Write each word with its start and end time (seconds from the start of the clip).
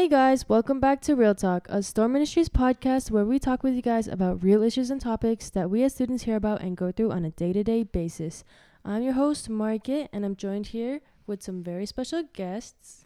Hey 0.00 0.08
guys, 0.08 0.48
welcome 0.48 0.80
back 0.80 1.02
to 1.02 1.14
Real 1.14 1.34
Talk, 1.34 1.66
a 1.68 1.82
Storm 1.82 2.14
Ministries 2.14 2.48
podcast 2.48 3.10
where 3.10 3.26
we 3.26 3.38
talk 3.38 3.62
with 3.62 3.74
you 3.74 3.82
guys 3.82 4.08
about 4.08 4.42
real 4.42 4.62
issues 4.62 4.90
and 4.90 4.98
topics 4.98 5.50
that 5.50 5.68
we 5.68 5.82
as 5.82 5.92
students 5.92 6.22
hear 6.22 6.36
about 6.36 6.62
and 6.62 6.74
go 6.74 6.90
through 6.90 7.12
on 7.12 7.26
a 7.26 7.30
day 7.30 7.52
to 7.52 7.62
day 7.62 7.82
basis. 7.82 8.42
I'm 8.82 9.02
your 9.02 9.12
host, 9.12 9.50
Marikit, 9.50 10.08
and 10.10 10.24
I'm 10.24 10.36
joined 10.36 10.68
here 10.68 11.02
with 11.26 11.42
some 11.42 11.62
very 11.62 11.84
special 11.84 12.22
guests. 12.32 13.04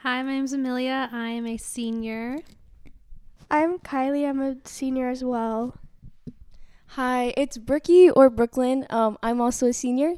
Hi, 0.00 0.22
my 0.22 0.32
name's 0.32 0.52
Amelia. 0.52 1.08
I 1.10 1.28
am 1.28 1.46
a 1.46 1.56
senior. 1.56 2.40
I'm 3.50 3.78
Kiley. 3.78 4.28
I'm 4.28 4.42
a 4.42 4.56
senior 4.64 5.08
as 5.08 5.24
well. 5.24 5.78
Hi, 6.98 7.32
it's 7.34 7.56
Brookie 7.56 8.10
or 8.10 8.28
Brooklyn. 8.28 8.86
Um, 8.90 9.16
I'm 9.22 9.40
also 9.40 9.68
a 9.68 9.72
senior. 9.72 10.16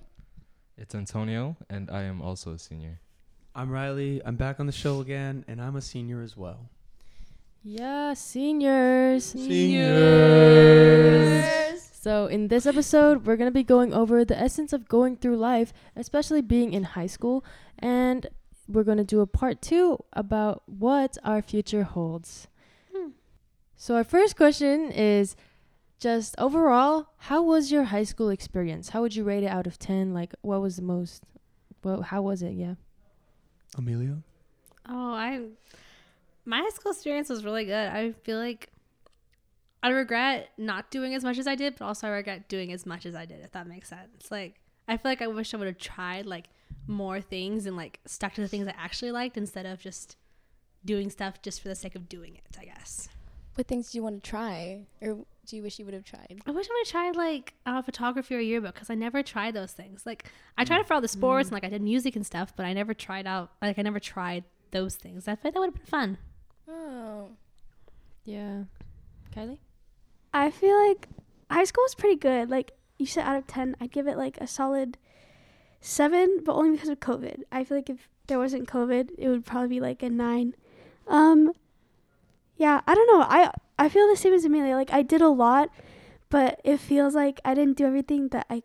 It's 0.77 0.97
Antonio, 0.97 1.57
and 1.69 1.89
I 1.93 2.02
am 2.02 2.21
also 2.21 2.55
a 2.55 2.59
senior. 2.59 2.98
I'm 3.53 3.71
Riley. 3.71 4.23
I'm 4.25 4.37
back 4.37 4.61
on 4.61 4.67
the 4.67 4.73
show 4.73 5.01
again, 5.01 5.45
and 5.49 5.61
I'm 5.61 5.75
a 5.75 5.81
senior 5.81 6.23
as 6.23 6.37
well. 6.37 6.71
Yeah, 7.65 8.15
seniors. 8.15 9.25
Seniors. 9.25 9.91
So, 11.93 12.27
in 12.27 12.47
this 12.47 12.65
episode, 12.65 13.27
we're 13.27 13.37
going 13.37 13.51
to 13.51 13.55
be 13.55 13.65
going 13.65 13.93
over 13.93 14.25
the 14.25 14.39
essence 14.39 14.73
of 14.73 14.89
going 14.89 15.17
through 15.17 15.37
life, 15.37 15.73
especially 15.97 16.43
being 16.43 16.73
in 16.73 16.85
high 16.85 17.09
school, 17.09 17.45
and 17.77 18.29
we're 18.69 18.85
going 18.85 18.99
to 18.99 19.05
do 19.05 19.21
a 19.21 19.27
part 19.27 19.61
two 19.61 19.98
about 20.12 20.62
what 20.67 21.19
our 21.25 21.43
future 21.43 21.83
holds. 21.83 22.47
Hmm. 22.95 23.09
So, 23.77 23.97
our 23.97 24.05
first 24.05 24.37
question 24.37 24.93
is 24.93 25.35
just 25.98 26.37
overall, 26.39 27.09
how 27.19 27.43
was 27.43 27.73
your 27.73 27.83
high 27.85 28.05
school 28.05 28.31
experience? 28.31 28.91
How 28.91 29.03
would 29.03 29.17
you 29.17 29.25
rate 29.25 29.42
it 29.42 29.48
out 29.48 29.67
of 29.67 29.77
10? 29.77 30.14
Like, 30.14 30.35
what 30.42 30.62
was 30.62 30.77
the 30.77 30.83
most, 30.83 31.25
well, 31.83 32.03
how 32.03 32.23
was 32.23 32.42
it? 32.42 32.53
Yeah. 32.53 32.77
Amelia? 33.77 34.19
Oh, 34.89 35.13
I. 35.13 35.41
My 36.45 36.61
high 36.61 36.71
school 36.71 36.93
experience 36.93 37.29
was 37.29 37.45
really 37.45 37.65
good. 37.65 37.89
I 37.89 38.13
feel 38.23 38.39
like 38.39 38.71
I 39.83 39.91
regret 39.91 40.51
not 40.59 40.91
doing 40.91 41.15
as 41.15 41.23
much 41.23 41.39
as 41.39 41.47
I 41.47 41.55
did, 41.55 41.77
but 41.79 41.85
also 41.85 42.09
I 42.09 42.11
regret 42.11 42.48
doing 42.48 42.73
as 42.73 42.87
much 42.87 43.07
as 43.07 43.15
I 43.15 43.25
did, 43.25 43.41
if 43.45 43.53
that 43.53 43.67
makes 43.67 43.89
sense. 43.89 44.31
Like, 44.31 44.61
I 44.89 44.97
feel 44.97 45.11
like 45.11 45.23
I 45.23 45.27
wish 45.27 45.55
I 45.55 45.57
would 45.57 45.67
have 45.67 45.79
tried 45.79 46.27
like 46.27 46.47
more 46.87 47.21
things 47.21 47.67
and 47.67 47.77
like 47.77 48.01
stuck 48.07 48.35
to 48.35 48.41
the 48.41 48.48
things 48.48 48.67
I 48.67 48.75
actually 48.77 49.13
liked 49.13 49.37
instead 49.37 49.67
of 49.67 49.81
just 49.81 50.17
doing 50.85 51.11
stuff 51.11 51.41
just 51.43 51.61
for 51.61 51.69
the 51.69 51.75
sake 51.75 51.95
of 51.95 52.09
doing 52.09 52.35
it, 52.35 52.57
I 52.59 52.65
guess. 52.65 53.09
What 53.55 53.69
things 53.69 53.91
do 53.91 53.98
you 53.98 54.03
want 54.03 54.23
to 54.23 54.31
try, 54.31 54.87
or 55.01 55.19
do 55.51 55.56
you 55.56 55.62
wish 55.62 55.79
you 55.79 55.84
would 55.84 55.95
have 55.95 56.05
tried? 56.05 56.41
I 56.47 56.51
wish 56.53 56.67
I 56.69 56.73
would 56.73 56.87
have 56.87 56.91
tried 56.91 57.17
like 57.17 57.55
uh, 57.67 57.83
photography 57.83 58.34
or 58.37 58.39
yearbook 58.39 58.75
because 58.75 58.89
I 58.89 58.95
never 58.95 59.23
tried 59.23 59.55
those 59.55 59.73
things. 59.73 60.07
Like 60.07 60.25
I 60.57 60.65
tried 60.65 60.81
it 60.81 60.87
for 60.87 60.95
all 60.95 61.01
the 61.01 61.09
sports 61.09 61.48
and 61.48 61.55
like 61.55 61.65
I 61.65 61.69
did 61.69 61.83
music 61.83 62.15
and 62.17 62.25
stuff, 62.25 62.53
but 62.57 62.65
I 62.67 62.73
never 62.73 62.95
tried 62.95 63.27
out 63.27 63.51
like 63.61 63.79
I 63.79 63.83
never 63.83 63.98
tried 64.01 64.45
those 64.70 64.95
things. 64.95 65.27
I 65.27 65.34
feel 65.34 65.51
that 65.51 65.59
would 65.59 65.67
have 65.67 65.75
been 65.75 65.87
fun. 65.87 66.19
Oh, 66.69 67.31
Yeah. 68.25 68.65
Kiley? 69.34 69.59
I 70.33 70.51
feel 70.51 70.77
like 70.89 71.09
high 71.51 71.64
school 71.64 71.83
was 71.83 71.95
pretty 71.97 72.17
good. 72.17 72.48
Like 72.48 72.70
you 72.98 73.07
said, 73.07 73.25
out 73.25 73.37
of 73.37 73.47
ten, 73.47 73.77
I'd 73.81 73.91
give 73.91 74.07
it 74.07 74.17
like 74.17 74.39
a 74.41 74.47
solid 74.47 74.98
seven, 75.81 76.41
but 76.45 76.55
only 76.55 76.73
because 76.73 76.89
of 76.89 77.01
COVID. 77.01 77.42
I 77.51 77.64
feel 77.64 77.79
like 77.79 77.91
if 77.91 78.09
there 78.29 78.39
wasn't 78.39 78.69
COVID, 78.69 79.11
it 79.19 79.29
would 79.29 79.45
probably 79.45 79.69
be 79.69 79.81
like 79.81 80.03
a 80.03 80.11
nine. 80.11 80.55
Um, 81.09 81.53
yeah, 82.61 82.77
I 82.86 82.92
don't 82.94 83.08
know. 83.12 83.22
I 83.39 83.50
I 83.78 83.89
feel 83.89 84.06
the 84.08 84.16
same 84.16 84.34
as 84.36 84.44
Amelia. 84.44 84.75
Like 84.77 84.92
I 84.92 85.03
did 85.03 85.22
a 85.22 85.33
lot, 85.44 85.70
but 86.28 86.61
it 86.62 86.77
feels 86.78 87.14
like 87.14 87.41
I 87.44 87.55
didn't 87.58 87.77
do 87.80 87.86
everything 87.86 88.28
that 88.36 88.47
I 88.50 88.62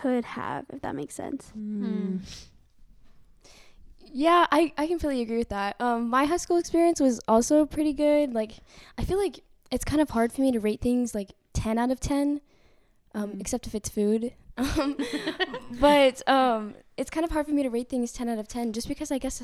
could 0.00 0.24
have. 0.38 0.66
If 0.72 0.80
that 0.82 0.94
makes 0.94 1.14
sense. 1.14 1.50
Hmm. 1.50 2.18
yeah, 4.12 4.46
I 4.52 4.72
I 4.78 4.86
completely 4.86 5.22
agree 5.22 5.38
with 5.38 5.48
that. 5.50 5.74
Um, 5.80 6.08
my 6.08 6.24
high 6.26 6.36
school 6.38 6.56
experience 6.58 7.00
was 7.00 7.20
also 7.26 7.66
pretty 7.66 7.92
good. 7.92 8.32
Like, 8.32 8.52
I 8.98 9.04
feel 9.04 9.18
like 9.18 9.40
it's 9.70 9.84
kind 9.84 10.00
of 10.00 10.10
hard 10.10 10.32
for 10.32 10.40
me 10.40 10.52
to 10.52 10.60
rate 10.60 10.80
things 10.80 11.14
like 11.14 11.32
ten 11.52 11.78
out 11.78 11.90
of 11.90 11.98
ten, 12.00 12.40
um, 13.14 13.30
Mm. 13.32 13.40
except 13.40 13.66
if 13.66 13.74
it's 13.74 13.88
food. 13.88 14.32
Um, 14.56 14.96
but 15.80 16.22
um, 16.28 16.74
it's 16.96 17.10
kind 17.10 17.24
of 17.26 17.32
hard 17.32 17.46
for 17.46 17.50
me 17.52 17.64
to 17.64 17.70
rate 17.70 17.88
things 17.88 18.12
ten 18.12 18.28
out 18.28 18.38
of 18.38 18.46
ten, 18.46 18.72
just 18.72 18.86
because 18.86 19.10
I 19.10 19.18
guess 19.18 19.42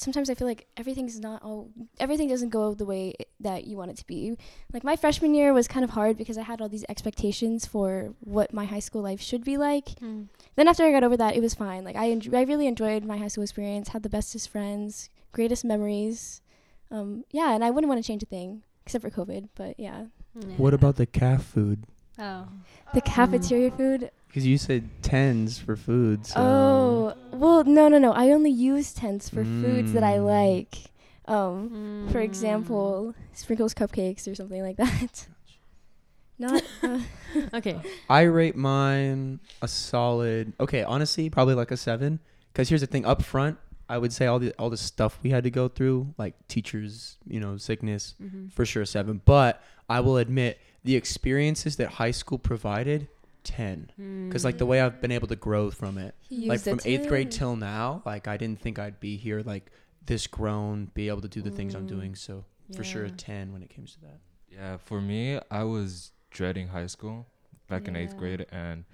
sometimes 0.00 0.28
I 0.30 0.34
feel 0.34 0.46
like 0.48 0.66
everything's 0.76 1.20
not 1.20 1.42
all 1.42 1.70
everything 1.98 2.28
doesn't 2.28 2.48
go 2.48 2.74
the 2.74 2.84
way 2.86 3.14
it- 3.20 3.28
that 3.38 3.64
you 3.66 3.76
want 3.76 3.90
it 3.90 3.96
to 3.98 4.06
be. 4.06 4.36
Like 4.72 4.84
my 4.84 4.96
freshman 4.96 5.32
year 5.34 5.52
was 5.52 5.66
kind 5.68 5.84
of 5.84 5.90
hard 5.90 6.16
because 6.16 6.36
I 6.36 6.42
had 6.42 6.60
all 6.60 6.68
these 6.68 6.84
expectations 6.88 7.64
for 7.66 8.14
what 8.20 8.52
my 8.52 8.64
high 8.66 8.80
school 8.80 9.02
life 9.02 9.20
should 9.20 9.44
be 9.44 9.56
like. 9.56 9.88
Then 10.56 10.68
after 10.68 10.84
I 10.84 10.90
got 10.92 11.04
over 11.04 11.16
that, 11.16 11.36
it 11.36 11.40
was 11.40 11.54
fine. 11.54 11.82
Like 11.84 11.96
I 11.96 12.06
enj- 12.10 12.34
I 12.34 12.42
really 12.42 12.66
enjoyed 12.66 13.04
my 13.04 13.16
high 13.18 13.28
school 13.28 13.44
experience, 13.44 13.88
had 13.90 14.02
the 14.02 14.10
bestest 14.10 14.48
friends, 14.50 15.08
greatest 15.32 15.64
memories. 15.64 16.42
Um, 16.90 17.24
yeah, 17.30 17.54
and 17.54 17.62
I 17.64 17.70
wouldn't 17.70 17.88
want 17.88 18.02
to 18.02 18.06
change 18.06 18.22
a 18.22 18.26
thing 18.26 18.62
except 18.84 19.02
for 19.02 19.10
COVID. 19.10 19.48
But 19.54 19.78
yeah, 19.78 20.06
What 20.58 20.74
about 20.74 20.96
the 20.96 21.06
calf 21.06 21.44
food? 21.44 21.84
Oh, 22.18 22.46
the 22.94 23.00
cafeteria 23.00 23.70
food. 23.70 24.10
Because 24.30 24.46
you 24.46 24.58
said 24.58 24.88
tens 25.02 25.58
for 25.58 25.74
food. 25.76 26.24
So 26.24 26.34
Oh, 26.40 27.14
well, 27.32 27.64
no, 27.64 27.88
no, 27.88 27.98
no. 27.98 28.12
I 28.12 28.30
only 28.30 28.50
use 28.50 28.92
tents 28.94 29.28
for 29.28 29.44
foods 29.44 29.90
that 29.92 30.04
I 30.04 30.18
Mm. 30.18 30.24
like. 30.24 30.92
Um, 31.26 32.06
for 32.12 32.18
Mm. 32.20 32.24
example, 32.24 33.14
sprinkles 33.32 33.74
cupcakes 33.74 34.30
or 34.30 34.34
something 34.36 34.62
like 34.62 34.76
that. 34.76 35.26
Not. 36.38 36.62
Uh, 36.82 37.00
Okay. 37.54 37.76
I 38.08 38.22
rate 38.22 38.56
mine 38.56 39.40
a 39.62 39.68
solid. 39.68 40.52
Okay, 40.58 40.82
honestly, 40.82 41.28
probably 41.30 41.54
like 41.54 41.70
a 41.70 41.76
seven. 41.76 42.18
Because 42.52 42.68
here's 42.68 42.80
the 42.80 42.86
thing: 42.88 43.04
up 43.04 43.22
front, 43.22 43.58
I 43.88 43.98
would 43.98 44.12
say 44.12 44.26
all 44.26 44.38
the 44.38 44.52
all 44.58 44.70
the 44.70 44.76
stuff 44.76 45.18
we 45.22 45.30
had 45.30 45.44
to 45.44 45.50
go 45.50 45.68
through, 45.68 46.14
like 46.18 46.34
teachers, 46.48 47.18
you 47.26 47.38
know, 47.40 47.56
sickness, 47.56 48.14
Mm-hmm. 48.22 48.48
for 48.48 48.64
sure 48.64 48.82
a 48.82 48.86
seven. 48.86 49.20
But 49.24 49.62
I 49.88 50.00
will 50.00 50.16
admit 50.16 50.58
the 50.84 50.96
experiences 50.96 51.76
that 51.76 51.88
high 52.02 52.10
school 52.12 52.38
provided, 52.38 53.06
ten. 53.44 53.90
Because 54.28 54.44
like 54.44 54.58
the 54.58 54.66
way 54.66 54.80
I've 54.80 55.00
been 55.00 55.10
able 55.12 55.28
to 55.28 55.36
grow 55.36 55.70
from 55.70 55.98
it, 55.98 56.14
he 56.20 56.48
like 56.48 56.60
from 56.60 56.80
eighth 56.84 57.08
grade 57.08 57.30
till 57.30 57.56
now, 57.56 58.02
like 58.06 58.28
I 58.28 58.36
didn't 58.36 58.60
think 58.60 58.78
I'd 58.78 59.00
be 59.00 59.16
here 59.16 59.42
like 59.44 59.70
this 60.06 60.26
grown, 60.26 60.90
be 60.94 61.08
able 61.08 61.20
to 61.22 61.28
do 61.28 61.42
the 61.42 61.50
things 61.50 61.74
I'm 61.74 61.84
Mm. 61.84 61.88
doing. 61.88 62.14
So 62.14 62.44
for 62.74 62.84
sure 62.84 63.04
a 63.04 63.10
ten 63.10 63.52
when 63.52 63.62
it 63.62 63.74
comes 63.74 63.94
to 63.94 64.00
that. 64.02 64.20
Yeah, 64.48 64.76
for 64.76 65.00
me, 65.00 65.40
I 65.50 65.64
was 65.64 66.12
dreading 66.30 66.68
high 66.68 66.86
school 66.86 67.26
back 67.68 67.88
in 67.88 67.96
eighth 67.96 68.16
grade, 68.16 68.46
and 68.52 68.84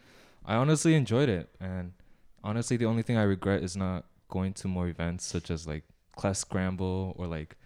I 0.45 0.55
honestly 0.57 0.95
enjoyed 0.95 1.29
it. 1.29 1.49
And 1.61 1.93
honestly, 2.43 2.77
the 2.77 2.87
only 2.87 3.03
thing 3.03 3.17
I 3.17 3.23
regret 3.23 3.63
is 3.63 3.77
not 3.77 4.05
going 4.29 4.53
to 4.55 4.69
more 4.69 4.89
events 4.89 5.25
such 5.25 5.51
as 5.51 5.67
like 5.67 5.85
class 6.17 6.39
scramble 6.41 7.15
or 7.17 7.27
like 7.27 7.57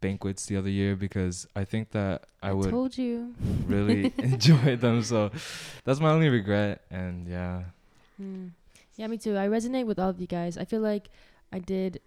banquets 0.00 0.46
the 0.46 0.56
other 0.56 0.70
year 0.70 0.96
because 0.96 1.46
I 1.56 1.64
think 1.64 1.90
that 1.90 2.24
I 2.42 2.52
would 2.52 2.70
told 2.70 2.96
you. 2.98 3.34
really 3.66 4.12
enjoy 4.18 4.76
them. 4.76 5.02
So 5.02 5.30
that's 5.84 6.00
my 6.00 6.10
only 6.10 6.28
regret. 6.28 6.82
And 6.90 7.26
yeah, 7.28 7.62
Mm. 8.20 8.50
Yeah, 8.96 9.06
me 9.06 9.16
too. 9.16 9.36
I 9.36 9.46
resonate 9.46 9.86
with 9.86 9.98
all 9.98 10.08
of 10.10 10.20
you 10.20 10.26
guys. 10.26 10.58
I 10.58 10.64
feel 10.64 10.80
like 10.80 11.08
I 11.52 11.60
did 11.60 12.00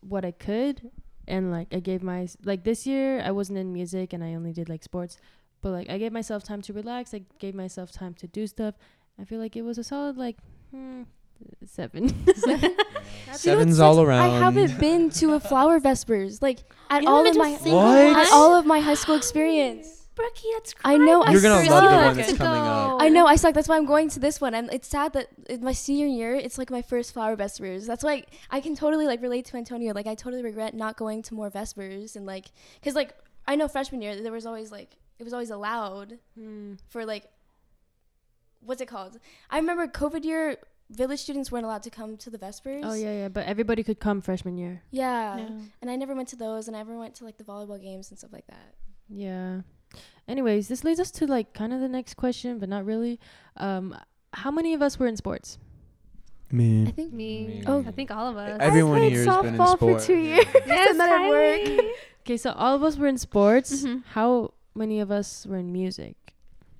what 0.00 0.24
I 0.24 0.32
could, 0.32 0.90
and 1.28 1.50
like 1.52 1.68
I 1.72 1.78
gave 1.78 2.02
my 2.02 2.26
like 2.44 2.64
this 2.64 2.86
year 2.86 3.20
I 3.20 3.30
wasn't 3.30 3.58
in 3.58 3.72
music 3.72 4.12
and 4.12 4.22
I 4.24 4.34
only 4.34 4.52
did 4.52 4.68
like 4.68 4.82
sports, 4.82 5.16
but 5.62 5.70
like 5.70 5.88
I 5.88 5.96
gave 5.98 6.12
myself 6.12 6.42
time 6.42 6.60
to 6.62 6.72
relax. 6.72 7.14
I 7.14 7.22
gave 7.38 7.54
myself 7.54 7.92
time 7.92 8.14
to 8.14 8.26
do 8.26 8.46
stuff. 8.48 8.74
I 9.20 9.24
feel 9.24 9.38
like 9.38 9.54
it 9.54 9.62
was 9.62 9.78
a 9.78 9.84
solid 9.84 10.16
like 10.18 10.36
hmm, 10.72 11.02
seven. 11.66 12.08
Sevens 13.32 13.80
all 13.80 14.00
around. 14.00 14.30
I 14.30 14.38
haven't 14.38 14.78
been 14.78 15.10
to 15.10 15.32
a 15.34 15.40
flower 15.40 15.78
vespers 15.80 16.40
like 16.42 16.60
at 16.90 17.02
You 17.02 17.08
all 17.08 17.26
of 17.26 17.36
my 17.36 17.50
to 17.50 17.54
a 17.56 17.58
single 17.58 17.80
What? 17.80 18.16
at 18.16 18.32
all 18.32 18.54
of 18.54 18.66
my 18.66 18.80
high 18.80 18.94
school 18.94 19.16
experience. 19.16 20.00
Brookie, 20.14 20.46
that's 20.52 20.74
I 20.84 20.96
know, 20.96 21.22
I 21.22 21.32
You're 21.32 21.40
gonna 21.42 21.68
love 21.68 21.90
the 21.90 21.96
one 22.06 22.16
that's 22.16 22.30
To 22.30 22.36
coming 22.38 22.60
up. 22.60 23.02
I 23.02 23.08
know 23.08 23.26
I 23.26 23.34
suck. 23.34 23.52
That's 23.52 23.66
why 23.66 23.76
I'm 23.76 23.84
going 23.84 24.08
to 24.10 24.20
this 24.20 24.40
one. 24.40 24.54
And 24.54 24.72
it's 24.72 24.86
sad 24.86 25.12
that 25.14 25.26
in 25.48 25.64
my 25.64 25.72
senior 25.72 26.06
year, 26.06 26.36
it's 26.36 26.56
like 26.56 26.70
my 26.70 26.82
first 26.82 27.12
flower 27.12 27.34
vespers. 27.34 27.84
That's 27.84 28.04
why 28.04 28.22
I 28.48 28.60
can 28.60 28.76
totally 28.76 29.06
like 29.06 29.20
relate 29.22 29.44
to 29.46 29.56
Antonio. 29.56 29.92
Like 29.92 30.06
I 30.06 30.14
totally 30.14 30.44
regret 30.44 30.72
not 30.74 30.96
going 30.96 31.22
to 31.22 31.34
more 31.34 31.50
vespers 31.50 32.14
and 32.14 32.26
like, 32.26 32.46
cause 32.82 32.94
like 32.94 33.16
I 33.48 33.56
know 33.56 33.66
freshman 33.66 34.02
year 34.02 34.22
there 34.22 34.30
was 34.30 34.46
always 34.46 34.70
like 34.70 34.90
it 35.18 35.24
was 35.24 35.32
always 35.32 35.50
allowed 35.50 36.18
Hmm. 36.38 36.74
for 36.88 37.04
like 37.04 37.24
what's 38.60 38.80
it 38.80 38.86
called? 38.86 39.18
I 39.50 39.58
remember 39.58 39.86
COVID 39.88 40.24
year 40.24 40.56
village 40.90 41.20
students 41.20 41.50
weren't 41.50 41.64
allowed 41.64 41.82
to 41.84 41.90
come 41.90 42.16
to 42.18 42.30
the 42.30 42.38
vespers. 42.38 42.82
Oh 42.86 42.94
yeah, 42.94 43.12
yeah. 43.12 43.28
But 43.28 43.46
everybody 43.46 43.82
could 43.82 44.00
come 44.00 44.20
freshman 44.20 44.56
year. 44.58 44.82
Yeah. 44.90 45.36
No. 45.36 45.60
And 45.82 45.90
I 45.90 45.96
never 45.96 46.14
went 46.14 46.28
to 46.28 46.36
those, 46.36 46.68
and 46.68 46.76
I 46.76 46.80
never 46.80 46.98
went 46.98 47.14
to 47.16 47.24
like 47.24 47.36
the 47.38 47.44
volleyball 47.44 47.80
games 47.80 48.10
and 48.10 48.18
stuff 48.18 48.32
like 48.32 48.46
that. 48.48 48.74
Yeah. 49.08 49.60
Anyways, 50.26 50.68
this 50.68 50.82
leads 50.84 50.98
us 51.00 51.10
to 51.12 51.26
like 51.26 51.52
kind 51.54 51.72
of 51.72 51.80
the 51.80 51.88
next 51.88 52.14
question, 52.14 52.58
but 52.58 52.68
not 52.68 52.84
really. 52.84 53.18
Um, 53.56 53.96
how 54.32 54.50
many 54.50 54.74
of 54.74 54.82
us 54.82 54.98
were 54.98 55.06
in 55.06 55.16
sports? 55.16 55.58
Me. 56.50 56.86
I 56.86 56.90
think 56.90 57.12
Me. 57.12 57.46
Me. 57.46 57.62
Oh. 57.66 57.84
I 57.86 57.90
think 57.90 58.10
all 58.10 58.28
of 58.28 58.36
us. 58.36 58.58
Everyone 58.60 58.96
I 58.96 58.98
played 59.00 59.12
here 59.12 59.24
has 59.24 59.42
been 59.42 59.54
in 59.54 59.60
softball 59.60 59.76
sport. 59.76 60.00
for 60.00 60.06
two 60.06 60.16
years. 60.18 60.44
yes, 60.66 60.90
and 60.90 61.00
then 61.00 61.12
at 61.12 61.28
work. 61.30 61.84
Okay, 62.20 62.36
so 62.36 62.52
all 62.52 62.74
of 62.74 62.82
us 62.82 62.96
were 62.96 63.06
in 63.06 63.18
sports. 63.18 63.82
Mhm. 63.84 64.02
How 64.12 64.54
many 64.74 65.00
of 65.00 65.10
us 65.10 65.46
were 65.46 65.56
in 65.58 65.72
music? 65.72 66.33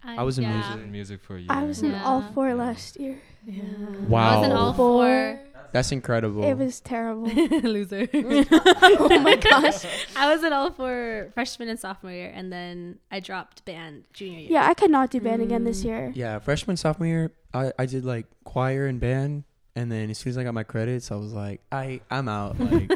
I 0.07 0.23
was 0.23 0.39
in 0.39 0.45
yeah. 0.45 0.53
music. 0.55 0.85
in 0.85 0.93
music 0.93 1.21
for 1.23 1.37
a 1.37 1.41
year. 1.41 1.47
I 1.51 1.65
was 1.65 1.83
in 1.83 1.91
Yeah. 1.93 2.05
all 2.05 2.23
four 2.35 2.55
last 2.55 2.99
year. 3.01 3.21
Yeah. 3.47 3.63
Wow. 4.09 4.29
I 4.29 4.37
was 4.39 4.47
in 4.49 4.53
all 4.57 4.73
four. 4.75 5.41
That's 5.73 5.91
incredible. 5.91 6.45
It 6.45 6.55
was 6.55 6.79
terrible. 6.81 7.27
Loser. 7.63 8.07
oh 8.15 9.19
my 9.21 9.35
gosh. 9.37 9.85
I 10.17 10.33
was 10.33 10.45
in 10.45 10.53
all 10.53 10.71
four 10.71 11.31
freshman 11.35 11.69
and 11.69 11.79
sophomore 11.81 12.13
year, 12.13 12.31
and 12.33 12.53
then 12.53 12.99
I 13.11 13.19
dropped 13.21 13.65
band 13.65 14.05
junior 14.13 14.39
year. 14.39 14.49
yeah, 14.53 14.69
I 14.69 14.75
could 14.75 14.91
not 14.93 15.11
do 15.11 15.21
band 15.21 15.43
again 15.43 15.65
this 15.65 15.81
Mm. 15.83 15.85
year. 15.85 16.13
yeah, 16.15 16.39
freshman 16.39 16.77
sophomore 16.77 17.09
year, 17.09 17.33
I, 17.53 17.73
I 17.77 17.87
did 17.87 18.05
like 18.05 18.27
choir 18.45 18.87
and 18.87 19.01
band, 19.01 19.43
and 19.75 19.91
then 19.91 20.11
as 20.11 20.19
soon 20.19 20.31
as 20.31 20.39
I 20.39 20.45
got 20.45 20.55
my 20.55 20.63
credits, 20.63 21.11
I 21.11 21.17
was 21.17 21.33
like, 21.33 21.61
I 21.73 22.01
I'm 22.09 22.29
out. 22.29 22.59
Like 22.61 22.91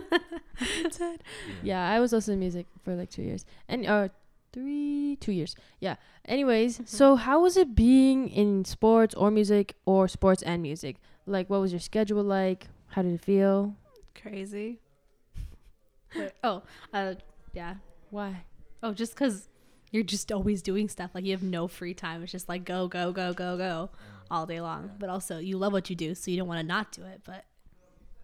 Yeah, 1.63 1.89
I 1.89 2.01
was 2.01 2.13
also 2.13 2.33
in 2.33 2.39
music 2.41 2.67
for 2.85 2.95
like 2.95 3.11
two 3.11 3.23
years 3.23 3.45
and 3.69 3.87
uh 3.87 4.09
three 4.59 5.17
two 5.21 5.33
years. 5.33 5.55
Yeah. 5.81 5.97
Anyways, 6.25 6.81
so 6.85 7.17
how 7.17 7.43
was 7.43 7.57
it 7.57 7.75
being 7.75 8.29
in 8.29 8.65
sports 8.65 9.15
or 9.15 9.31
music 9.31 9.77
or 9.87 10.09
sports 10.09 10.43
and 10.43 10.63
music? 10.63 10.97
Like, 11.27 11.49
what 11.49 11.61
was 11.61 11.73
your 11.73 11.81
schedule 11.81 12.23
like? 12.23 12.67
How 12.89 13.03
did 13.03 13.15
it 13.15 13.21
feel? 13.21 13.77
Crazy. 14.21 14.81
Wait, 16.17 16.33
oh, 16.43 16.63
uh, 16.93 17.15
yeah. 17.53 17.75
Why? 18.11 18.45
Oh, 18.83 18.93
just 18.93 19.15
because 19.15 19.49
you're 19.93 20.03
just 20.03 20.33
always 20.33 20.63
doing 20.63 20.89
stuff. 20.89 21.11
Like 21.15 21.25
you 21.25 21.33
have 21.33 21.43
no 21.43 21.69
free 21.69 21.95
time. 21.95 22.23
It's 22.23 22.33
just 22.33 22.49
like 22.49 22.65
go, 22.65 22.89
go, 22.89 23.13
go, 23.13 23.33
go, 23.33 23.57
go 23.57 23.91
all 24.31 24.47
day 24.47 24.61
long. 24.61 24.91
But 24.99 25.09
also, 25.09 25.39
you 25.39 25.57
love 25.57 25.73
what 25.73 25.89
you 25.89 25.97
do, 25.97 26.15
so 26.15 26.31
you 26.31 26.37
don't 26.37 26.49
want 26.49 26.61
to 26.61 26.67
not 26.67 26.93
do 26.93 27.03
it. 27.05 27.21
But 27.25 27.45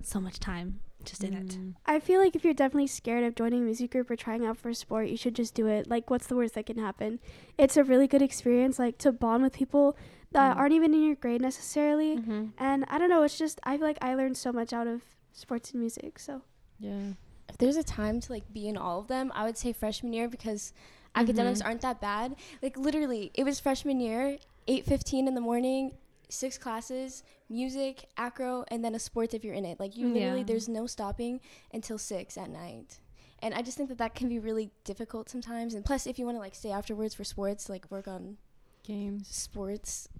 so 0.03 0.21
much 0.21 0.41
time 0.41 0.81
just 1.05 1.23
in 1.25 1.35
it. 1.35 1.47
Mm, 1.49 1.75
I 1.87 2.01
feel 2.01 2.21
like 2.21 2.35
if 2.37 2.45
you're 2.45 2.55
definitely 2.55 2.87
scared 2.87 3.25
of 3.25 3.35
joining 3.35 3.61
a 3.63 3.65
music 3.65 3.91
group 3.91 4.11
or 4.11 4.17
trying 4.17 4.45
out 4.47 4.57
for 4.59 4.69
a 4.71 4.75
sport, 4.75 5.09
you 5.09 5.17
should 5.17 5.35
just 5.35 5.55
do 5.55 5.67
it. 5.67 5.89
Like, 5.89 6.11
what's 6.11 6.27
the 6.27 6.37
worst 6.37 6.55
that 6.55 6.67
can 6.67 6.79
happen? 6.79 7.21
It's 7.59 7.77
a 7.77 7.85
really 7.85 8.07
good 8.07 8.23
experience, 8.23 8.79
like 8.79 8.99
to 8.99 9.13
bond 9.13 9.43
with 9.43 9.53
people 9.53 9.97
that 10.33 10.57
Mm. 10.57 10.59
aren't 10.59 10.73
even 10.75 10.95
in 10.95 11.03
your 11.05 11.15
grade 11.17 11.41
necessarily. 11.41 12.17
Mm-hmm. 12.19 12.47
And 12.59 12.85
I 12.89 12.99
don't 12.99 13.09
know, 13.11 13.23
it's 13.23 13.39
just 13.39 13.61
I 13.65 13.77
feel 13.77 13.87
like 13.87 13.99
I 14.03 14.15
learned 14.15 14.37
so 14.37 14.53
much 14.53 14.73
out 14.73 14.87
of 14.87 15.03
sports 15.33 15.71
and 15.73 15.81
music. 15.81 16.19
So 16.19 16.43
Yeah. 16.81 17.13
if 17.49 17.59
there's 17.59 17.77
a 17.77 17.85
time 17.85 18.21
to 18.21 18.33
like 18.33 18.53
be 18.53 18.67
in 18.69 18.77
all 18.77 18.99
of 19.01 19.07
them, 19.09 19.31
I 19.35 19.45
would 19.45 19.57
say 19.59 19.73
freshman 19.73 20.13
year 20.13 20.29
because 20.29 20.73
academics 21.15 21.61
Mhm. 21.63 21.67
aren't 21.67 21.81
that 21.83 22.01
bad. 22.01 22.35
Like 22.63 22.77
literally, 22.77 23.31
it 23.35 23.45
was 23.45 23.61
freshman 23.61 24.01
year, 24.01 24.39
eight 24.67 24.85
fifteen 24.85 25.29
in 25.29 25.35
the 25.35 25.41
morning, 25.41 25.93
six 26.29 26.59
classes, 26.59 27.23
music, 27.49 28.07
acro, 28.17 28.65
and 28.69 28.85
then 28.85 28.95
a 28.95 28.99
sports 28.99 29.35
if 29.35 29.45
you're 29.45 29.55
in 29.55 29.65
it. 29.65 29.79
Like 29.81 29.97
you 29.97 30.09
literally, 30.09 30.39
Yeah. 30.41 30.45
there's 30.47 30.69
no 30.69 30.87
stopping 30.87 31.41
until 31.73 31.99
six 31.99 32.37
at 32.39 32.51
night. 32.51 33.01
And 33.41 33.53
I 33.55 33.63
just 33.63 33.77
think 33.77 33.89
that 33.91 33.99
that 33.99 34.15
can 34.15 34.29
be 34.29 34.39
really 34.39 34.71
difficult 34.85 35.29
sometimes. 35.29 35.75
And 35.75 35.85
plus, 35.85 36.07
if 36.07 36.19
you 36.19 36.25
want 36.25 36.37
to 36.37 36.41
like 36.41 36.55
stay 36.55 36.71
afterwards 36.71 37.15
for 37.15 37.25
sports, 37.25 37.69
like 37.69 37.91
work 37.91 38.09
on 38.09 38.39
Games. 38.85 39.29
sports. 39.29 40.09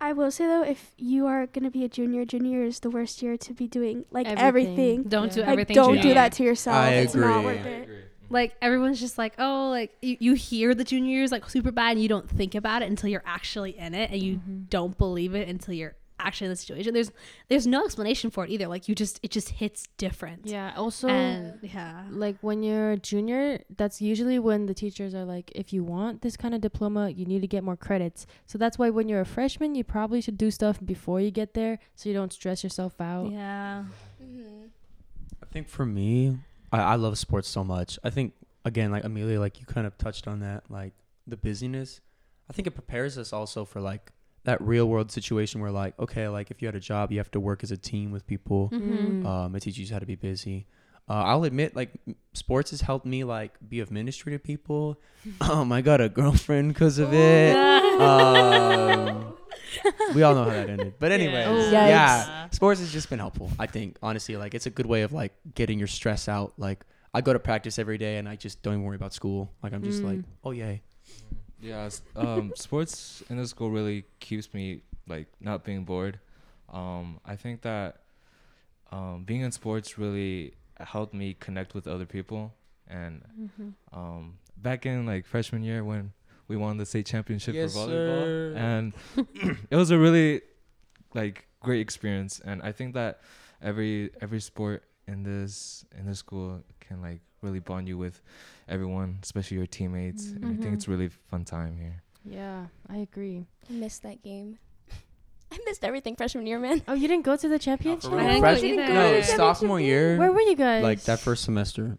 I 0.00 0.12
will 0.12 0.30
say 0.30 0.46
though, 0.46 0.62
if 0.62 0.92
you 0.98 1.26
are 1.26 1.46
gonna 1.46 1.70
be 1.70 1.84
a 1.84 1.88
junior, 1.88 2.24
junior 2.26 2.62
is 2.62 2.80
the 2.80 2.90
worst 2.90 3.22
year 3.22 3.36
to 3.38 3.54
be 3.54 3.66
doing 3.66 4.04
like 4.10 4.26
Everything. 4.26 4.44
everything. 4.46 5.02
Don't 5.04 5.32
do 5.32 5.40
Yeah. 5.40 5.46
Like, 5.46 5.52
everything. 5.52 5.74
don't 5.76 5.88
junior 5.96 6.02
do 6.02 6.14
that 6.14 6.32
to 6.32 6.42
yourself. 6.44 6.76
I 6.76 6.88
it's 6.94 7.14
not 7.14 7.38
agree. 7.40 7.44
worth 7.56 7.66
it. 7.66 7.88
Like 8.30 8.54
everyone's 8.62 9.00
just 9.00 9.18
like, 9.18 9.34
oh, 9.38 9.68
like 9.70 9.96
you, 10.02 10.16
you 10.20 10.34
hear 10.34 10.74
the 10.74 10.84
junior 10.84 11.10
years 11.16 11.30
like 11.32 11.48
super 11.50 11.70
bad, 11.72 11.92
and 11.92 12.02
you 12.02 12.08
don't 12.08 12.28
think 12.28 12.54
about 12.54 12.82
it 12.82 12.88
until 12.90 13.10
you're 13.10 13.22
actually 13.26 13.78
in 13.78 13.94
it, 13.94 14.10
and 14.10 14.22
you 14.22 14.36
Mhm. 14.38 14.68
don't 14.70 14.96
believe 14.98 15.34
it 15.34 15.48
until 15.48 15.74
you're 15.74 15.94
actually 16.20 16.46
in 16.46 16.50
the 16.50 16.56
situation. 16.56 16.94
There's 16.94 17.10
there's 17.48 17.66
no 17.66 17.84
explanation 17.84 18.30
for 18.30 18.44
it 18.44 18.50
either. 18.50 18.66
Like 18.68 18.88
you 18.88 18.94
just 18.94 19.20
it 19.22 19.30
just 19.30 19.50
hits 19.50 19.88
different. 19.98 20.46
Yeah. 20.46 20.72
Also, 20.76 21.08
and 21.08 21.58
yeah. 21.62 22.04
like 22.10 22.36
when 22.40 22.62
you're 22.62 22.92
a 22.92 22.96
junior, 22.96 23.60
that's 23.76 24.00
usually 24.00 24.38
when 24.38 24.66
the 24.66 24.74
teachers 24.74 25.14
are 25.14 25.24
like, 25.24 25.50
if 25.54 25.72
you 25.72 25.84
want 25.84 26.22
this 26.22 26.36
kind 26.36 26.54
of 26.54 26.60
diploma, 26.60 27.10
you 27.10 27.26
need 27.26 27.42
to 27.42 27.48
get 27.48 27.62
more 27.64 27.76
credits. 27.76 28.26
So 28.46 28.56
that's 28.58 28.78
why 28.78 28.90
when 28.90 29.08
you're 29.08 29.20
a 29.20 29.26
freshman, 29.26 29.74
you 29.74 29.84
probably 29.84 30.20
should 30.20 30.38
do 30.38 30.50
stuff 30.50 30.78
before 30.84 31.20
you 31.20 31.30
get 31.30 31.52
there, 31.54 31.78
so 31.94 32.08
you 32.08 32.14
don't 32.14 32.32
stress 32.32 32.62
yourself 32.64 33.00
out. 33.00 33.30
Yeah. 33.30 33.84
mm-hmm. 34.22 34.66
I 35.42 35.46
think 35.52 35.68
for 35.68 35.84
me, 35.84 36.38
I, 36.74 36.80
I 36.80 36.94
love 36.96 37.16
sports 37.18 37.48
so 37.48 37.62
much. 37.62 37.98
I 38.02 38.10
think 38.10 38.32
again, 38.64 38.90
like 38.90 39.04
Amelia, 39.04 39.38
like 39.38 39.60
you 39.60 39.66
kind 39.66 39.86
of 39.86 39.96
touched 39.96 40.26
on 40.26 40.40
that, 40.40 40.64
like 40.68 40.92
the 41.26 41.36
busyness. 41.36 42.00
I 42.50 42.52
think 42.52 42.66
it 42.66 42.72
prepares 42.72 43.16
us 43.16 43.32
also 43.32 43.64
for 43.64 43.80
like 43.80 44.12
that 44.42 44.60
real 44.60 44.86
world 44.86 45.12
situation 45.12 45.60
where 45.60 45.70
like, 45.70 45.98
okay, 45.98 46.28
like 46.28 46.50
if 46.50 46.60
you 46.60 46.66
had 46.66 46.74
a 46.74 46.80
job, 46.80 47.12
you 47.12 47.18
have 47.18 47.30
to 47.30 47.40
work 47.40 47.62
as 47.62 47.70
a 47.70 47.76
team 47.76 48.10
with 48.10 48.26
people. 48.26 48.70
Mm-hmm. 48.72 49.22
Mm. 49.22 49.26
Um, 49.26 49.56
it 49.56 49.60
teaches 49.60 49.88
you 49.88 49.94
how 49.94 50.00
to 50.00 50.06
be 50.06 50.16
busy. 50.16 50.66
Uh, 51.08 51.22
I'll 51.22 51.44
admit, 51.44 51.76
like 51.76 51.90
sports 52.32 52.70
has 52.70 52.80
helped 52.80 53.06
me 53.06 53.24
like 53.24 53.52
be 53.66 53.80
of 53.80 53.90
ministry 53.90 54.32
to 54.32 54.38
people. 54.38 55.00
um, 55.40 55.70
I 55.70 55.80
got 55.80 56.00
a 56.00 56.08
girlfriend 56.08 56.74
because 56.74 56.98
of 56.98 57.12
it. 57.12 57.54
Um, 57.54 59.34
we 60.14 60.22
all 60.22 60.34
know 60.34 60.44
how 60.44 60.50
that 60.50 60.68
ended. 60.70 60.94
But 60.98 61.12
anyways, 61.18 61.46
Oh. 61.46 61.70
yeah, 61.70 62.48
sports 62.50 62.80
has 62.80 62.92
just 62.92 63.10
been 63.10 63.18
helpful. 63.18 63.50
I 63.58 63.66
think 63.66 63.96
honestly, 64.02 64.36
like 64.36 64.54
it's 64.54 64.66
a 64.66 64.70
good 64.70 64.86
way 64.86 65.02
of 65.02 65.12
like 65.12 65.32
getting 65.54 65.78
your 65.78 65.88
stress 65.88 66.28
out. 66.28 66.52
Like 66.58 66.84
I 67.12 67.20
go 67.20 67.32
to 67.32 67.38
practice 67.38 67.78
every 67.78 67.98
day 67.98 68.16
and 68.18 68.28
I 68.28 68.36
just 68.36 68.62
don't 68.62 68.74
even 68.74 68.84
worry 68.84 68.96
about 68.96 69.12
school. 69.14 69.50
Like 69.62 69.72
I'm 69.72 69.82
just 69.82 70.02
like, 70.02 70.18
Mm. 70.18 70.24
oh 70.44 70.50
yay. 70.52 70.82
Yeah, 71.60 71.88
um, 72.16 72.52
sports 72.56 73.22
in 73.30 73.36
the 73.38 73.46
school 73.46 73.70
really 73.70 74.04
keeps 74.20 74.52
me 74.52 74.82
like 75.08 75.28
not 75.40 75.64
being 75.64 75.84
bored. 75.84 76.18
Um, 76.72 77.20
I 77.24 77.36
think 77.36 77.62
that 77.62 78.00
um, 78.92 79.24
being 79.24 79.40
in 79.42 79.52
sports 79.52 79.98
really 79.98 80.54
helped 80.78 81.14
me 81.14 81.34
connect 81.38 81.74
with 81.74 81.86
other 81.86 82.06
people. 82.06 82.52
And 82.88 83.22
Mm-hmm. 83.40 83.98
um, 83.98 84.38
back 84.56 84.84
in 84.86 85.06
like 85.06 85.24
freshman 85.26 85.62
year 85.62 85.82
when 85.84 86.12
we 86.48 86.56
won 86.56 86.76
the 86.76 86.86
state 86.86 87.06
championship 87.06 87.54
Yes, 87.54 87.72
for 87.74 87.80
volleyball, 87.80 88.22
sir. 88.22 88.54
and 88.56 88.92
it 89.70 89.76
was 89.76 89.90
a 89.90 89.98
really 89.98 90.42
like 91.14 91.46
great 91.60 91.80
experience. 91.80 92.40
And 92.44 92.62
I 92.62 92.72
think 92.72 92.94
that 92.94 93.20
every 93.62 94.10
every 94.20 94.40
sport 94.40 94.84
in 95.06 95.22
this 95.22 95.84
in 95.98 96.06
this 96.06 96.18
school 96.18 96.62
can 96.80 97.00
like 97.02 97.20
really 97.42 97.60
bond 97.60 97.88
you 97.88 97.98
with 97.98 98.20
everyone, 98.68 99.18
especially 99.22 99.56
your 99.58 99.66
teammates. 99.66 100.26
And 100.30 100.44
I 100.46 100.62
think 100.62 100.74
it's 100.74 100.88
really 100.88 101.08
fun 101.30 101.44
time 101.44 101.76
here. 101.76 102.02
Yeah, 102.24 102.66
I 102.88 102.98
agree. 102.98 103.46
I 103.68 103.72
missed 103.74 104.02
that 104.02 104.22
game. 104.22 104.58
I 105.52 105.58
missed 105.66 105.84
everything 105.84 106.16
freshman 106.16 106.46
year, 106.46 106.58
man. 106.58 106.82
Oh, 106.88 106.94
you 106.94 107.06
didn't 107.06 107.24
go 107.24 107.36
to 107.36 107.48
the 107.48 107.58
championship? 107.58 108.10
real? 108.10 108.20
I 108.20 108.26
didn't 108.28 108.40
Fresh- 108.40 108.60
go 108.62 108.66
either. 108.66 108.86
go 108.86 108.94
No, 108.94 109.10
to 109.10 109.16
the 109.18 109.22
sophomore 109.24 109.78
year, 109.80 110.16
Where 110.18 110.32
were 110.32 110.40
you 110.40 110.56
guys? 110.56 110.82
like 110.82 111.02
that 111.02 111.20
first 111.20 111.44
semester. 111.44 111.98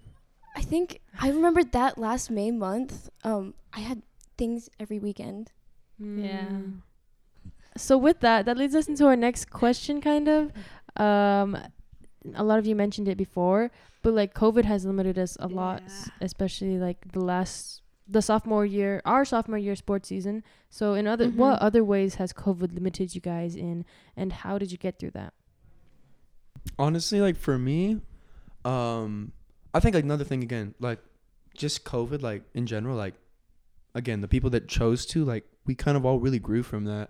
I 0.56 0.62
think 0.62 1.00
I 1.22 1.30
remember 1.30 1.64
that 1.64 1.98
last 2.00 2.32
May 2.32 2.50
month. 2.50 3.10
Um, 3.24 3.54
I 3.74 3.82
had 3.82 4.02
things 4.38 4.70
every 4.80 5.00
weekend. 5.00 5.52
Yeah. 6.00 6.50
Mm. 6.50 6.82
So 7.78 7.98
with 7.98 8.20
that, 8.22 8.46
that 8.46 8.58
leads 8.58 8.76
us 8.76 8.88
into 8.88 9.06
our 9.06 9.16
next 9.16 9.50
question, 9.50 10.00
kind 10.02 10.28
of. 10.30 10.52
Um, 10.98 11.58
a 12.34 12.44
lot 12.44 12.58
of 12.58 12.66
you 12.66 12.76
mentioned 12.76 13.08
it 13.08 13.18
before, 13.18 13.70
but 14.02 14.14
like 14.14 14.34
COVID 14.34 14.66
has 14.66 14.86
limited 14.86 15.18
us 15.20 15.36
a 15.40 15.48
lot, 15.48 15.84
s- 15.86 16.10
especially 16.22 16.78
like 16.80 17.12
the 17.12 17.20
last, 17.20 17.82
the 18.08 18.22
sophomore 18.22 18.66
year, 18.66 19.02
our 19.06 19.26
sophomore 19.26 19.58
year 19.58 19.76
sports 19.76 20.08
season. 20.10 20.44
So 20.70 20.94
in 20.94 21.06
other, 21.06 21.30
what 21.30 21.60
Mhm. 21.60 21.64
other 21.68 21.84
ways 21.84 22.16
has 22.16 22.32
COVID 22.34 22.74
limited 22.74 23.14
you 23.14 23.22
guys 23.22 23.56
in, 23.56 23.84
and 24.16 24.32
how 24.32 24.58
did 24.58 24.72
you 24.72 24.78
get 24.78 25.00
through 25.00 25.12
that? 25.12 25.34
honestly 26.80 27.22
like 27.22 27.38
for 27.38 27.60
me 27.60 28.02
um 28.66 29.32
i 29.76 29.80
think 29.80 29.94
like 29.94 30.04
another 30.04 30.24
thing 30.24 30.42
again 30.42 30.74
like 30.80 30.98
just 31.54 31.86
covid 31.86 32.24
like 32.24 32.42
in 32.56 32.66
general 32.66 32.98
like 32.98 33.14
again 33.96 34.22
the 34.22 34.28
people 34.28 34.50
that 34.52 34.68
chose 34.68 35.06
to 35.08 35.26
like 35.26 35.46
we 35.66 35.74
kind 35.74 35.98
of 35.98 36.06
all 36.06 36.20
really 36.20 36.38
grew 36.40 36.62
from 36.62 36.86
that. 36.86 37.10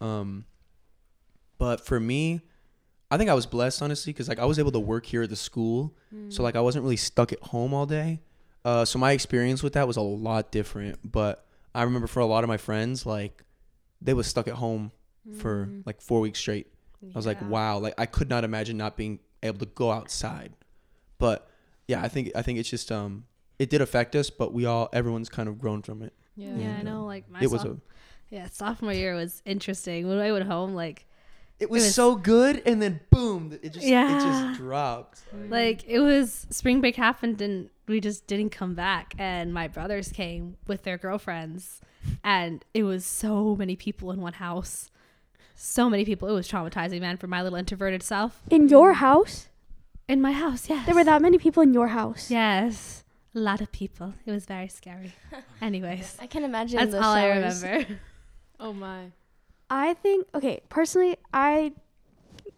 Um 0.00 0.46
but 1.58 1.84
for 1.84 2.00
me 2.00 2.40
i 3.10 3.16
think 3.16 3.30
i 3.30 3.34
was 3.34 3.46
blessed 3.46 3.80
honestly 3.82 4.12
because 4.12 4.28
like 4.28 4.38
i 4.40 4.44
was 4.44 4.58
able 4.58 4.72
to 4.72 4.80
work 4.80 5.06
here 5.06 5.22
at 5.22 5.30
the 5.30 5.36
school. 5.36 5.94
So 6.30 6.42
like 6.42 6.56
i 6.56 6.60
wasn't 6.60 6.82
really 6.84 6.96
stuck 6.96 7.32
at 7.32 7.40
home 7.40 7.72
all 7.72 7.86
day. 7.86 8.20
Uh 8.64 8.84
so 8.84 8.98
my 8.98 9.12
experience 9.12 9.62
with 9.62 9.74
that 9.74 9.86
was 9.86 9.96
a 9.96 10.00
lot 10.02 10.50
different. 10.50 10.98
But 11.12 11.46
i 11.74 11.82
remember 11.82 12.06
for 12.08 12.20
a 12.20 12.26
lot 12.26 12.42
of 12.44 12.48
my 12.48 12.56
friends 12.56 13.04
like 13.06 13.44
they 14.00 14.14
was 14.14 14.26
stuck 14.26 14.48
at 14.48 14.54
home 14.54 14.90
for 15.38 15.66
Mm. 15.66 15.86
like 15.86 16.00
four 16.02 16.20
weeks 16.20 16.38
straight. 16.38 16.66
I 17.02 17.16
was 17.16 17.24
like, 17.26 17.40
wow, 17.48 17.78
like 17.78 17.94
I 17.98 18.04
could 18.06 18.28
not 18.28 18.44
imagine 18.44 18.76
not 18.76 18.96
being 18.96 19.20
able 19.42 19.58
to 19.58 19.66
go 19.66 19.90
outside. 19.90 20.52
But 21.18 21.48
yeah, 21.88 22.02
I 22.02 22.08
think 22.08 22.30
I 22.34 22.42
think 22.42 22.58
it's 22.58 22.68
just 22.68 22.90
um 22.92 23.24
it 23.58 23.70
did 23.70 23.80
affect 23.80 24.14
us, 24.16 24.30
but 24.30 24.52
we 24.52 24.64
all 24.66 24.88
everyone's 24.92 25.28
kind 25.28 25.48
of 25.48 25.58
grown 25.58 25.82
from 25.82 26.02
it. 26.02 26.12
yeah. 26.36 26.56
Yeah, 26.56 26.76
I 26.78 26.82
know. 26.82 27.00
um, 27.00 27.06
Like 27.06 27.28
my 27.30 27.40
it 27.40 27.50
was 27.50 27.62
soph- 27.62 27.70
a 27.70 27.76
yeah 28.30 28.48
sophomore 28.48 28.92
year 28.92 29.14
was 29.14 29.42
interesting. 29.44 30.08
When 30.08 30.18
I 30.18 30.32
went 30.32 30.46
home, 30.46 30.74
like 30.74 31.06
it 31.60 31.70
was, 31.70 31.84
was- 31.84 31.94
so 31.94 32.16
good 32.16 32.62
and 32.66 32.82
then 32.82 33.00
boom, 33.10 33.56
it 33.62 33.72
just 33.72 33.86
yeah. 33.86 34.16
it 34.16 34.20
just 34.20 34.58
dropped. 34.58 35.22
like 35.48 35.84
it 35.86 36.00
was 36.00 36.46
spring 36.50 36.80
break 36.80 36.96
happened 36.96 37.40
and 37.40 37.70
we 37.86 38.00
just 38.00 38.26
didn't 38.26 38.50
come 38.50 38.74
back. 38.74 39.14
And 39.18 39.52
my 39.54 39.68
brothers 39.68 40.08
came 40.10 40.56
with 40.66 40.82
their 40.82 40.96
girlfriends, 40.98 41.80
and 42.24 42.64
it 42.74 42.82
was 42.82 43.04
so 43.04 43.54
many 43.56 43.76
people 43.76 44.10
in 44.10 44.20
one 44.20 44.32
house. 44.34 44.90
So 45.54 45.88
many 45.88 46.04
people. 46.04 46.28
It 46.28 46.32
was 46.32 46.48
traumatizing, 46.48 47.00
man, 47.00 47.16
for 47.16 47.28
my 47.28 47.40
little 47.42 47.56
introverted 47.58 48.02
self. 48.02 48.40
In 48.50 48.68
your 48.68 48.94
house, 48.94 49.46
In 50.08 50.20
my 50.20 50.32
house, 50.32 50.68
yes. 50.68 50.84
there 50.86 50.94
were 50.96 51.04
that 51.04 51.22
many 51.22 51.38
people 51.38 51.62
in 51.62 51.72
your 51.72 51.88
house. 51.88 52.28
Yes. 52.30 53.03
A 53.34 53.38
lot 53.38 53.60
of 53.60 53.72
people. 53.72 54.14
It 54.26 54.30
was 54.30 54.46
very 54.46 54.68
scary. 54.68 55.12
Anyways, 55.60 56.16
I 56.20 56.26
can 56.26 56.44
imagine. 56.44 56.78
that's 56.78 56.92
the 56.92 57.02
all 57.02 57.14
I 57.14 57.26
remember. 57.28 57.86
Oh 58.60 58.72
my. 58.72 59.10
I 59.68 59.94
think 59.94 60.28
okay, 60.34 60.60
personally, 60.68 61.16
I 61.32 61.72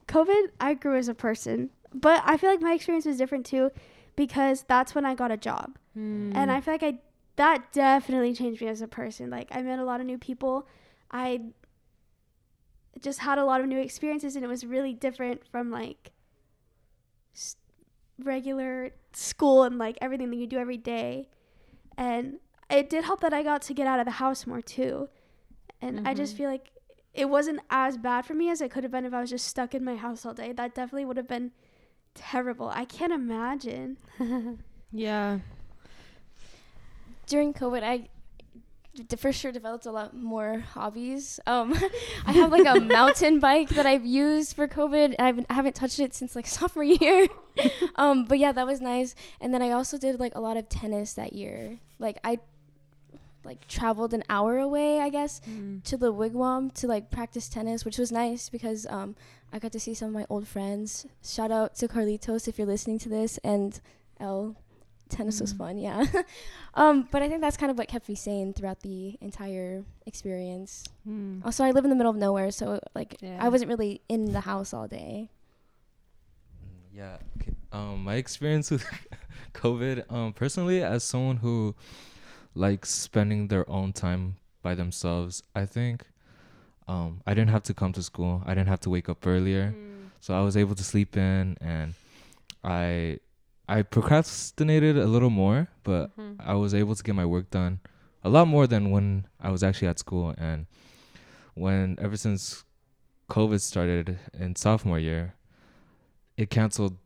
COVID, 0.09 0.49
I 0.61 0.75
grew 0.75 0.97
as 0.97 1.09
a 1.09 1.15
person, 1.15 1.71
but 1.95 2.23
I 2.27 2.37
feel 2.37 2.51
like 2.51 2.61
my 2.61 2.75
experience 2.75 3.07
was 3.07 3.17
different 3.17 3.47
too 3.47 3.71
because 4.15 4.65
that's 4.69 4.95
when 4.95 5.07
I 5.07 5.15
got 5.15 5.31
a 5.31 5.39
job. 5.39 5.79
Hmm. 5.95 6.33
And 6.35 6.53
I 6.53 6.61
feel 6.61 6.75
like 6.75 6.83
I 6.83 6.99
that 7.37 7.73
definitely 7.73 8.35
changed 8.35 8.61
me 8.61 8.69
as 8.69 8.83
a 8.83 8.89
person. 8.89 9.31
Like 9.31 9.49
I 9.51 9.63
met 9.63 9.79
a 9.79 9.85
lot 9.85 10.01
of 10.01 10.07
new 10.07 10.19
people. 10.19 10.67
I 11.11 11.41
just 13.01 13.21
had 13.21 13.39
a 13.39 13.45
lot 13.45 13.61
of 13.61 13.67
new 13.67 13.79
experiences 13.79 14.37
and 14.37 14.45
it 14.45 14.49
was 14.49 14.65
really 14.65 14.93
different 14.93 15.47
from 15.47 15.71
like 15.71 16.13
regular 18.19 18.93
school 19.19 19.63
and 19.63 19.79
like 19.79 19.97
everything 20.01 20.31
that 20.31 20.37
you 20.37 20.47
do 20.47 20.59
every 20.59 20.77
day. 20.77 21.29
And 21.97 22.39
it 22.69 22.91
did 22.91 23.05
help 23.05 23.21
that 23.21 23.33
I 23.33 23.43
got 23.43 23.63
to 23.63 23.75
get 23.75 23.87
out 23.87 23.99
of 23.99 24.05
the 24.05 24.13
house 24.13 24.47
more 24.47 24.61
too. 24.61 25.09
And 25.81 26.07
I 26.07 26.13
just 26.15 26.35
Mhm. 26.35 26.39
feel 26.39 26.51
like 26.51 26.71
it 27.15 27.31
wasn't 27.31 27.61
as 27.71 27.97
bad 27.97 28.27
for 28.27 28.35
me 28.35 28.51
as 28.51 28.61
it 28.61 28.71
could 28.71 28.83
have 28.85 28.93
been 28.93 29.07
if 29.07 29.15
I 29.15 29.21
was 29.23 29.31
just 29.31 29.47
stuck 29.47 29.75
in 29.75 29.83
my 29.85 29.97
house 29.97 30.27
all 30.27 30.35
day. 30.35 30.53
That 30.53 30.75
definitely 30.75 31.07
would 31.07 31.17
have 31.17 31.29
been 31.29 31.53
terrible. 32.15 32.69
I 32.69 32.85
can't 32.85 33.13
imagine. 33.13 33.97
yeah. 34.93 35.39
during 37.27 37.53
COVID, 37.55 37.83
I 37.83 37.97
d- 37.99 38.11
for 39.19 39.33
sure 39.33 39.53
developed 39.53 39.87
a 39.87 39.91
lot 39.91 40.15
more 40.17 40.61
hobbies. 40.61 41.39
Um, 41.47 41.75
I 42.27 42.33
have 42.33 42.51
like 42.53 42.67
a 42.67 42.81
mountain 42.99 43.41
bike 43.41 43.69
that 43.71 43.87
I've 43.87 44.05
used 44.07 44.55
for 44.57 44.67
COVID. 44.69 45.15
I've, 45.19 45.45
I 45.49 45.55
haven't 45.55 45.75
touched 45.75 45.99
it 46.01 46.15
since 46.15 46.35
like 46.37 46.47
sophomore 46.59 46.85
year. 46.85 47.29
um, 47.97 48.25
but 48.25 48.39
yeah, 48.39 48.53
that 48.53 48.67
was 48.67 48.81
nice. 48.81 49.15
And 49.41 49.53
then 49.53 49.63
I 49.63 49.71
also 49.71 49.99
did 49.99 50.19
like 50.21 50.35
a 50.35 50.41
lot 50.41 50.57
of 50.57 50.69
tennis 50.69 51.15
that 51.15 51.33
year. 51.33 51.79
Like 51.99 52.19
I 52.25 52.39
like 53.45 53.69
traveled 53.69 54.13
an 54.13 54.25
hour 54.29 54.59
away, 54.59 55.01
I 55.01 55.09
guess, 55.09 55.41
Mm. 55.49 55.83
to 55.85 55.97
the 55.97 56.13
wigwam 56.13 56.71
to 56.75 56.87
like 56.89 57.11
practice 57.11 57.49
tennis, 57.49 57.85
which 57.85 57.97
was 57.97 58.11
nice 58.11 58.49
because 58.49 58.87
um, 58.91 59.15
I 59.53 59.59
got 59.61 59.71
to 59.73 59.81
see 59.81 59.95
some 59.95 60.09
of 60.09 60.15
my 60.15 60.27
old 60.29 60.49
friends. 60.49 61.07
Shout 61.25 61.53
out 61.53 61.77
to 61.77 61.87
Carlitos 61.87 62.49
if 62.49 62.59
you're 62.59 62.67
listening 62.67 62.99
to 63.01 63.09
this, 63.09 63.39
and 63.45 63.81
El. 64.19 64.57
Tennis 65.09 65.41
was 65.41 65.55
Mm. 65.55 65.59
fun, 65.59 65.79
yeah. 65.79 66.05
um, 66.75 67.09
but 67.13 67.23
I 67.23 67.29
think 67.29 67.41
that's 67.41 67.57
kind 67.57 67.71
of 67.71 67.79
what 67.79 67.87
kept 67.89 68.09
me 68.09 68.15
sane 68.17 68.53
throughout 68.53 68.81
the 68.81 69.17
entire 69.21 69.85
experience. 70.05 70.85
Mm. 71.09 71.45
Also, 71.45 71.63
I 71.65 71.71
live 71.71 71.85
in 71.85 71.91
the 71.91 71.97
middle 71.97 72.11
of 72.11 72.17
nowhere, 72.19 72.51
so 72.51 72.81
like 72.95 73.17
Yeah. 73.21 73.39
I 73.41 73.49
wasn't 73.49 73.69
really 73.71 74.01
in 74.09 74.33
the 74.33 74.41
house 74.41 74.75
all 74.75 74.89
day. 74.89 75.31
Yeah. 76.93 77.19
Okay. 77.41 77.53
Um, 77.73 78.05
my 78.05 78.15
experience 78.15 78.71
with 78.71 78.85
COVID, 79.55 80.11
um, 80.11 80.33
personally, 80.33 80.83
as 80.83 81.05
someone 81.05 81.37
who 81.37 81.75
likes 82.55 82.91
spending 82.91 83.49
their 83.49 83.69
own 83.71 83.93
time 83.93 84.37
by 84.63 84.75
themselves, 84.75 85.43
I 85.55 85.67
think, 85.67 86.07
um, 86.89 87.21
I 87.27 87.35
didn't 87.35 87.51
have 87.51 87.63
to 87.65 87.75
come 87.75 87.93
to 87.93 88.03
school. 88.03 88.43
I 88.47 88.55
didn't 88.55 88.69
have 88.69 88.81
to 88.81 88.91
wake 88.91 89.09
up 89.09 89.27
earlier, 89.27 89.75
Mm. 89.77 90.11
so 90.21 90.35
I 90.35 90.41
was 90.43 90.57
able 90.57 90.75
to 90.75 90.83
sleep 90.85 91.17
in, 91.17 91.57
and 91.61 91.95
I, 92.65 93.19
I 93.69 93.83
procrastinated 93.83 94.97
a 94.97 95.07
little 95.07 95.31
more, 95.31 95.69
but 95.83 96.17
Mhm. 96.17 96.37
I 96.39 96.55
was 96.55 96.73
able 96.75 96.95
to 96.95 97.03
get 97.03 97.15
my 97.15 97.27
work 97.27 97.51
done 97.51 97.81
a 98.23 98.29
lot 98.29 98.47
more 98.49 98.67
than 98.67 98.91
when 98.91 99.27
I 99.41 99.51
was 99.51 99.63
actually 99.63 99.89
at 99.89 99.99
school. 99.99 100.35
And 100.39 100.67
when 101.55 101.97
ever 102.01 102.17
since 102.17 102.65
COVID 103.29 103.61
started 103.61 104.19
in 104.39 104.55
sophomore 104.57 104.99
year, 104.99 105.35
it 106.37 106.51
canceled 106.51 106.97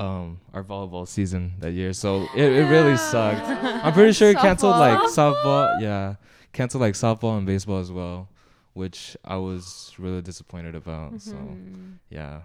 um, 0.00 0.40
our 0.54 0.62
volleyball 0.62 1.06
season 1.08 1.54
that 1.58 1.72
year. 1.72 1.92
So 1.92 2.22
it, 2.36 2.44
it 2.52 2.68
really 2.70 2.96
sucked. 2.96 3.44
I'm 3.84 3.92
pretty 3.92 4.12
sure 4.12 4.30
it 4.30 4.36
canceled 4.46 4.76
like 4.76 4.98
softball. 5.10 5.80
Yeah, 5.80 6.14
canceled 6.52 6.82
like 6.82 6.94
softball 6.94 7.36
and 7.36 7.44
baseball 7.46 7.78
as 7.78 7.90
well, 7.90 8.28
which 8.74 9.16
I 9.24 9.36
was 9.36 9.92
really 9.98 10.22
disappointed 10.22 10.74
about. 10.76 11.20
So 11.20 11.34
Mhm. 11.34 11.98
yeah. 12.10 12.42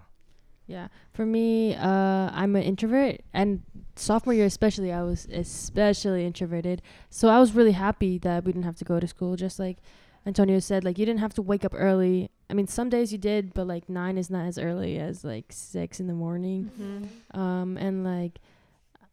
Yeah. 0.66 0.88
For 1.12 1.26
me, 1.26 1.74
uh, 1.74 2.30
I'm 2.32 2.56
an 2.56 2.62
introvert, 2.62 3.20
and 3.32 3.62
sophomore 3.96 4.34
year 4.34 4.46
especially, 4.46 4.92
I 4.92 5.02
was 5.02 5.26
especially 5.26 6.24
introverted. 6.24 6.82
So 7.10 7.28
I 7.28 7.38
was 7.38 7.52
really 7.52 7.72
happy 7.72 8.18
that 8.18 8.44
we 8.44 8.52
didn't 8.52 8.64
have 8.64 8.76
to 8.76 8.84
go 8.84 8.98
to 8.98 9.06
school. 9.06 9.36
Just 9.36 9.58
like 9.58 9.78
Antonio 10.26 10.58
said, 10.58 10.84
like 10.84 10.98
you 10.98 11.04
didn't 11.04 11.20
have 11.20 11.34
to 11.34 11.42
wake 11.42 11.64
up 11.64 11.72
early. 11.74 12.30
I 12.48 12.54
mean, 12.54 12.66
some 12.66 12.88
days 12.88 13.12
you 13.12 13.18
did, 13.18 13.52
but 13.54 13.66
like 13.66 13.88
nine 13.88 14.16
is 14.16 14.30
not 14.30 14.46
as 14.46 14.58
early 14.58 14.98
as 14.98 15.24
like 15.24 15.46
six 15.50 16.00
in 16.00 16.06
the 16.06 16.14
morning. 16.14 16.70
Mm-hmm. 16.80 17.40
Um, 17.40 17.76
and 17.76 18.04
like 18.04 18.40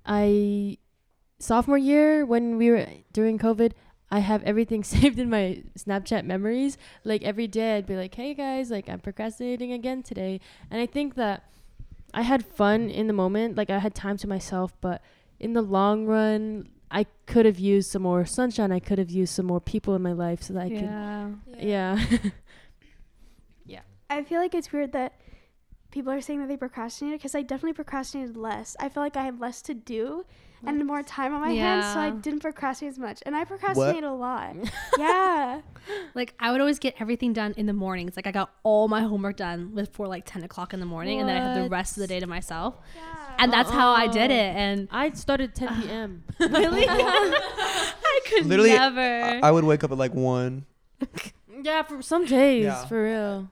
I 0.05 0.77
sophomore 1.39 1.77
year 1.77 2.25
when 2.25 2.57
we 2.57 2.69
were 2.69 2.87
during 3.11 3.37
COVID, 3.37 3.73
I 4.11 4.19
have 4.19 4.43
everything 4.43 4.83
saved 4.95 5.19
in 5.19 5.29
my 5.29 5.63
Snapchat 5.77 6.25
memories. 6.25 6.77
Like 7.03 7.23
every 7.23 7.47
day, 7.47 7.77
I'd 7.77 7.85
be 7.85 7.95
like, 7.95 8.13
"Hey 8.15 8.33
guys, 8.33 8.69
like 8.69 8.89
I'm 8.89 8.99
procrastinating 8.99 9.71
again 9.71 10.03
today," 10.03 10.39
and 10.69 10.81
I 10.81 10.85
think 10.85 11.15
that 11.15 11.45
I 12.13 12.23
had 12.23 12.45
fun 12.45 12.89
in 12.89 13.07
the 13.07 13.13
moment. 13.13 13.55
Like 13.55 13.69
I 13.69 13.79
had 13.79 13.95
time 13.95 14.17
to 14.17 14.27
myself, 14.27 14.73
but 14.81 15.01
in 15.39 15.53
the 15.53 15.61
long 15.61 16.05
run, 16.05 16.69
I 16.91 17.05
could 17.25 17.45
have 17.45 17.57
used 17.59 17.89
some 17.89 18.01
more 18.01 18.25
sunshine. 18.25 18.71
I 18.71 18.79
could 18.79 18.99
have 18.99 19.09
used 19.09 19.33
some 19.33 19.45
more 19.45 19.61
people 19.61 19.95
in 19.95 20.01
my 20.01 20.11
life 20.11 20.43
so 20.43 20.53
that 20.53 20.63
I 20.63 20.69
could. 20.69 20.81
yeah. 20.81 21.29
Yeah. 21.57 21.97
I 24.11 24.23
feel 24.23 24.41
like 24.41 24.53
it's 24.53 24.73
weird 24.73 24.91
that 24.91 25.13
people 25.91 26.11
are 26.11 26.21
saying 26.21 26.39
that 26.39 26.47
they 26.47 26.57
procrastinated 26.57 27.19
because 27.19 27.35
I 27.35 27.41
definitely 27.41 27.73
procrastinated 27.73 28.37
less. 28.37 28.75
I 28.79 28.89
feel 28.89 29.03
like 29.03 29.15
I 29.17 29.23
had 29.23 29.39
less 29.39 29.61
to 29.63 29.73
do 29.73 30.25
and 30.63 30.85
more 30.85 31.01
time 31.01 31.33
on 31.33 31.41
my 31.41 31.53
hands, 31.53 31.91
so 31.91 31.99
I 31.99 32.11
didn't 32.11 32.41
procrastinate 32.41 32.91
as 32.91 32.99
much. 32.99 33.23
And 33.25 33.35
I 33.35 33.45
procrastinated 33.45 34.03
a 34.03 34.13
lot. 34.13 34.55
yeah. 34.97 35.61
Like 36.13 36.35
I 36.39 36.51
would 36.51 36.61
always 36.61 36.77
get 36.77 36.93
everything 36.99 37.33
done 37.33 37.55
in 37.57 37.65
the 37.65 37.73
mornings. 37.73 38.15
Like 38.15 38.27
I 38.27 38.31
got 38.31 38.51
all 38.61 38.87
my 38.87 39.01
homework 39.01 39.37
done 39.37 39.73
before 39.73 40.07
like 40.07 40.25
ten 40.27 40.43
o'clock 40.43 40.73
in 40.75 40.79
the 40.79 40.85
morning, 40.85 41.19
and 41.19 41.27
then 41.27 41.41
I 41.41 41.53
had 41.55 41.65
the 41.65 41.69
rest 41.69 41.97
of 41.97 42.01
the 42.01 42.07
day 42.07 42.19
to 42.19 42.27
myself. 42.27 42.75
Yeah. 42.95 43.01
And 43.39 43.51
that's 43.51 43.71
how 43.71 43.89
I 43.91 44.05
did 44.05 44.29
it. 44.29 44.53
Uh-uh. 44.55 44.59
And 44.59 44.87
I 44.91 45.09
started 45.13 45.55
10 45.55 45.81
p.m. 45.81 46.23
really, 46.39 46.85
I 46.87 48.19
could 48.27 48.45
Literally, 48.45 48.69
never. 48.73 48.99
I, 49.01 49.39
I 49.39 49.51
would 49.51 49.63
wake 49.63 49.83
up 49.83 49.91
at 49.91 49.97
like 49.97 50.13
one. 50.13 50.65
yeah, 51.63 51.81
for 51.81 52.03
some 52.03 52.25
days, 52.25 52.65
Yeah. 52.65 52.85
for 52.85 53.03
real. 53.03 53.49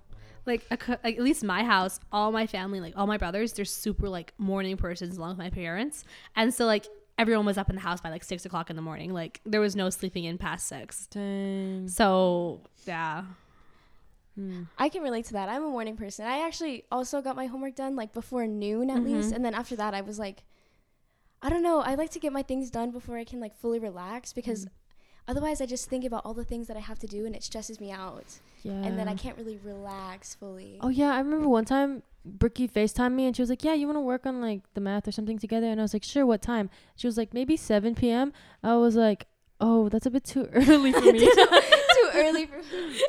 Like, 0.49 0.65
a, 0.71 0.77
like 1.03 1.15
at 1.17 1.23
least 1.23 1.43
my 1.43 1.63
house, 1.63 1.99
all 2.11 2.31
my 2.31 2.45
family, 2.47 2.79
like 2.81 2.93
all 2.97 3.07
my 3.07 3.17
brothers, 3.17 3.53
they're 3.53 3.63
super 3.65 4.09
like 4.09 4.33
morning 4.37 4.75
persons 4.75 5.15
along 5.17 5.29
with 5.29 5.37
my 5.37 5.49
parents, 5.49 6.03
and 6.35 6.53
so 6.53 6.65
like 6.65 6.85
everyone 7.17 7.45
was 7.45 7.57
up 7.57 7.69
in 7.69 7.75
the 7.75 7.81
house 7.81 8.01
by 8.01 8.09
like 8.09 8.23
six 8.23 8.45
o'clock 8.45 8.69
in 8.69 8.75
the 8.75 8.81
morning. 8.81 9.13
Like 9.13 9.41
there 9.45 9.61
was 9.61 9.75
no 9.75 9.89
sleeping 9.89 10.23
in 10.25 10.37
past 10.37 10.67
six. 10.67 11.07
Dang. 11.07 11.87
So 11.87 12.61
yeah, 12.85 13.23
Hmm. 14.35 14.63
I 14.77 14.87
can 14.89 15.01
relate 15.01 15.25
to 15.25 15.33
that. 15.33 15.49
I'm 15.49 15.63
a 15.63 15.69
morning 15.69 15.97
person. 15.97 16.25
I 16.25 16.45
actually 16.45 16.85
also 16.91 17.21
got 17.21 17.35
my 17.35 17.47
homework 17.47 17.75
done 17.75 17.95
like 17.95 18.13
before 18.13 18.47
noon 18.47 18.89
at 18.89 18.99
Mhm. 19.01 19.03
least, 19.05 19.31
and 19.33 19.43
then 19.43 19.53
after 19.53 19.75
that, 19.75 19.93
I 19.93 20.01
was 20.01 20.17
like, 20.19 20.43
I 21.41 21.49
don't 21.49 21.63
know. 21.63 21.79
I 21.81 21.95
like 21.95 22.11
to 22.11 22.19
get 22.19 22.31
my 22.33 22.41
things 22.43 22.69
done 22.69 22.91
before 22.91 23.17
I 23.17 23.23
can 23.23 23.39
like 23.39 23.55
fully 23.55 23.79
relax 23.79 24.31
because 24.33 24.67
otherwise, 25.29 25.61
I 25.61 25.65
just 25.65 25.89
think 25.89 26.03
about 26.03 26.23
all 26.25 26.33
the 26.33 26.43
things 26.43 26.67
that 26.67 26.75
I 26.75 26.81
have 26.81 26.99
to 26.99 27.07
do 27.07 27.25
and 27.25 27.33
it 27.35 27.43
stresses 27.43 27.79
me 27.79 27.89
out, 27.91 28.39
Yeah. 28.63 28.73
and 28.73 28.99
then 28.99 29.07
I 29.07 29.15
can't 29.15 29.37
really 29.37 29.59
relax 29.63 30.35
fully. 30.35 30.77
Oh 30.81 30.89
yeah, 30.89 31.13
I 31.13 31.19
remember 31.19 31.47
one 31.47 31.65
time 31.65 32.03
Brookie 32.25 32.67
FaceTimed 32.67 33.13
me 33.13 33.25
and 33.27 33.35
she 33.35 33.41
was 33.41 33.49
like, 33.49 33.63
"Yeah, 33.63 33.73
you 33.75 33.85
want 33.87 33.95
to 33.97 34.01
work 34.01 34.25
on 34.25 34.41
like 34.41 34.61
the 34.73 34.81
math 34.81 35.07
or 35.07 35.11
something 35.13 35.37
together?" 35.39 35.67
And 35.67 35.79
I 35.79 35.83
was 35.83 35.93
like, 35.93 36.03
"Sure, 36.03 36.25
what 36.25 36.41
time?" 36.41 36.69
She 36.97 37.07
was 37.07 37.17
like, 37.17 37.33
"Maybe 37.33 37.55
7 37.55 37.95
p.m." 37.95 38.33
I 38.63 38.75
was 38.75 38.95
like, 38.95 39.27
"Oh, 39.61 39.87
that's 39.89 40.05
a 40.05 40.11
bit 40.11 40.25
too 40.25 40.49
early 40.53 40.91
for 40.91 41.01
me." 41.13 41.19
Too 41.19 42.09
early 42.15 42.45
for 42.45 42.57
me. 42.57 43.01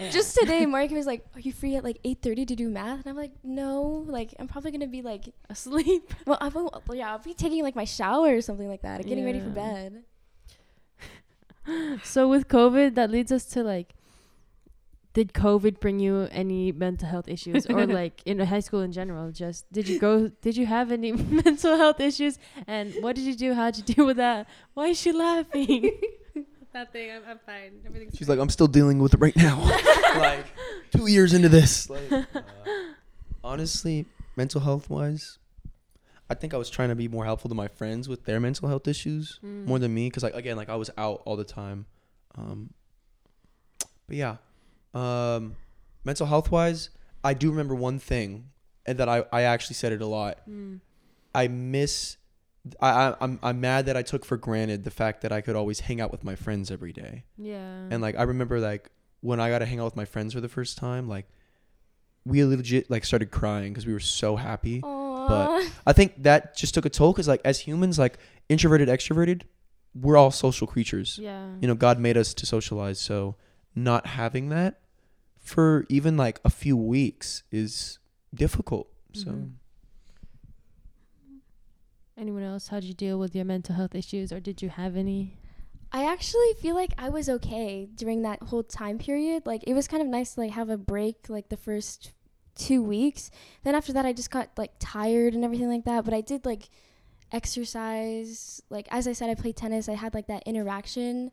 Yeah. 0.00 0.10
Just 0.10 0.34
today, 0.38 0.64
Mark 0.64 0.90
was 0.90 1.04
like, 1.06 1.22
"Are 1.34 1.40
you 1.40 1.52
free 1.52 1.76
at 1.76 1.84
like 1.84 1.98
8:30 2.02 2.46
to 2.48 2.56
do 2.56 2.68
math?" 2.70 3.00
And 3.04 3.08
I'm 3.08 3.16
like, 3.16 3.32
"No, 3.44 4.04
like 4.08 4.34
I'm 4.38 4.48
probably 4.48 4.70
gonna 4.72 4.86
be 4.86 5.02
like, 5.02 5.34
asleep. 5.50 6.14
well, 6.26 6.38
I 6.40 6.48
won't. 6.48 6.72
Yeah, 6.94 7.12
I'll 7.12 7.18
be 7.18 7.34
taking 7.34 7.62
like 7.62 7.76
my 7.76 7.84
shower 7.84 8.34
or 8.36 8.40
something 8.40 8.68
like 8.68 8.82
that, 8.82 9.04
getting 9.06 9.24
ready 9.26 9.40
for 9.40 9.50
bed." 9.50 10.04
So 12.02 12.28
with 12.28 12.48
COVID, 12.48 12.94
that 12.94 13.10
leads 13.10 13.30
us 13.30 13.44
to 13.46 13.62
like 13.62 13.94
did 15.14 15.34
COVID 15.34 15.78
bring 15.78 15.98
you 16.00 16.26
any 16.30 16.72
mental 16.72 17.06
health 17.08 17.28
issues 17.28 17.66
or 17.66 17.86
like 18.00 18.22
in 18.24 18.38
high 18.38 18.60
school 18.60 18.80
in 18.80 18.92
general? 18.92 19.30
Just 19.30 19.70
did 19.72 19.88
you 19.88 19.98
go 19.98 20.28
did 20.40 20.56
you 20.56 20.66
have 20.66 20.90
any 20.90 21.12
mental 21.44 21.76
health 21.76 22.00
issues 22.00 22.38
and 22.66 22.94
what 23.00 23.16
did 23.16 23.24
you 23.24 23.34
do? 23.34 23.54
How'd 23.54 23.76
you 23.76 23.82
deal 23.82 24.06
with 24.06 24.16
that? 24.16 24.48
Why 24.74 24.88
is 24.88 25.00
she 25.00 25.12
laughing? 25.12 26.00
Nothing. 26.74 27.10
I'm, 27.10 27.22
I'm 27.28 27.38
fine. 27.44 27.80
Everything's. 27.84 28.16
She's 28.16 28.30
like, 28.30 28.38
I'm 28.38 28.48
still 28.48 28.66
dealing 28.66 28.98
with 28.98 29.12
it 29.12 29.20
right 29.20 29.36
now. 29.36 29.60
like 30.16 30.46
two 30.90 31.06
years 31.06 31.34
into 31.34 31.50
this. 31.50 31.90
Like, 31.90 32.10
uh, 32.10 32.22
honestly, 33.44 34.06
mental 34.36 34.62
health 34.62 34.88
wise, 34.88 35.38
I 36.32 36.34
think 36.40 36.54
I 36.54 36.56
was 36.56 36.70
trying 36.70 36.88
to 36.88 36.94
be 36.94 37.08
more 37.08 37.24
helpful 37.24 37.48
to 37.48 37.54
my 37.54 37.68
friends 37.68 38.08
with 38.08 38.24
their 38.24 38.40
mental 38.40 38.68
health 38.68 38.86
issues 38.88 39.38
Mm. 39.44 39.66
more 39.66 39.78
than 39.78 39.92
me, 39.94 40.08
because 40.08 40.22
like 40.22 40.34
again, 40.34 40.56
like 40.56 40.68
I 40.68 40.76
was 40.76 40.90
out 40.96 41.22
all 41.26 41.36
the 41.36 41.44
time. 41.60 41.86
Um, 42.34 42.58
but 44.06 44.16
yeah, 44.16 44.36
um, 44.94 45.56
mental 46.04 46.26
health 46.26 46.50
wise, 46.50 46.90
I 47.22 47.34
do 47.34 47.50
remember 47.50 47.74
one 47.74 47.98
thing, 47.98 48.50
and 48.86 48.98
that 48.98 49.08
I 49.08 49.24
I 49.32 49.42
actually 49.42 49.74
said 49.74 49.92
it 49.92 50.00
a 50.02 50.06
lot. 50.06 50.38
Mm. 50.48 50.80
I 51.34 51.48
miss 51.48 52.16
I, 52.80 52.90
I 52.90 53.14
I'm 53.20 53.38
I'm 53.42 53.60
mad 53.60 53.86
that 53.86 53.96
I 53.96 54.02
took 54.02 54.24
for 54.24 54.36
granted 54.36 54.84
the 54.84 54.90
fact 54.90 55.22
that 55.22 55.32
I 55.32 55.40
could 55.40 55.56
always 55.56 55.80
hang 55.80 56.00
out 56.00 56.10
with 56.12 56.24
my 56.24 56.34
friends 56.36 56.70
every 56.70 56.92
day. 56.92 57.24
Yeah. 57.36 57.88
And 57.90 58.00
like 58.02 58.16
I 58.16 58.22
remember 58.22 58.58
like 58.60 58.90
when 59.20 59.38
I 59.40 59.50
got 59.50 59.60
to 59.60 59.66
hang 59.66 59.78
out 59.80 59.84
with 59.86 59.96
my 59.96 60.04
friends 60.04 60.34
for 60.34 60.40
the 60.40 60.48
first 60.48 60.76
time, 60.78 61.08
like 61.08 61.26
we 62.24 62.44
legit 62.44 62.90
like 62.90 63.04
started 63.04 63.30
crying 63.30 63.72
because 63.72 63.86
we 63.86 63.92
were 63.92 64.00
so 64.20 64.36
happy. 64.36 64.80
Aww. 64.80 65.01
I 65.86 65.92
think 65.92 66.22
that 66.22 66.56
just 66.56 66.74
took 66.74 66.84
a 66.86 66.90
toll 66.90 67.12
because 67.12 67.28
like 67.28 67.40
as 67.44 67.60
humans, 67.60 67.98
like 67.98 68.18
introverted, 68.48 68.88
extroverted, 68.88 69.42
we're 69.94 70.16
all 70.16 70.30
social 70.30 70.66
creatures. 70.66 71.18
yeah. 71.20 71.48
You 71.60 71.68
know, 71.68 71.74
God 71.74 71.98
made 71.98 72.16
us 72.16 72.32
to 72.34 72.46
socialize, 72.46 72.98
so 72.98 73.36
not 73.74 74.06
having 74.06 74.48
that 74.50 74.80
for 75.38 75.86
even 75.88 76.16
like 76.16 76.40
a 76.44 76.50
few 76.50 76.76
weeks 76.76 77.42
is 77.50 77.98
difficult. 78.34 78.88
So 79.12 79.30
Mhm. 79.30 79.50
Anyone 82.16 82.42
else? 82.42 82.68
How'd 82.68 82.84
you 82.84 82.94
deal 82.94 83.18
with 83.18 83.34
your 83.34 83.44
mental 83.44 83.74
health 83.74 83.94
issues, 83.94 84.32
or 84.32 84.40
did 84.40 84.62
you 84.62 84.68
have 84.68 84.96
any? 84.96 85.38
I 85.90 86.04
actually 86.10 86.52
feel 86.60 86.74
like 86.74 86.92
I 86.98 87.08
was 87.10 87.28
okay 87.28 87.88
during 87.94 88.22
that 88.22 88.42
whole 88.44 88.62
time 88.62 88.98
period. 88.98 89.44
Like 89.46 89.62
it 89.66 89.74
was 89.74 89.88
kind 89.88 90.02
of 90.02 90.08
nice 90.08 90.34
to 90.34 90.40
like 90.40 90.52
have 90.52 90.70
a 90.70 90.78
break 90.78 91.28
like 91.28 91.48
the 91.48 91.56
first 91.56 92.12
two 92.54 92.82
weeks. 92.82 93.30
Then 93.64 93.74
after 93.74 93.92
that 93.92 94.06
I 94.06 94.12
just 94.12 94.30
got 94.30 94.50
like 94.56 94.72
tired 94.78 95.34
and 95.34 95.44
everything 95.44 95.68
like 95.68 95.84
that. 95.84 96.04
But 96.04 96.14
I 96.14 96.20
did 96.20 96.44
like 96.44 96.68
exercise. 97.32 98.62
Like 98.70 98.88
as 98.90 99.08
I 99.08 99.12
said, 99.12 99.30
I 99.30 99.34
played 99.34 99.56
tennis. 99.56 99.88
I 99.88 99.94
had 99.94 100.14
like 100.14 100.26
that 100.26 100.42
interaction, 100.44 101.32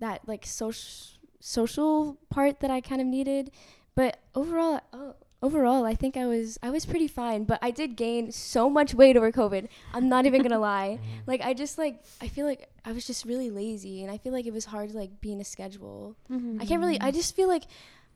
that 0.00 0.26
like 0.26 0.46
social 0.46 1.16
social 1.40 2.18
part 2.30 2.60
that 2.60 2.70
I 2.70 2.80
kind 2.80 3.00
of 3.00 3.06
needed. 3.06 3.50
But 3.94 4.18
overall, 4.34 4.80
oh, 4.92 5.14
overall, 5.42 5.84
I 5.84 5.94
think 5.94 6.16
I 6.16 6.26
was 6.26 6.58
I 6.62 6.70
was 6.70 6.86
pretty 6.86 7.08
fine. 7.08 7.44
But 7.44 7.58
I 7.62 7.70
did 7.70 7.96
gain 7.96 8.32
so 8.32 8.68
much 8.68 8.94
weight 8.94 9.16
over 9.16 9.30
COVID. 9.32 9.68
I'm 9.94 10.08
not 10.08 10.26
even 10.26 10.42
gonna 10.42 10.58
lie. 10.72 10.98
Mm-hmm. 11.00 11.20
Like 11.26 11.40
I 11.42 11.54
just 11.54 11.78
like 11.78 12.02
I 12.20 12.28
feel 12.28 12.46
like 12.46 12.68
I 12.84 12.92
was 12.92 13.06
just 13.06 13.24
really 13.24 13.50
lazy, 13.50 14.02
and 14.02 14.10
I 14.10 14.18
feel 14.18 14.32
like 14.32 14.46
it 14.46 14.52
was 14.52 14.66
hard 14.66 14.90
to 14.90 14.96
like 14.96 15.20
be 15.20 15.32
in 15.32 15.40
a 15.40 15.44
schedule. 15.44 16.16
Mm-hmm. 16.30 16.58
I 16.60 16.66
can't 16.66 16.80
really. 16.80 17.00
I 17.00 17.10
just 17.10 17.36
feel 17.36 17.48
like 17.48 17.64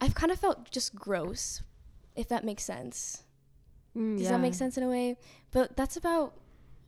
I've 0.00 0.14
kind 0.14 0.32
of 0.32 0.38
felt 0.38 0.70
just 0.70 0.94
gross, 0.94 1.62
if 2.20 2.28
that 2.28 2.44
makes 2.44 2.62
sense. 2.64 3.22
Mm, 3.96 4.18
Does 4.18 4.28
that 4.28 4.40
make 4.40 4.54
sense 4.54 4.76
in 4.76 4.84
a 4.84 4.88
way? 4.88 5.16
But 5.50 5.76
that's 5.76 5.96
about 5.96 6.34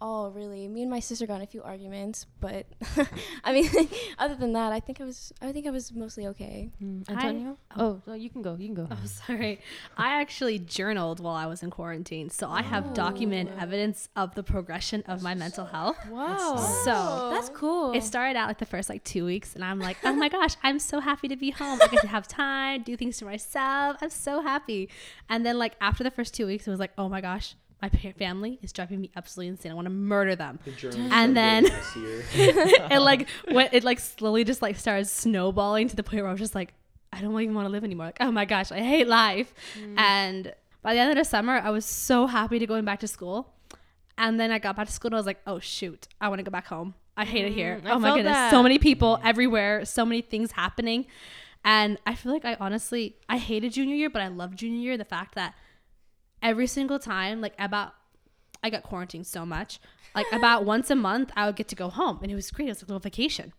all 0.03 0.33
really. 0.33 0.67
Me 0.67 0.83
and 0.83 0.91
my 0.91 0.99
sister 0.99 1.27
got 1.27 1.37
in 1.37 1.43
a 1.43 1.47
few 1.47 1.63
arguments, 1.63 2.27
but 2.41 2.67
I 3.45 3.53
mean, 3.53 3.71
other 4.19 4.35
than 4.35 4.53
that, 4.55 4.73
I 4.73 4.81
think 4.81 5.01
I 5.01 5.05
was. 5.05 5.33
I 5.41 5.53
think 5.53 5.67
I 5.67 5.71
was 5.71 5.93
mostly 5.95 6.27
okay. 6.29 6.71
Mm, 6.83 7.05
I- 7.09 7.13
Antonio? 7.13 7.57
oh, 7.77 8.03
no, 8.07 8.15
you 8.15 8.29
can 8.29 8.43
go. 8.43 8.57
You 8.59 8.67
can 8.67 8.75
go. 8.75 8.89
Oh, 8.91 9.07
sorry. 9.07 9.61
I 9.97 10.21
actually 10.21 10.59
journaled 10.59 11.21
while 11.21 11.37
I 11.37 11.47
was 11.47 11.63
in 11.63 11.71
quarantine, 11.71 12.31
so 12.31 12.51
I 12.51 12.63
have 12.63 12.95
document 12.95 13.51
evidence 13.59 14.09
of 14.17 14.35
the 14.35 14.43
progression 14.43 15.05
of 15.07 15.23
my 15.23 15.35
mental 15.35 15.67
health. 15.67 15.97
Wow. 16.11 16.57
So 16.85 17.31
that's 17.33 17.49
cool. 17.51 17.93
it 17.93 18.03
started 18.03 18.37
out 18.37 18.49
like 18.49 18.59
the 18.59 18.67
first 18.67 18.89
like 18.89 19.05
two 19.05 19.25
weeks, 19.25 19.55
and 19.55 19.65
I'm 19.65 19.79
like, 19.79 19.99
oh 20.05 20.13
my 20.13 20.29
gosh, 20.29 20.57
I'm 20.65 20.81
so 20.81 20.99
happy 20.99 21.29
to 21.29 21.37
be 21.37 21.51
home. 21.51 21.79
I 21.81 21.87
get 21.87 22.01
to 22.01 22.09
have 22.09 22.27
time, 22.27 22.83
do 22.83 22.97
things 22.97 23.21
for 23.21 23.27
myself. 23.27 23.99
I'm 24.03 24.11
so 24.11 24.43
happy. 24.43 24.89
And 25.29 25.47
then 25.47 25.59
like 25.59 25.77
after 25.81 26.03
the 26.03 26.11
first 26.11 26.35
two 26.35 26.47
weeks, 26.47 26.67
it 26.67 26.71
was 26.71 26.81
like, 26.81 26.93
oh 26.99 27.09
my 27.09 27.21
gosh, 27.21 27.55
my 27.83 27.89
family 27.89 28.59
is 28.63 28.73
driving 28.73 29.01
me 29.01 29.11
absolutely 29.17 29.49
insane. 29.49 29.73
I 29.73 29.75
want 29.75 29.87
to 29.87 29.91
murder 29.91 30.37
them. 30.37 30.61
And 31.11 31.37
then 31.37 31.67
it 31.97 33.01
like 33.01 33.29
went, 33.51 33.75
it 33.75 33.83
like 33.83 33.99
slowly 33.99 34.45
just 34.45 34.63
like 34.63 34.77
started 34.77 35.09
snowballing 35.09 35.89
to 35.89 35.97
the 35.97 36.05
point 36.05 36.23
where 36.23 36.29
I 36.29 36.33
was 36.33 36.41
just 36.41 36.55
like, 36.55 36.75
I 37.13 37.21
don't 37.21 37.39
even 37.41 37.55
want 37.55 37.67
to 37.67 37.71
live 37.71 37.85
anymore. 37.85 38.07
Like, 38.07 38.19
oh 38.21 38.31
my 38.31 38.45
gosh, 38.45 38.71
I 38.71 38.79
hate 38.79 39.09
life. 39.09 39.53
And 39.97 40.55
by 40.83 40.95
the 40.95 41.01
end 41.01 41.11
of 41.11 41.17
the 41.17 41.25
summer, 41.25 41.61
I 41.63 41.71
was 41.71 41.85
so 41.85 42.27
happy 42.27 42.59
to 42.59 42.67
going 42.67 42.85
back 42.85 43.01
to 43.01 43.09
school. 43.09 43.53
And 44.17 44.39
then 44.39 44.51
I 44.51 44.59
got 44.59 44.77
back 44.77 44.87
to 44.87 44.93
school 44.93 45.09
and 45.09 45.17
I 45.17 45.19
was 45.19 45.27
like, 45.27 45.41
oh 45.47 45.59
shoot, 45.59 46.07
I 46.21 46.29
want 46.29 46.39
to 46.39 46.45
go 46.45 46.51
back 46.51 46.67
home. 46.67 46.95
I 47.17 47.25
hate 47.25 47.45
it 47.45 47.53
here. 47.53 47.81
Mm, 47.83 47.87
I 47.89 47.91
oh 47.93 47.99
my 47.99 48.15
goodness, 48.15 48.33
that. 48.33 48.51
so 48.51 48.63
many 48.63 48.79
people 48.79 49.21
everywhere, 49.25 49.85
so 49.85 50.07
many 50.07 50.23
things 50.23 50.53
happening. 50.53 51.07
And 51.65 51.99
I 52.07 52.15
feel 52.15 52.33
like 52.33 52.45
I 52.45 52.57
honestly 52.59 53.17
I 53.29 53.39
hated 53.39 53.73
junior 53.73 53.97
year, 53.97 54.09
but 54.09 54.23
I 54.23 54.29
loved 54.29 54.59
junior 54.59 54.79
year. 54.79 54.97
The 54.97 55.05
fact 55.05 55.35
that 55.35 55.55
every 56.43 56.67
single 56.67 56.99
time, 56.99 57.41
like 57.41 57.55
about 57.59 57.93
I 58.65 58.71
got 58.71 58.83
quarantined 58.83 59.27
so 59.27 59.45
much. 59.47 59.81
Like 60.15 60.27
about 60.33 60.65
once 60.75 60.91
a 60.91 60.95
month 60.97 61.31
I 61.37 61.47
would 61.47 61.57
get 61.57 61.69
to 61.69 61.77
go 61.77 61.89
home 61.89 62.19
and 62.23 62.31
it 62.31 62.35
was 62.35 62.51
great. 62.51 62.67
It 62.69 62.73
was 62.73 62.79
like 62.83 62.89
a 62.89 62.93
little 62.93 63.01
vacation. 63.01 63.53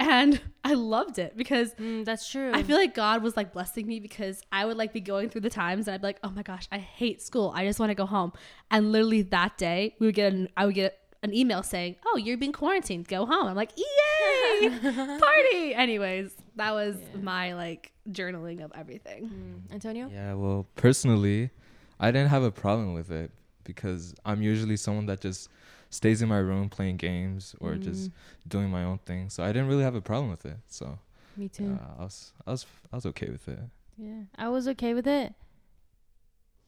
And 0.00 0.40
I 0.64 0.74
loved 0.74 1.18
it 1.18 1.36
because 1.36 1.74
Mm, 1.74 2.04
that's 2.04 2.30
true. 2.30 2.52
I 2.54 2.62
feel 2.62 2.76
like 2.76 2.94
God 2.94 3.22
was 3.22 3.36
like 3.36 3.52
blessing 3.52 3.86
me 3.86 4.00
because 4.00 4.42
I 4.52 4.64
would 4.64 4.76
like 4.76 4.92
be 4.92 5.00
going 5.00 5.28
through 5.28 5.40
the 5.42 5.50
times 5.50 5.86
and 5.88 5.94
I'd 5.94 6.00
be 6.00 6.06
like, 6.08 6.20
oh 6.24 6.30
my 6.30 6.42
gosh, 6.42 6.66
I 6.72 6.78
hate 6.78 7.20
school. 7.22 7.52
I 7.54 7.64
just 7.66 7.78
want 7.80 7.90
to 7.90 7.94
go 7.94 8.06
home. 8.06 8.32
And 8.70 8.92
literally 8.92 9.22
that 9.22 9.58
day, 9.58 9.94
we 9.98 10.06
would 10.06 10.14
get 10.14 10.32
an, 10.32 10.48
I 10.56 10.66
would 10.66 10.74
get 10.76 10.98
an 11.24 11.34
email 11.34 11.64
saying, 11.64 11.96
oh, 12.06 12.16
you're 12.16 12.36
being 12.38 12.52
quarantined. 12.52 13.08
Go 13.08 13.26
home. 13.26 13.48
I'm 13.48 13.56
like, 13.56 13.72
yay, 13.76 14.68
party. 15.18 15.74
Anyways, 15.74 16.32
that 16.56 16.72
was 16.72 16.96
Yeah. 16.96 17.20
my 17.20 17.54
like 17.54 17.92
journaling 18.10 18.64
of 18.64 18.72
everything. 18.74 19.28
Mm, 19.68 19.74
Antonio? 19.74 20.08
Yeah, 20.12 20.34
well, 20.34 20.66
personally, 20.76 21.50
I 22.00 22.10
didn't 22.10 22.30
have 22.30 22.42
a 22.42 22.50
problem 22.50 22.94
with 22.94 23.10
it 23.10 23.30
because 23.64 24.14
I'm 24.24 24.42
usually 24.42 24.76
someone 24.76 25.06
that 25.06 25.20
just 25.20 25.48
stays 25.90 26.22
in 26.22 26.28
my 26.28 26.38
room 26.38 26.68
playing 26.68 26.96
games 26.96 27.54
or 27.60 27.74
just 27.76 28.10
Mm, 28.10 28.12
doing 28.48 28.70
my 28.70 28.84
own 28.84 28.98
thing. 28.98 29.30
So 29.30 29.42
I 29.42 29.48
didn't 29.48 29.68
really 29.68 29.82
have 29.84 29.94
a 29.94 30.00
problem 30.00 30.30
with 30.30 30.44
it. 30.46 30.58
So 30.68 30.98
me 31.36 31.48
too. 31.48 31.78
uh, 31.80 32.00
I 32.00 32.04
was 32.04 32.32
I 32.46 32.50
was 32.50 32.66
I 32.92 32.96
was 32.96 33.06
okay 33.06 33.30
with 33.30 33.48
it. 33.48 33.58
Yeah, 33.96 34.22
I 34.36 34.48
was 34.48 34.68
okay 34.68 34.94
with 34.94 35.06
it, 35.06 35.34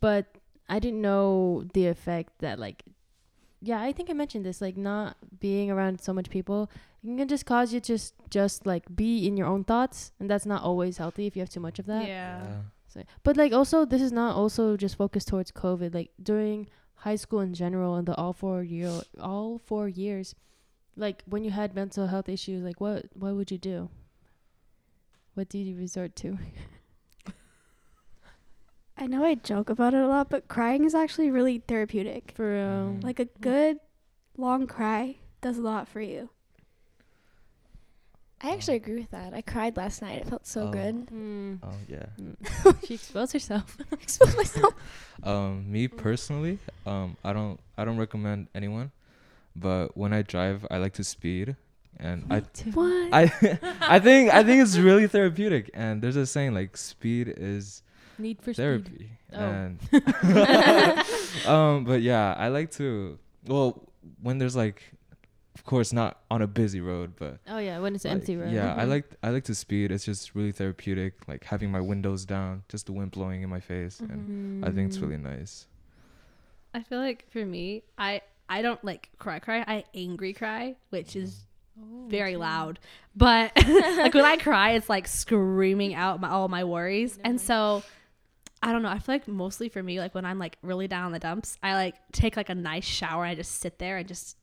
but 0.00 0.26
I 0.68 0.78
didn't 0.78 1.00
know 1.02 1.64
the 1.74 1.86
effect 1.86 2.38
that 2.40 2.58
like, 2.58 2.84
yeah, 3.60 3.80
I 3.82 3.92
think 3.92 4.10
I 4.10 4.14
mentioned 4.14 4.44
this 4.44 4.60
like 4.60 4.76
not 4.76 5.16
being 5.38 5.70
around 5.70 6.00
so 6.00 6.12
much 6.12 6.30
people 6.30 6.70
it 7.02 7.16
can 7.16 7.28
just 7.28 7.46
cause 7.46 7.72
you 7.72 7.80
just 7.80 8.14
just 8.28 8.66
like 8.66 8.84
be 8.94 9.26
in 9.26 9.36
your 9.36 9.46
own 9.46 9.64
thoughts, 9.64 10.12
and 10.20 10.28
that's 10.28 10.44
not 10.46 10.62
always 10.62 10.98
healthy 10.98 11.26
if 11.26 11.34
you 11.36 11.40
have 11.40 11.50
too 11.50 11.60
much 11.60 11.78
of 11.78 11.86
that. 11.86 12.08
So, 12.92 13.02
but 13.22 13.36
like 13.36 13.52
also 13.52 13.84
this 13.84 14.02
is 14.02 14.10
not 14.10 14.34
also 14.34 14.76
just 14.76 14.96
focused 14.96 15.28
towards 15.28 15.52
COVID. 15.52 15.94
Like 15.94 16.10
during 16.20 16.68
high 17.06 17.16
school 17.16 17.40
in 17.40 17.54
general 17.54 17.94
and 17.94 18.06
the 18.06 18.14
all 18.16 18.32
four 18.32 18.62
year 18.64 19.00
all 19.20 19.58
four 19.58 19.88
years, 19.88 20.34
like 20.96 21.22
when 21.24 21.44
you 21.44 21.52
had 21.52 21.74
mental 21.74 22.08
health 22.08 22.28
issues, 22.28 22.62
like 22.64 22.80
what 22.80 23.06
what 23.14 23.34
would 23.36 23.50
you 23.50 23.58
do? 23.58 23.88
What 25.34 25.48
did 25.48 25.66
you 25.66 25.76
resort 25.76 26.16
to? 26.16 26.36
I 28.96 29.06
know 29.06 29.24
I 29.24 29.34
joke 29.36 29.70
about 29.70 29.94
it 29.94 30.02
a 30.02 30.08
lot, 30.08 30.28
but 30.28 30.48
crying 30.48 30.84
is 30.84 30.94
actually 30.94 31.30
really 31.30 31.62
therapeutic. 31.66 32.32
For 32.34 32.52
real. 32.52 32.98
Mhm. 32.98 33.04
Like 33.04 33.18
a 33.20 33.24
good 33.40 33.78
long 34.36 34.66
cry 34.66 35.16
does 35.40 35.56
a 35.58 35.62
lot 35.62 35.88
for 35.88 36.00
you. 36.02 36.28
I 38.42 38.52
actually 38.52 38.76
agree 38.76 38.96
with 38.96 39.10
that. 39.10 39.34
I 39.34 39.42
cried 39.42 39.76
last 39.76 40.00
night. 40.00 40.18
It 40.22 40.28
felt 40.28 40.46
so 40.46 40.68
Oh. 40.68 40.70
good. 40.70 41.06
Mm. 41.08 41.58
Oh 41.62 41.74
yeah. 41.88 42.06
Mm. 42.20 42.76
she 42.86 42.94
exposed 42.94 43.32
herself. 43.34 43.76
Exposed 43.92 44.36
myself. 44.36 44.74
Um, 45.22 45.70
me 45.70 45.86
personally, 45.86 46.58
um, 46.86 47.14
I 47.22 47.34
don't 47.34 47.60
I 47.76 47.84
don't 47.84 47.98
recommend 47.98 48.48
anyone, 48.54 48.90
but 49.54 49.94
when 49.94 50.14
I 50.14 50.22
drive, 50.22 50.64
I 50.70 50.78
like 50.78 50.94
to 50.94 51.04
speed, 51.04 51.56
and 51.98 52.24
I 52.32 52.40
What? 52.72 53.12
I 53.12 53.30
I 53.82 53.98
think 54.00 54.32
I 54.32 54.42
think 54.42 54.62
it's 54.62 54.78
really 54.78 55.06
therapeutic. 55.06 55.68
And 55.74 56.00
there's 56.00 56.16
a 56.16 56.24
saying 56.24 56.54
like 56.54 56.74
speed 56.78 57.28
is 57.36 57.82
Need 58.16 58.40
for 58.40 58.54
speed. 58.54 58.62
therapy. 58.62 59.10
Oh. 59.34 59.44
And 59.44 59.78
um, 61.46 61.84
but 61.84 62.00
yeah, 62.02 62.34
I 62.38 62.48
like 62.48 62.70
to 62.72 63.18
well 63.46 63.82
when 64.22 64.38
there's 64.38 64.56
like, 64.56 64.82
of 65.54 65.64
course 65.64 65.92
not 65.92 66.20
on 66.30 66.42
a 66.42 66.46
busy 66.46 66.80
road, 66.80 67.14
but 67.16 67.38
Oh 67.48 67.58
yeah, 67.58 67.78
when 67.80 67.94
it's 67.94 68.04
like, 68.04 68.12
empty, 68.14 68.36
road 68.36 68.52
Yeah, 68.52 68.74
I 68.74 68.84
Mhm. 68.84 68.88
like 68.88 69.04
I 69.22 69.30
like 69.30 69.44
to 69.44 69.54
speed. 69.54 69.90
It's 69.90 70.04
just 70.04 70.34
really 70.34 70.52
therapeutic. 70.52 71.26
Like 71.28 71.44
having 71.44 71.70
my 71.70 71.80
windows 71.80 72.24
down, 72.24 72.62
just 72.68 72.86
the 72.86 72.92
wind 72.92 73.10
blowing 73.10 73.42
in 73.42 73.50
my 73.50 73.60
face, 73.60 74.00
and 74.00 74.62
I 74.62 74.70
think 74.70 74.86
it's 74.88 75.00
really 75.02 75.16
nice. 75.18 75.66
I 76.72 76.82
feel 76.82 76.98
like 76.98 77.28
for 77.30 77.44
me, 77.44 77.82
I 77.98 78.22
I 78.48 78.62
don't 78.62 78.82
like 78.84 79.10
cry 79.18 79.38
cry. 79.38 79.64
I 79.66 79.84
angry 79.94 80.32
cry, 80.32 80.76
which 80.90 81.16
is 81.16 81.46
Oh, 81.80 82.06
very 82.08 82.32
okay. 82.34 82.36
loud. 82.36 82.78
But 83.16 83.52
like 83.96 84.12
when 84.14 84.24
I 84.24 84.36
cry, 84.36 84.72
it's 84.72 84.88
like 84.88 85.08
screaming 85.08 85.94
out 85.94 86.20
my, 86.20 86.28
all 86.28 86.48
my 86.48 86.64
worries. 86.64 87.18
And 87.24 87.40
so 87.40 87.82
I 88.62 88.72
don't 88.72 88.82
know. 88.82 88.90
I 88.90 88.98
feel 88.98 89.14
like 89.14 89.26
mostly 89.28 89.68
for 89.68 89.82
me, 89.82 89.98
like 89.98 90.14
when 90.14 90.24
I'm 90.24 90.38
like 90.38 90.58
really 90.62 90.88
down 90.88 91.06
in 91.06 91.12
the 91.12 91.18
dumps, 91.18 91.56
I 91.62 91.74
like 91.74 91.94
take 92.12 92.36
like 92.36 92.50
a 92.50 92.54
nice 92.54 92.84
shower. 92.84 93.24
And 93.24 93.30
I 93.32 93.34
just 93.34 93.60
sit 93.60 93.78
there 93.78 93.96
and 93.96 94.06
just 94.06 94.36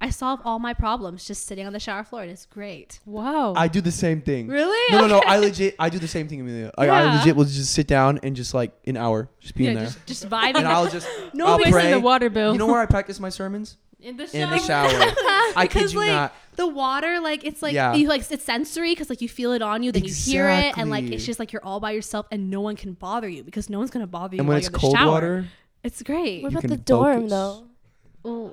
I 0.00 0.10
solve 0.10 0.40
all 0.44 0.58
my 0.58 0.74
problems 0.74 1.24
just 1.26 1.46
sitting 1.46 1.66
on 1.66 1.72
the 1.72 1.80
shower 1.80 2.04
floor, 2.04 2.22
and 2.22 2.30
it's 2.30 2.46
great. 2.46 3.00
Wow. 3.04 3.54
I 3.56 3.66
do 3.68 3.80
the 3.80 3.90
same 3.90 4.20
thing. 4.20 4.46
Really? 4.46 4.92
No, 4.94 5.00
no, 5.02 5.06
no. 5.08 5.22
I 5.26 5.38
legit, 5.38 5.74
I 5.78 5.88
do 5.90 5.98
the 5.98 6.06
same 6.08 6.28
thing, 6.28 6.40
Amelia. 6.40 6.70
I, 6.78 6.84
I 6.88 7.02
Yeah. 7.04 7.18
legit 7.18 7.34
will 7.36 7.44
just 7.44 7.72
sit 7.72 7.86
down 7.88 8.20
and 8.22 8.36
just 8.36 8.54
like 8.54 8.72
an 8.86 8.96
hour, 8.96 9.28
just 9.40 9.54
be 9.56 9.64
yeah, 9.64 9.70
in 9.70 9.76
there, 9.76 9.84
just 9.86 10.06
just 10.06 10.28
vibing. 10.28 10.54
and 10.56 10.68
I'll 10.68 10.88
just, 10.88 11.08
no, 11.34 11.46
I'll 11.48 11.58
because 11.58 11.72
pray. 11.72 11.90
the 11.90 11.98
water 12.00 12.30
bill. 12.30 12.52
You 12.52 12.58
know 12.58 12.66
where 12.66 12.80
I 12.80 12.86
practice 12.86 13.18
my 13.18 13.28
sermons? 13.28 13.76
in 14.00 14.16
the 14.16 14.28
shower. 14.28 14.42
In 14.44 14.50
the 14.50 14.58
shower. 14.60 14.88
shower. 14.90 15.12
I 15.56 15.66
kid 15.68 15.78
Because, 15.80 15.92
you 15.92 15.98
like, 15.98 16.08
not. 16.10 16.32
the 16.54 16.68
water 16.68 17.18
like 17.18 17.44
it's 17.44 17.60
like 17.62 17.74
Yeah. 17.74 17.94
you 17.94 18.06
like 18.06 18.30
it's 18.30 18.44
sensory 18.44 18.92
because 18.92 19.10
like 19.10 19.20
you 19.20 19.28
feel 19.28 19.50
it 19.50 19.60
on 19.60 19.82
you 19.82 19.90
then 19.90 20.04
you 20.04 20.12
hear 20.14 20.48
it 20.48 20.78
and 20.78 20.88
like 20.88 21.00
Exactly. 21.00 21.16
it's 21.16 21.26
just 21.26 21.40
like 21.40 21.52
you're 21.52 21.64
all 21.64 21.80
by 21.80 21.90
yourself 21.90 22.24
and 22.30 22.48
no 22.48 22.60
one 22.60 22.76
can 22.76 22.92
bother 22.92 23.28
you 23.28 23.42
because 23.42 23.68
no 23.68 23.78
one's 23.78 23.90
gonna 23.90 24.06
bother 24.06 24.36
you 24.36 24.40
And 24.40 24.46
while 24.46 24.54
when 24.54 24.58
it's 24.58 24.66
you're 24.66 24.70
in 24.70 24.72
the 24.74 24.78
cold 24.78 24.96
shower. 24.96 25.08
water, 25.10 25.46
it's 25.82 26.00
great 26.04 26.44
What 26.44 26.52
You 26.52 26.58
about 26.58 26.60
can 26.60 26.70
the 26.70 26.76
dorm 26.76 27.16
focus. 27.22 27.30
though? 27.32 27.67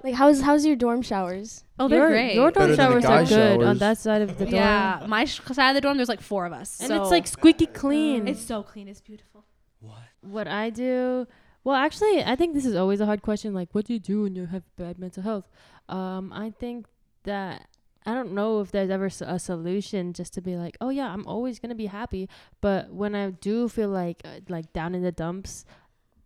Like 0.03 0.13
how's 0.15 0.41
how's 0.41 0.65
your 0.65 0.75
dorm 0.75 1.01
showers? 1.01 1.63
oh, 1.79 1.87
they're 1.87 2.09
your, 2.09 2.19
Your, 2.19 2.33
Your 2.33 2.51
dorm 2.51 2.53
Better 2.53 2.75
than 2.75 3.01
the 3.01 3.01
showers 3.01 3.05
are 3.05 3.23
guy 3.23 3.55
good 3.57 3.63
on 3.67 3.77
that 3.79 3.97
side 3.97 4.21
of 4.21 4.37
the 4.37 4.45
dorm. 4.45 4.55
yeah, 4.55 5.05
my 5.07 5.25
sh- 5.25 5.41
side 5.51 5.69
of 5.69 5.75
the 5.75 5.81
dorm, 5.81 5.97
there's 5.97 6.09
like 6.15 6.21
four 6.21 6.45
of 6.45 6.53
us, 6.53 6.79
And 6.79 6.87
so- 6.89 7.01
it's 7.01 7.11
like 7.11 7.27
squeaky 7.27 7.65
clean. 7.67 8.27
it's 8.27 8.41
so 8.45 8.63
clean. 8.63 8.87
It's 8.87 9.01
beautiful. 9.01 9.43
what 9.79 9.97
What 10.21 10.47
I 10.47 10.69
do. 10.69 11.27
Well, 11.63 11.75
actually, 11.75 12.23
I 12.23 12.35
think 12.35 12.53
this 12.53 12.65
is 12.65 12.75
always 12.75 13.01
a 13.01 13.07
hard 13.07 13.21
question. 13.23 13.53
Like, 13.55 13.69
what 13.73 13.85
do 13.85 13.93
you 13.93 13.99
do 13.99 14.21
when 14.23 14.35
you 14.35 14.45
have 14.45 14.63
bad 14.77 14.99
mental 14.99 15.23
health? 15.23 15.47
Um, 15.89 16.31
I 16.31 16.51
think 16.51 16.85
that 17.23 17.67
I 18.05 18.13
don't 18.13 18.33
know 18.33 18.59
if 18.61 18.71
there's 18.71 18.91
ever 18.91 19.09
a 19.21 19.39
solution 19.39 20.13
just 20.13 20.31
to 20.35 20.41
be 20.41 20.55
like, 20.57 20.77
oh 20.79 20.89
yeah, 20.89 21.11
I'm 21.11 21.25
always 21.25 21.57
gonna 21.57 21.73
be 21.85 21.87
happy. 21.87 22.29
But 22.61 22.93
when 22.93 23.15
I 23.15 23.31
do 23.31 23.67
feel 23.67 23.89
like 23.89 24.21
uh, 24.23 24.41
like 24.47 24.71
down 24.73 24.93
in 24.93 25.01
the 25.01 25.11
dumps, 25.11 25.65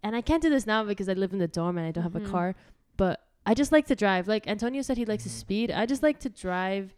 and 0.04 0.14
I 0.14 0.22
can't 0.22 0.42
do 0.44 0.50
this 0.50 0.66
now 0.68 0.84
because 0.84 1.08
I 1.08 1.14
live 1.14 1.32
in 1.32 1.40
the 1.40 1.48
dorm 1.48 1.78
and 1.78 1.88
I 1.88 1.92
don't 1.92 2.04
have 2.04 2.14
Mhm. 2.20 2.28
a 2.28 2.30
car, 2.30 2.56
but 2.98 3.22
I 3.46 3.54
just 3.54 3.72
like 3.72 3.88
to 3.88 3.96
drive. 3.96 4.28
Like 4.28 4.48
Antonio 4.48 4.82
said, 4.82 4.98
he 4.98 5.06
likes 5.06 5.24
to 5.24 5.30
Mhm. 5.30 5.34
speed. 5.34 5.72
I 5.72 5.86
just 5.86 6.04
like 6.04 6.20
to 6.20 6.30
drive. 6.30 6.94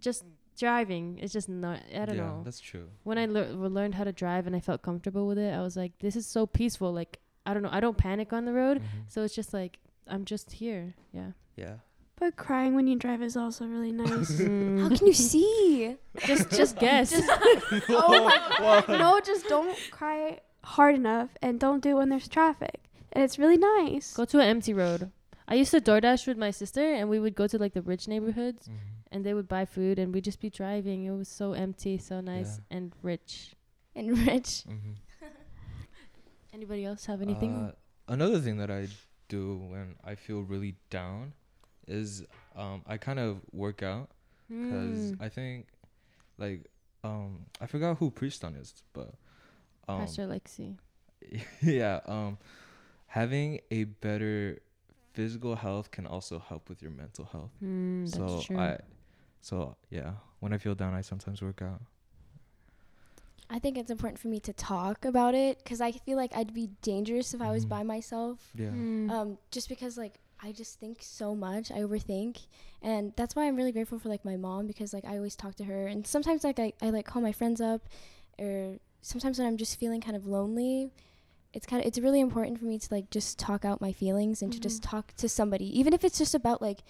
Just 0.00 0.24
driving. 0.58 1.18
It's 1.20 1.32
just 1.32 1.48
not. 1.48 1.80
I 1.94 2.04
don't 2.04 2.16
yeah, 2.16 2.26
know 2.26 2.42
that's 2.44 2.60
true. 2.60 2.88
when 3.04 3.16
I 3.18 3.26
lear- 3.26 3.52
learned 3.52 3.94
how 3.94 4.04
to 4.04 4.12
drive 4.12 4.46
and 4.46 4.54
I 4.56 4.60
felt 4.60 4.82
comfortable 4.82 5.26
with 5.26 5.38
it, 5.38 5.52
I 5.54 5.62
was 5.62 5.76
like, 5.76 5.98
this 6.00 6.16
is 6.16 6.26
so 6.26 6.46
peaceful. 6.46 6.92
Like, 6.92 7.20
I 7.46 7.54
don't 7.54 7.62
know, 7.62 7.70
I 7.72 7.80
don't 7.80 7.96
panic 7.96 8.32
on 8.32 8.44
the 8.44 8.52
road. 8.52 8.78
Mhm. 8.80 8.84
So 9.08 9.22
it's 9.22 9.34
just 9.34 9.52
like, 9.54 9.78
I'm 10.06 10.24
just 10.24 10.52
here. 10.52 10.94
Yeah. 11.12 11.32
Yeah. 11.56 11.76
But 12.16 12.34
crying 12.36 12.74
when 12.74 12.86
you 12.88 12.96
drive 12.96 13.22
is 13.22 13.36
also 13.36 13.64
really 13.66 13.92
nice. 13.92 14.38
How 14.38 14.88
can 14.96 15.06
you 15.06 15.12
see? 15.14 15.96
just, 16.26 16.50
just 16.50 16.76
guess. 16.80 17.12
oh 17.88 18.84
no, 18.88 19.20
just 19.24 19.46
don't 19.48 19.76
cry 19.90 20.40
hard 20.64 20.94
enough 20.96 21.30
and 21.40 21.58
don't 21.60 21.80
do 21.82 21.90
it 21.90 21.94
when 21.94 22.08
there's 22.08 22.28
traffic. 22.28 22.80
And 23.12 23.22
it's 23.24 23.38
really 23.38 23.56
nice. 23.56 24.14
go 24.14 24.24
to 24.26 24.38
an 24.40 24.48
empty 24.48 24.74
road. 24.74 25.10
I 25.50 25.54
used 25.54 25.70
to 25.70 25.80
DoorDash 25.80 26.26
with 26.26 26.36
my 26.36 26.50
sister 26.50 26.82
and 26.82 27.08
we 27.08 27.18
would 27.18 27.34
go 27.34 27.46
to 27.46 27.56
like 27.58 27.72
the 27.72 27.80
rich 27.82 28.06
neighborhoods 28.06 28.68
Mhm. 28.68 28.76
and 29.12 29.24
they 29.24 29.32
would 29.32 29.48
buy 29.48 29.64
food 29.64 29.98
and 29.98 30.12
we'd 30.12 30.24
just 30.24 30.40
be 30.40 30.50
driving. 30.50 31.04
It 31.04 31.12
was 31.12 31.28
so 31.28 31.54
empty, 31.54 31.96
so 31.96 32.20
nice 32.20 32.58
Yeah. 32.58 32.76
and 32.76 32.92
rich. 33.02 33.54
And 33.96 34.18
rich. 34.26 34.64
Mhm. 34.68 34.96
Anybody 36.52 36.84
else 36.84 37.06
have 37.06 37.22
anything? 37.22 37.54
Uh, 37.54 37.72
another 38.08 38.38
thing 38.40 38.58
that 38.58 38.70
I 38.70 38.88
do 39.28 39.56
when 39.56 39.96
I 40.04 40.14
feel 40.14 40.42
really 40.42 40.76
down 40.90 41.32
is 41.86 42.24
um, 42.54 42.82
I 42.86 42.96
kind 42.98 43.18
of 43.18 43.40
work 43.52 43.82
out 43.82 44.10
because 44.48 45.12
Mm. 45.12 45.20
I 45.22 45.28
think 45.28 45.66
like 46.38 46.66
um, 47.04 47.46
I 47.60 47.66
forgot 47.66 47.98
who 47.98 48.10
Prieston 48.10 48.56
is, 48.60 48.82
but 48.92 49.14
um, 49.88 50.00
Pastor 50.00 50.26
Lexi. 50.26 50.76
yeah, 51.62 52.00
um, 52.06 52.38
having 53.06 53.60
a 53.70 53.84
better 53.84 54.58
physical 55.18 55.56
health 55.56 55.90
can 55.90 56.06
also 56.06 56.38
help 56.38 56.68
with 56.68 56.80
your 56.80 56.92
mental 56.92 57.24
health. 57.24 57.50
Mm, 57.60 58.04
that's 58.08 58.16
so 58.16 58.40
true. 58.46 58.56
I, 58.56 58.78
so 59.40 59.76
yeah, 59.90 60.12
when 60.38 60.52
I 60.52 60.58
feel 60.58 60.76
down, 60.76 60.94
I 60.94 61.00
sometimes 61.00 61.42
work 61.42 61.60
out. 61.60 61.80
I 63.50 63.58
think 63.58 63.76
it's 63.76 63.90
important 63.90 64.20
for 64.20 64.28
me 64.28 64.38
to 64.40 64.52
talk 64.52 65.04
about 65.04 65.34
it 65.34 65.58
because 65.58 65.80
I 65.80 65.90
feel 65.90 66.16
like 66.16 66.32
I'd 66.36 66.54
be 66.54 66.70
dangerous 66.82 67.34
if 67.34 67.40
I 67.40 67.50
was 67.50 67.64
Mhm. 67.64 67.68
by 67.76 67.82
myself. 67.82 68.36
Yeah. 68.54 68.70
Mm. 68.70 69.10
Um, 69.10 69.38
just 69.50 69.68
because 69.68 69.98
like 69.98 70.20
I 70.40 70.52
just 70.52 70.78
think 70.78 70.98
so 71.02 71.34
much, 71.34 71.72
I 71.72 71.78
overthink, 71.86 72.46
and 72.80 73.12
that's 73.16 73.34
why 73.34 73.48
I'm 73.48 73.56
really 73.56 73.72
grateful 73.72 73.98
for 73.98 74.08
like 74.08 74.24
my 74.24 74.36
mom 74.36 74.68
because 74.68 74.94
like 74.94 75.04
I 75.04 75.16
always 75.16 75.34
talk 75.34 75.56
to 75.56 75.64
her, 75.64 75.88
and 75.88 76.06
sometimes 76.06 76.44
like 76.44 76.60
I, 76.60 76.72
I 76.80 76.90
like 76.90 77.06
call 77.06 77.22
my 77.22 77.32
friends 77.32 77.60
up, 77.60 77.80
or 78.38 78.78
sometimes 79.02 79.38
when 79.38 79.48
I'm 79.48 79.56
just 79.56 79.80
feeling 79.80 80.00
kind 80.00 80.16
of 80.16 80.26
lonely, 80.28 80.92
it's 81.52 81.66
kind 81.66 81.80
of 81.82 81.86
it's 81.86 81.98
really 81.98 82.20
important 82.20 82.58
for 82.58 82.66
me 82.66 82.78
to 82.78 82.88
like 82.90 83.10
just 83.10 83.38
talk 83.38 83.64
out 83.64 83.80
my 83.80 83.92
feelings 83.92 84.42
and 84.42 84.52
to 84.52 84.60
just 84.60 84.82
talk 84.82 85.14
to 85.16 85.28
somebody, 85.28 85.66
even 85.78 85.92
if 85.92 86.04
it's 86.04 86.18
just 86.18 86.34
about 86.34 86.60
like, 86.60 86.80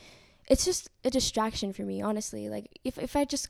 it's 0.48 0.64
just 0.64 0.90
a 1.04 1.10
distraction 1.10 1.72
for 1.72 1.82
me, 1.82 2.02
honestly. 2.02 2.48
Like 2.48 2.78
if 2.84 2.98
if 2.98 3.14
I 3.16 3.24
just, 3.24 3.48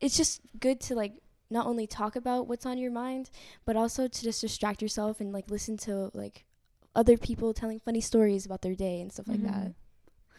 it's 0.00 0.16
just 0.16 0.40
good 0.60 0.80
to 0.82 0.94
like 0.94 1.14
not 1.50 1.66
only 1.66 1.86
talk 1.86 2.14
about 2.14 2.46
what's 2.46 2.66
on 2.66 2.76
your 2.78 2.90
mind, 2.90 3.30
but 3.64 3.74
also 3.76 4.06
to 4.06 4.22
just 4.22 4.40
distract 4.42 4.82
yourself 4.82 5.20
and 5.20 5.32
like 5.32 5.50
listen 5.50 5.76
to 5.78 6.10
like 6.12 6.44
other 6.94 7.16
people 7.16 7.54
telling 7.54 7.78
funny 7.80 8.00
stories 8.00 8.44
about 8.44 8.60
their 8.62 8.74
day 8.74 9.00
and 9.00 9.12
stuff 9.12 9.28
like 9.28 9.42
that. 9.42 9.54
Mhm. 9.68 9.74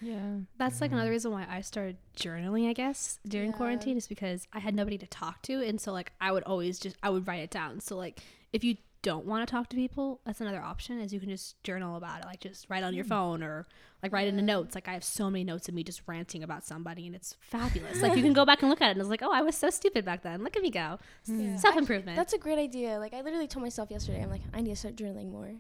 Yeah. 0.02 0.38
That's 0.58 0.80
like 0.82 0.92
Mhm. 0.92 0.96
another 0.96 1.10
reason 1.10 1.32
why 1.32 1.46
I 1.50 1.62
started 1.62 1.98
journaling, 2.16 2.70
I 2.70 2.74
guess, 2.74 3.20
during 3.28 3.52
Yeah. 3.52 3.58
quarantine 3.58 3.98
is 3.98 4.08
because 4.08 4.48
I 4.54 4.60
had 4.60 4.74
nobody 4.76 4.98
to 4.98 5.08
talk 5.08 5.42
to. 5.44 5.62
And 5.62 5.80
so, 5.82 5.92
like, 5.92 6.14
I 6.22 6.32
would 6.32 6.44
always 6.44 6.80
just, 6.80 6.96
I 7.04 7.10
would 7.10 7.28
write 7.28 7.42
it 7.42 7.50
down. 7.50 7.80
So, 7.82 7.98
like, 7.98 8.22
if 8.54 8.64
you 8.64 8.78
don't 9.02 9.26
want 9.26 9.48
to 9.48 9.52
talk 9.52 9.70
to 9.70 9.76
people, 9.76 10.22
that's 10.26 10.42
another 10.42 10.62
option 10.62 11.00
is 11.00 11.14
you 11.14 11.20
can 11.20 11.30
just 11.30 11.62
journal 11.64 11.96
about 11.96 12.20
it. 12.20 12.26
Like, 12.26 12.40
just 12.42 12.70
write 12.70 12.84
on 12.84 12.94
your 12.94 13.06
phone 13.06 13.42
or, 13.44 13.68
like, 14.04 14.12
write 14.12 14.28
in 14.28 14.36
the 14.36 14.42
notes. 14.42 14.76
Like, 14.76 14.88
I 14.88 14.94
have 14.94 15.04
so 15.04 15.30
many 15.30 15.44
notes 15.44 15.68
of 15.68 15.74
me 15.74 15.84
just 15.84 16.02
ranting 16.08 16.44
about 16.44 16.66
somebody, 16.66 17.06
and 17.06 17.16
it's 17.16 17.36
fabulous. 17.40 18.02
like, 18.02 18.16
you 18.16 18.24
can 18.24 18.34
go 18.34 18.46
back 18.50 18.62
and 18.62 18.70
look 18.70 18.82
at 18.82 18.90
it, 18.90 18.92
and 18.92 19.02
it's 19.02 19.10
like, 19.10 19.24
oh, 19.24 19.32
I 19.32 19.42
was 19.42 19.56
so 19.56 19.70
stupid 19.70 20.06
back 20.06 20.24
then. 20.24 20.44
Look 20.44 20.56
at 20.56 20.62
me 20.62 20.70
go. 20.70 21.00
Mm. 21.28 21.60
Self 21.60 21.78
improvement. 21.78 22.18
That's 22.18 22.34
a 22.34 22.38
great 22.38 22.60
idea. 22.60 23.00
Like 23.00 23.14
I 23.14 23.22
literally 23.22 23.48
told 23.48 23.64
myself 23.64 23.92
yesterday, 23.92 24.22
I'm 24.22 24.30
like, 24.30 24.42
I 24.54 24.62
need 24.62 24.72
to 24.72 24.76
start 24.76 24.96
journaling 24.96 25.32
more. 25.32 25.54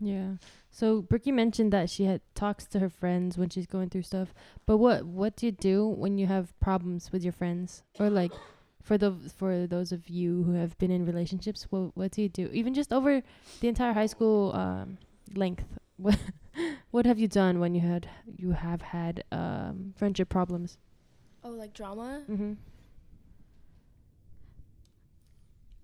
Yeah. 0.00 0.32
So 0.70 1.00
Brookie 1.00 1.32
mentioned 1.32 1.72
that 1.72 1.88
she 1.88 2.04
had 2.04 2.20
talks 2.34 2.66
to 2.66 2.78
her 2.80 2.90
friends 2.90 3.38
when 3.38 3.48
she's 3.48 3.66
going 3.66 3.88
through 3.88 4.02
stuff. 4.02 4.34
But 4.66 4.76
what 4.76 5.06
what 5.06 5.36
do 5.36 5.46
you 5.46 5.52
do 5.52 5.86
when 5.86 6.18
you 6.18 6.26
have 6.26 6.58
problems 6.60 7.12
with 7.12 7.22
your 7.22 7.32
friends? 7.32 7.82
Or 7.98 8.10
like 8.10 8.32
for 8.86 8.96
the 8.96 9.10
for 9.38 9.66
those 9.66 9.90
of 9.96 10.08
you 10.08 10.44
who 10.46 10.52
have 10.62 10.72
been 10.78 10.92
in 10.96 11.04
relationships, 11.12 11.66
what 11.70 11.84
what 11.96 12.10
do 12.14 12.22
you 12.22 12.28
do? 12.40 12.44
Even 12.60 12.72
just 12.80 12.92
over 12.92 13.12
the 13.60 13.68
entire 13.68 13.92
high 14.00 14.06
school 14.14 14.52
um 14.54 14.98
length. 15.34 15.64
What 16.04 16.18
what 16.94 17.04
have 17.06 17.18
you 17.22 17.26
done 17.42 17.58
when 17.62 17.74
you 17.74 17.80
had 17.92 18.04
you 18.42 18.50
have 18.52 18.82
had 18.82 19.24
um 19.32 19.94
friendship 19.96 20.28
problems? 20.28 20.76
Oh, 21.42 21.50
like 21.62 21.72
drama? 21.80 22.22
Mhm. 22.30 22.56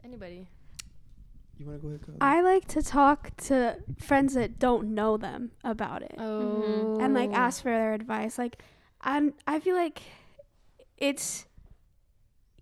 Anybody? 0.04 0.48
You 1.58 1.66
want 1.66 1.80
to 1.80 1.82
go 1.82 1.88
ahead? 1.88 2.02
Kiley? 2.02 2.16
I 2.20 2.40
like 2.42 2.66
to 2.68 2.82
talk 2.82 3.36
to 3.48 3.76
friends 3.98 4.34
that 4.34 4.58
don't 4.58 4.94
know 4.94 5.16
them 5.16 5.50
about 5.64 6.02
it 6.02 6.14
Oh. 6.18 6.98
and 7.00 7.14
like 7.14 7.32
ask 7.32 7.62
for 7.62 7.70
their 7.70 7.94
advice. 7.94 8.36
Like, 8.38 8.62
I'm, 9.00 9.34
I 9.46 9.60
feel 9.60 9.76
like 9.76 10.02
it's 10.98 11.46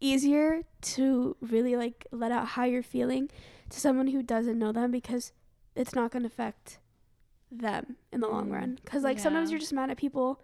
easier 0.00 0.62
to 0.82 1.36
really 1.40 1.76
like 1.76 2.06
let 2.10 2.32
out 2.32 2.48
how 2.48 2.64
you're 2.64 2.82
feeling 2.82 3.30
to 3.68 3.78
someone 3.80 4.08
who 4.08 4.22
doesn't 4.22 4.58
know 4.58 4.72
them 4.72 4.90
because 4.90 5.32
it's 5.76 5.94
not 5.94 6.10
going 6.10 6.22
to 6.22 6.26
affect 6.28 6.78
them 7.50 7.96
in 8.12 8.20
the 8.20 8.28
long 8.28 8.48
Mm. 8.48 8.52
run. 8.52 8.78
Because 8.84 9.02
like 9.04 9.18
sometimes 9.18 9.50
you're 9.50 9.60
just 9.60 9.72
mad 9.72 9.90
at 9.90 9.96
people 9.96 10.40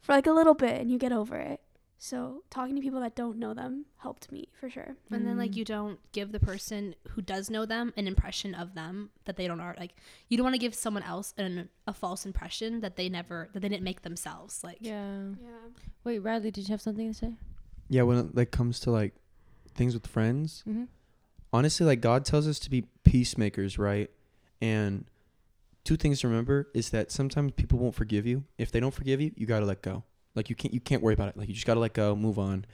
for 0.00 0.12
like 0.12 0.26
a 0.26 0.32
little 0.32 0.54
bit 0.54 0.80
and 0.80 0.90
you 0.90 0.98
get 0.98 1.12
over 1.12 1.36
it. 1.36 1.60
So 1.96 2.42
talking 2.50 2.74
to 2.76 2.82
people 2.82 3.00
that 3.00 3.14
don't 3.14 3.38
know 3.38 3.54
them 3.54 3.86
helped 3.98 4.30
me 4.30 4.48
for 4.60 4.68
sure. 4.68 4.96
And 5.10 5.26
then 5.26 5.38
like 5.38 5.52
Mm. 5.52 5.56
you 5.56 5.64
don't 5.64 5.98
give 6.12 6.32
the 6.32 6.40
person 6.40 6.94
who 7.10 7.22
does 7.22 7.48
know 7.50 7.64
them 7.66 7.92
an 7.96 8.06
impression 8.06 8.54
of 8.54 8.74
them 8.74 9.10
that 9.24 9.36
they 9.36 9.46
don't 9.46 9.60
are 9.60 9.74
like 9.78 9.94
you 10.28 10.36
don't 10.36 10.44
want 10.44 10.54
to 10.54 10.58
give 10.60 10.74
someone 10.74 11.02
else 11.02 11.32
an, 11.38 11.68
a 11.86 11.92
false 11.94 12.26
impression 12.26 12.80
that 12.80 12.96
they 12.96 13.08
never 13.08 13.48
that 13.52 13.60
they 13.60 13.68
didn't 13.68 13.84
make 13.84 14.02
themselves 14.02 14.62
like 14.64 14.78
Yeah. 14.80 15.28
Yeah. 15.40 15.48
Wait, 16.04 16.18
Radley, 16.18 16.50
did 16.50 16.68
you 16.68 16.72
have 16.72 16.82
something 16.82 17.08
to 17.12 17.14
say? 17.18 17.34
Yeah, 17.88 18.02
when 18.02 18.16
it 18.18 18.34
like 18.36 18.50
comes 18.50 18.80
to 18.80 18.90
like 18.90 19.14
things 19.74 19.94
with 19.94 20.06
friends, 20.06 20.62
Mm-hmm. 20.68 20.84
honestly, 21.52 21.86
like 21.86 22.00
God 22.00 22.24
tells 22.24 22.46
us 22.48 22.58
to 22.60 22.70
be 22.70 22.82
peacemakers, 23.04 23.78
right? 23.78 24.10
And 24.60 25.04
two 25.84 25.96
things 25.96 26.20
to 26.20 26.28
remember 26.28 26.68
is 26.74 26.90
that 26.90 27.12
sometimes 27.12 27.52
people 27.52 27.78
won't 27.78 27.94
forgive 27.94 28.26
you. 28.26 28.44
If 28.58 28.72
they 28.72 28.80
don't 28.80 28.94
forgive 28.94 29.20
you, 29.20 29.32
you 29.36 29.46
gotta 29.46 29.66
let 29.66 29.82
go. 29.82 30.02
Like 30.34 30.48
you 30.50 30.56
can't 30.56 30.72
you 30.74 30.80
can't 30.80 31.02
worry 31.02 31.14
about 31.14 31.28
it. 31.28 31.36
Like 31.36 31.48
you 31.48 31.54
just 31.54 31.66
gotta 31.66 31.80
let 31.80 31.92
go, 31.94 32.16
move 32.16 32.38
on. 32.38 32.64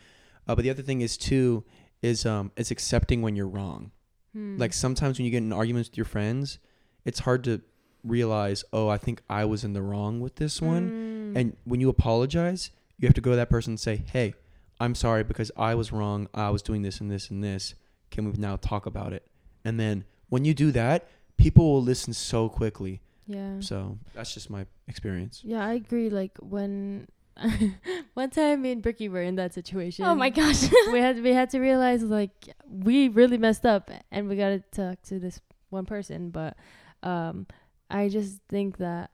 Uh, 0.46 0.54
but 0.54 0.62
the 0.62 0.70
other 0.70 0.82
thing 0.82 1.00
is 1.00 1.16
too 1.16 1.64
is 2.02 2.24
um 2.24 2.52
it's 2.56 2.70
accepting 2.70 3.22
when 3.22 3.36
you're 3.36 3.48
wrong. 3.48 3.90
Hmm. 4.32 4.56
Like 4.58 4.72
sometimes 4.72 5.18
when 5.18 5.24
you 5.26 5.30
get 5.30 5.38
in 5.38 5.52
arguments 5.52 5.90
with 5.90 5.96
your 5.98 6.06
friends, 6.06 6.58
it's 7.04 7.20
hard 7.20 7.44
to 7.44 7.60
realize, 8.04 8.64
oh, 8.72 8.88
I 8.88 8.96
think 8.96 9.20
I 9.28 9.44
was 9.44 9.64
in 9.64 9.72
the 9.74 9.82
wrong 9.82 10.20
with 10.20 10.36
this 10.36 10.62
one. 10.62 10.90
Mm. 11.34 11.38
And 11.38 11.56
when 11.64 11.80
you 11.80 11.88
apologize, 11.90 12.70
you 12.98 13.06
have 13.06 13.14
to 13.14 13.20
go 13.20 13.30
to 13.30 13.36
that 13.36 13.50
person 13.50 13.72
and 13.72 13.80
say, 13.80 14.02
"Hey, 14.12 14.34
I'm 14.80 14.94
sorry 14.94 15.22
because 15.22 15.50
I 15.56 15.74
was 15.74 15.92
wrong. 15.92 16.28
I 16.34 16.50
was 16.50 16.62
doing 16.62 16.82
this 16.82 17.00
and 17.00 17.10
this 17.10 17.30
and 17.30 17.44
this. 17.44 17.74
Can 18.10 18.24
we 18.24 18.32
now 18.38 18.56
talk 18.56 18.86
about 18.86 19.12
it?" 19.12 19.26
And 19.64 19.78
then 19.78 20.04
when 20.28 20.44
you 20.44 20.54
do 20.54 20.72
that, 20.72 21.08
people 21.36 21.72
will 21.72 21.82
listen 21.82 22.12
so 22.12 22.48
quickly. 22.48 23.00
yeah. 23.26 23.60
So 23.60 23.98
that's 24.14 24.34
just 24.34 24.50
my 24.50 24.66
experience. 24.88 25.42
Yeah, 25.44 25.64
I 25.64 25.74
agree. 25.74 26.08
Like 26.10 26.36
when 26.40 27.06
one 28.14 28.30
time 28.30 28.62
me 28.62 28.72
and 28.72 28.82
Brookie 28.82 29.08
were 29.08 29.22
in 29.22 29.36
that 29.36 29.54
situation. 29.54 30.04
Oh 30.04 30.14
my 30.14 30.30
gosh. 30.30 30.68
we 30.92 30.98
had 30.98 31.22
we 31.22 31.32
had 31.32 31.50
to 31.50 31.60
realize 31.60 32.02
like 32.02 32.48
we 32.68 33.08
really 33.08 33.38
messed 33.38 33.64
up 33.66 33.90
and 34.10 34.28
we 34.28 34.36
gotta 34.36 34.62
talk 34.72 35.02
to 35.02 35.18
this 35.18 35.40
one 35.70 35.86
person. 35.86 36.30
But 36.30 36.56
um 37.02 37.46
I 37.90 38.08
just 38.08 38.40
think 38.48 38.78
that 38.78 39.10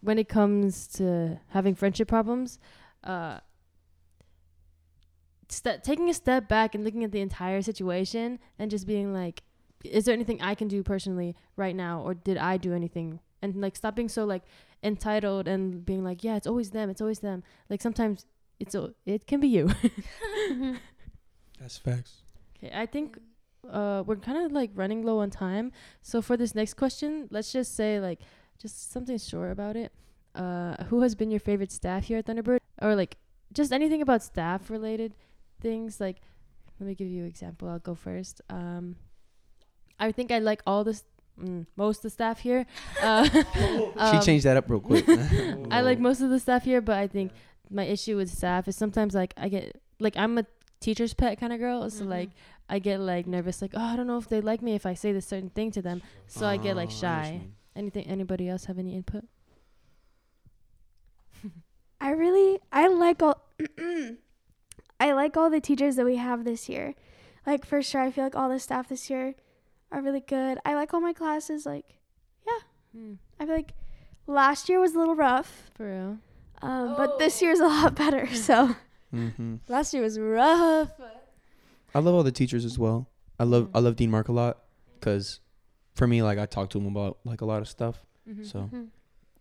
when 0.00 0.18
it 0.18 0.28
comes 0.28 0.86
to 0.98 1.40
having 1.48 1.74
friendship 1.74 2.08
problems, 2.08 2.58
uh 3.04 3.40
st- 5.48 5.82
taking 5.84 6.08
a 6.10 6.14
step 6.14 6.48
back 6.48 6.74
and 6.74 6.84
looking 6.84 7.04
at 7.04 7.12
the 7.12 7.20
entire 7.20 7.62
situation 7.62 8.38
and 8.58 8.70
just 8.70 8.86
being 8.86 9.12
like 9.12 9.42
is 9.84 10.04
there 10.06 10.12
anything 10.12 10.42
I 10.42 10.54
can 10.56 10.66
do 10.66 10.82
personally 10.82 11.36
right 11.56 11.74
now 11.74 12.00
or 12.02 12.12
did 12.14 12.36
I 12.36 12.56
do 12.56 12.74
anything? 12.74 13.20
And 13.42 13.54
like 13.60 13.76
stop 13.76 13.94
being 13.94 14.08
so 14.08 14.24
like 14.24 14.42
entitled 14.82 15.46
and 15.46 15.84
being 15.86 16.02
like 16.04 16.24
yeah 16.24 16.36
it's 16.36 16.46
always 16.46 16.70
them 16.70 16.90
it's 16.90 17.00
always 17.00 17.20
them. 17.20 17.42
Like 17.70 17.80
sometimes 17.80 18.26
it's 18.58 18.74
o- 18.74 18.94
it 19.06 19.26
can 19.26 19.38
be 19.40 19.48
you. 19.48 19.70
That's 21.60 21.76
facts. 21.78 22.22
okay 22.56 22.70
i 22.74 22.86
think 22.86 23.18
uh 23.70 24.02
we're 24.06 24.16
kind 24.16 24.38
of 24.44 24.52
like 24.52 24.70
running 24.74 25.02
low 25.04 25.18
on 25.18 25.30
time. 25.30 25.72
So 26.02 26.22
for 26.22 26.36
this 26.36 26.54
next 26.54 26.74
question 26.74 27.28
let's 27.30 27.52
just 27.52 27.74
say 27.74 28.00
like 28.00 28.20
just 28.60 28.90
something 28.92 29.18
short 29.18 29.52
about 29.52 29.76
it. 29.76 29.92
Uh 30.34 30.82
who 30.84 31.02
has 31.02 31.14
been 31.14 31.30
your 31.30 31.40
favorite 31.40 31.72
staff 31.72 32.04
here 32.04 32.18
at 32.18 32.26
thunderbird? 32.26 32.58
Or 32.82 32.94
like 32.94 33.16
just 33.52 33.72
anything 33.72 34.02
about 34.02 34.22
staff 34.22 34.70
related 34.70 35.14
things 35.60 36.00
like 36.00 36.20
let 36.80 36.86
me 36.86 36.94
give 36.94 37.08
you 37.08 37.22
an 37.22 37.28
example 37.28 37.68
i'll 37.68 37.78
go 37.78 37.94
first 37.94 38.40
um 38.50 38.96
i 39.98 40.12
think 40.12 40.30
i 40.30 40.38
like 40.38 40.62
all 40.66 40.84
this 40.84 41.04
mm, 41.40 41.66
most 41.76 41.98
of 41.98 42.02
the 42.04 42.10
staff 42.10 42.40
here 42.40 42.66
uh 43.02 43.28
she 44.10 44.16
um, 44.16 44.20
changed 44.20 44.44
that 44.46 44.56
up 44.56 44.70
real 44.70 44.80
quick. 44.80 45.04
I 45.70 45.80
like 45.82 45.98
most 45.98 46.20
of 46.20 46.30
the 46.30 46.38
stuff 46.38 46.62
here, 46.64 46.80
but 46.80 46.96
I 46.96 47.06
think 47.08 47.32
my 47.70 47.82
issue 47.84 48.16
with 48.16 48.30
staff 48.30 48.68
is 48.68 48.76
sometimes 48.76 49.14
like 49.14 49.34
I 49.36 49.48
get 49.48 49.80
like 49.98 50.16
I'm 50.16 50.38
a 50.38 50.46
teacher's 50.80 51.14
pet 51.14 51.38
kind 51.40 51.52
of 51.52 51.58
girl, 51.58 51.90
so 51.90 52.04
Mhm. 52.04 52.08
like 52.08 52.30
I 52.70 52.78
get 52.78 53.00
like 53.00 53.26
nervous, 53.26 53.60
like 53.60 53.72
oh 53.74 53.80
I 53.82 53.96
don't 53.96 54.06
know 54.06 54.18
if 54.18 54.28
they 54.28 54.40
like 54.40 54.62
me 54.62 54.74
if 54.76 54.86
I 54.86 54.94
say 54.94 55.12
this 55.12 55.26
certain 55.26 55.50
thing 55.50 55.72
to 55.72 55.82
them, 55.82 56.00
so 56.28 56.46
I 56.46 56.56
get 56.58 56.76
like 56.76 56.90
Oh, 56.90 57.00
shy. 57.02 57.42
Anything? 57.74 58.06
Anybody 58.06 58.48
else 58.48 58.66
have 58.66 58.78
any 58.78 58.94
input? 58.94 59.24
I 62.00 62.10
really 62.10 62.60
I 62.72 62.86
like 62.88 63.22
all 63.22 63.42
I 65.00 65.12
like 65.12 65.36
all 65.36 65.50
the 65.50 65.60
teachers 65.60 65.96
that 65.96 66.04
we 66.04 66.16
have 66.16 66.44
this 66.44 66.68
year. 66.68 66.94
Like 67.46 67.64
for 67.64 67.82
sure 67.82 68.00
I 68.02 68.10
feel 68.10 68.24
like 68.24 68.36
all 68.36 68.48
the 68.48 68.58
staff 68.58 68.88
this 68.88 69.08
year 69.08 69.34
are 69.92 70.02
really 70.02 70.20
good. 70.20 70.58
I 70.64 70.74
like 70.74 70.92
all 70.92 71.00
my 71.00 71.12
classes 71.12 71.64
like 71.66 71.94
Hmm, 72.94 73.14
I 73.38 73.44
feel 73.44 73.54
like 73.54 73.74
last 74.26 74.68
year 74.70 74.80
was 74.80 74.94
a 74.94 74.98
little 74.98 75.14
rough. 75.14 75.70
for 75.74 75.86
real. 75.86 76.18
Um, 76.62 76.94
but 76.96 77.18
this 77.18 77.42
year's 77.42 77.60
a 77.60 77.66
lot 77.66 77.94
better. 77.94 78.26
So 78.34 78.74
Mhm. 79.14 79.60
Last 79.68 79.92
year 79.94 80.02
was 80.02 80.18
rough. 80.18 80.90
I 81.94 81.98
love 81.98 82.14
all 82.14 82.22
the 82.22 82.32
teachers 82.32 82.64
as 82.64 82.78
well. 82.78 83.08
I 83.38 83.44
love 83.44 83.64
Mhm. 83.66 83.70
I 83.74 83.78
love 83.80 83.96
Dean 83.96 84.10
Mark 84.10 84.28
a 84.28 84.32
lot 84.32 84.58
because 84.94 85.40
for 85.94 86.06
me 86.06 86.22
like 86.22 86.38
I 86.38 86.46
talk 86.46 86.70
to 86.70 86.78
him 86.78 86.86
about 86.86 87.18
like 87.24 87.40
a 87.42 87.44
lot 87.46 87.60
of 87.62 87.68
stuff. 87.68 88.04
Mhm. 88.28 88.44
So, 88.44 88.68
Mhm. 88.72 88.88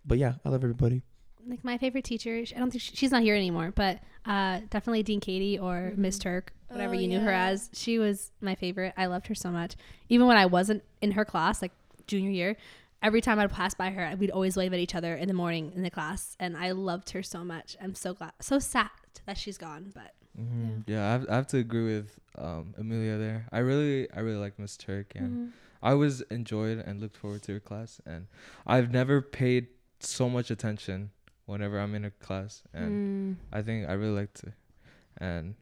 but 0.05 0.17
yeah, 0.17 0.35
I 0.45 0.49
love 0.49 0.63
everybody. 0.63 1.03
Like 1.49 1.63
my 1.63 1.77
favorite 1.77 2.03
teacher 2.03 2.43
i 2.55 2.59
don't 2.59 2.71
think 2.71 2.81
she, 2.81 2.95
she's 2.95 3.11
not 3.11 3.21
here 3.23 3.35
anymore 3.35 3.71
but 3.75 3.99
uh 4.25 4.59
definitely 4.69 5.03
dean 5.03 5.19
katie 5.19 5.57
or 5.57 5.93
miss 5.95 6.17
Mhm. 6.17 6.21
turk 6.21 6.53
whatever 6.69 6.93
Oh, 6.93 6.97
you 6.97 7.07
knew 7.07 7.19
her 7.19 7.31
as 7.31 7.69
she 7.73 7.97
was 7.99 8.31
my 8.41 8.55
favorite 8.55 8.93
i 8.97 9.05
loved 9.05 9.27
her 9.27 9.35
so 9.35 9.49
much 9.49 9.75
even 10.09 10.27
when 10.27 10.37
i 10.37 10.45
wasn't 10.45 10.83
in 11.01 11.11
her 11.11 11.23
class 11.25 11.61
like 11.61 11.71
junior 12.07 12.31
year 12.31 12.57
every 13.01 13.21
time 13.21 13.39
i'd 13.39 13.51
pass 13.51 13.73
by 13.73 13.89
her 13.91 14.15
we'd 14.17 14.31
always 14.31 14.57
wave 14.57 14.73
at 14.73 14.79
each 14.79 14.95
other 14.95 15.15
in 15.15 15.27
the 15.27 15.33
morning 15.33 15.71
in 15.75 15.83
the 15.83 15.89
class 15.89 16.35
and 16.39 16.57
i 16.57 16.71
loved 16.71 17.11
her 17.11 17.23
so 17.23 17.43
much 17.43 17.77
i'm 17.81 17.95
so 17.95 18.13
glad 18.13 18.31
so 18.41 18.59
sad 18.59 18.89
that 19.25 19.37
she's 19.37 19.57
gone 19.57 19.91
but 19.93 20.13
Mhm. 20.39 20.83
Yeah, 20.85 21.03
I 21.07 21.11
have, 21.13 21.25
I 21.29 21.35
have 21.35 21.47
to 21.47 21.57
agree 21.57 21.85
with 21.95 22.19
um, 22.37 22.75
Amelia 22.77 23.17
there. 23.17 23.47
I 23.51 23.57
really, 23.57 24.07
I 24.13 24.19
really 24.19 24.37
like 24.37 24.59
Miss 24.59 24.77
Turk, 24.77 25.13
and 25.15 25.31
Mhm. 25.47 25.51
I 25.81 25.91
always 25.93 26.21
enjoyed 26.29 26.77
and 26.77 27.01
looked 27.01 27.17
forward 27.17 27.41
to 27.43 27.53
her 27.53 27.59
class. 27.59 27.99
And 28.05 28.27
I've 28.67 28.91
never 28.91 29.19
paid 29.19 29.65
so 29.99 30.29
much 30.29 30.51
attention 30.51 31.09
whenever 31.47 31.79
I'm 31.79 31.95
in 31.95 32.05
a 32.05 32.11
class, 32.11 32.61
and 32.73 32.91
Mm. 32.91 33.35
I 33.51 33.61
think 33.63 33.89
I 33.89 33.93
really 33.93 34.13
liked 34.21 34.43
it. 34.43 34.53
And 35.17 35.55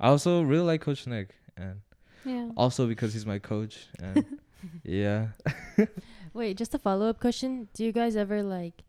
I 0.00 0.08
also 0.08 0.42
really 0.42 0.64
like 0.66 0.80
Coach 0.80 1.06
Nick, 1.06 1.36
and 1.56 1.80
yeah 2.24 2.50
also 2.56 2.86
because 2.88 3.12
he's 3.14 3.24
my 3.24 3.38
coach. 3.38 3.86
And 4.02 4.24
yeah, 4.84 5.28
Wait, 6.34 6.56
just 6.56 6.74
a 6.74 6.78
follow 6.78 7.08
up 7.08 7.20
question. 7.20 7.68
Do 7.74 7.84
you 7.84 7.92
guys 7.92 8.16
ever 8.16 8.42
like 8.42 8.82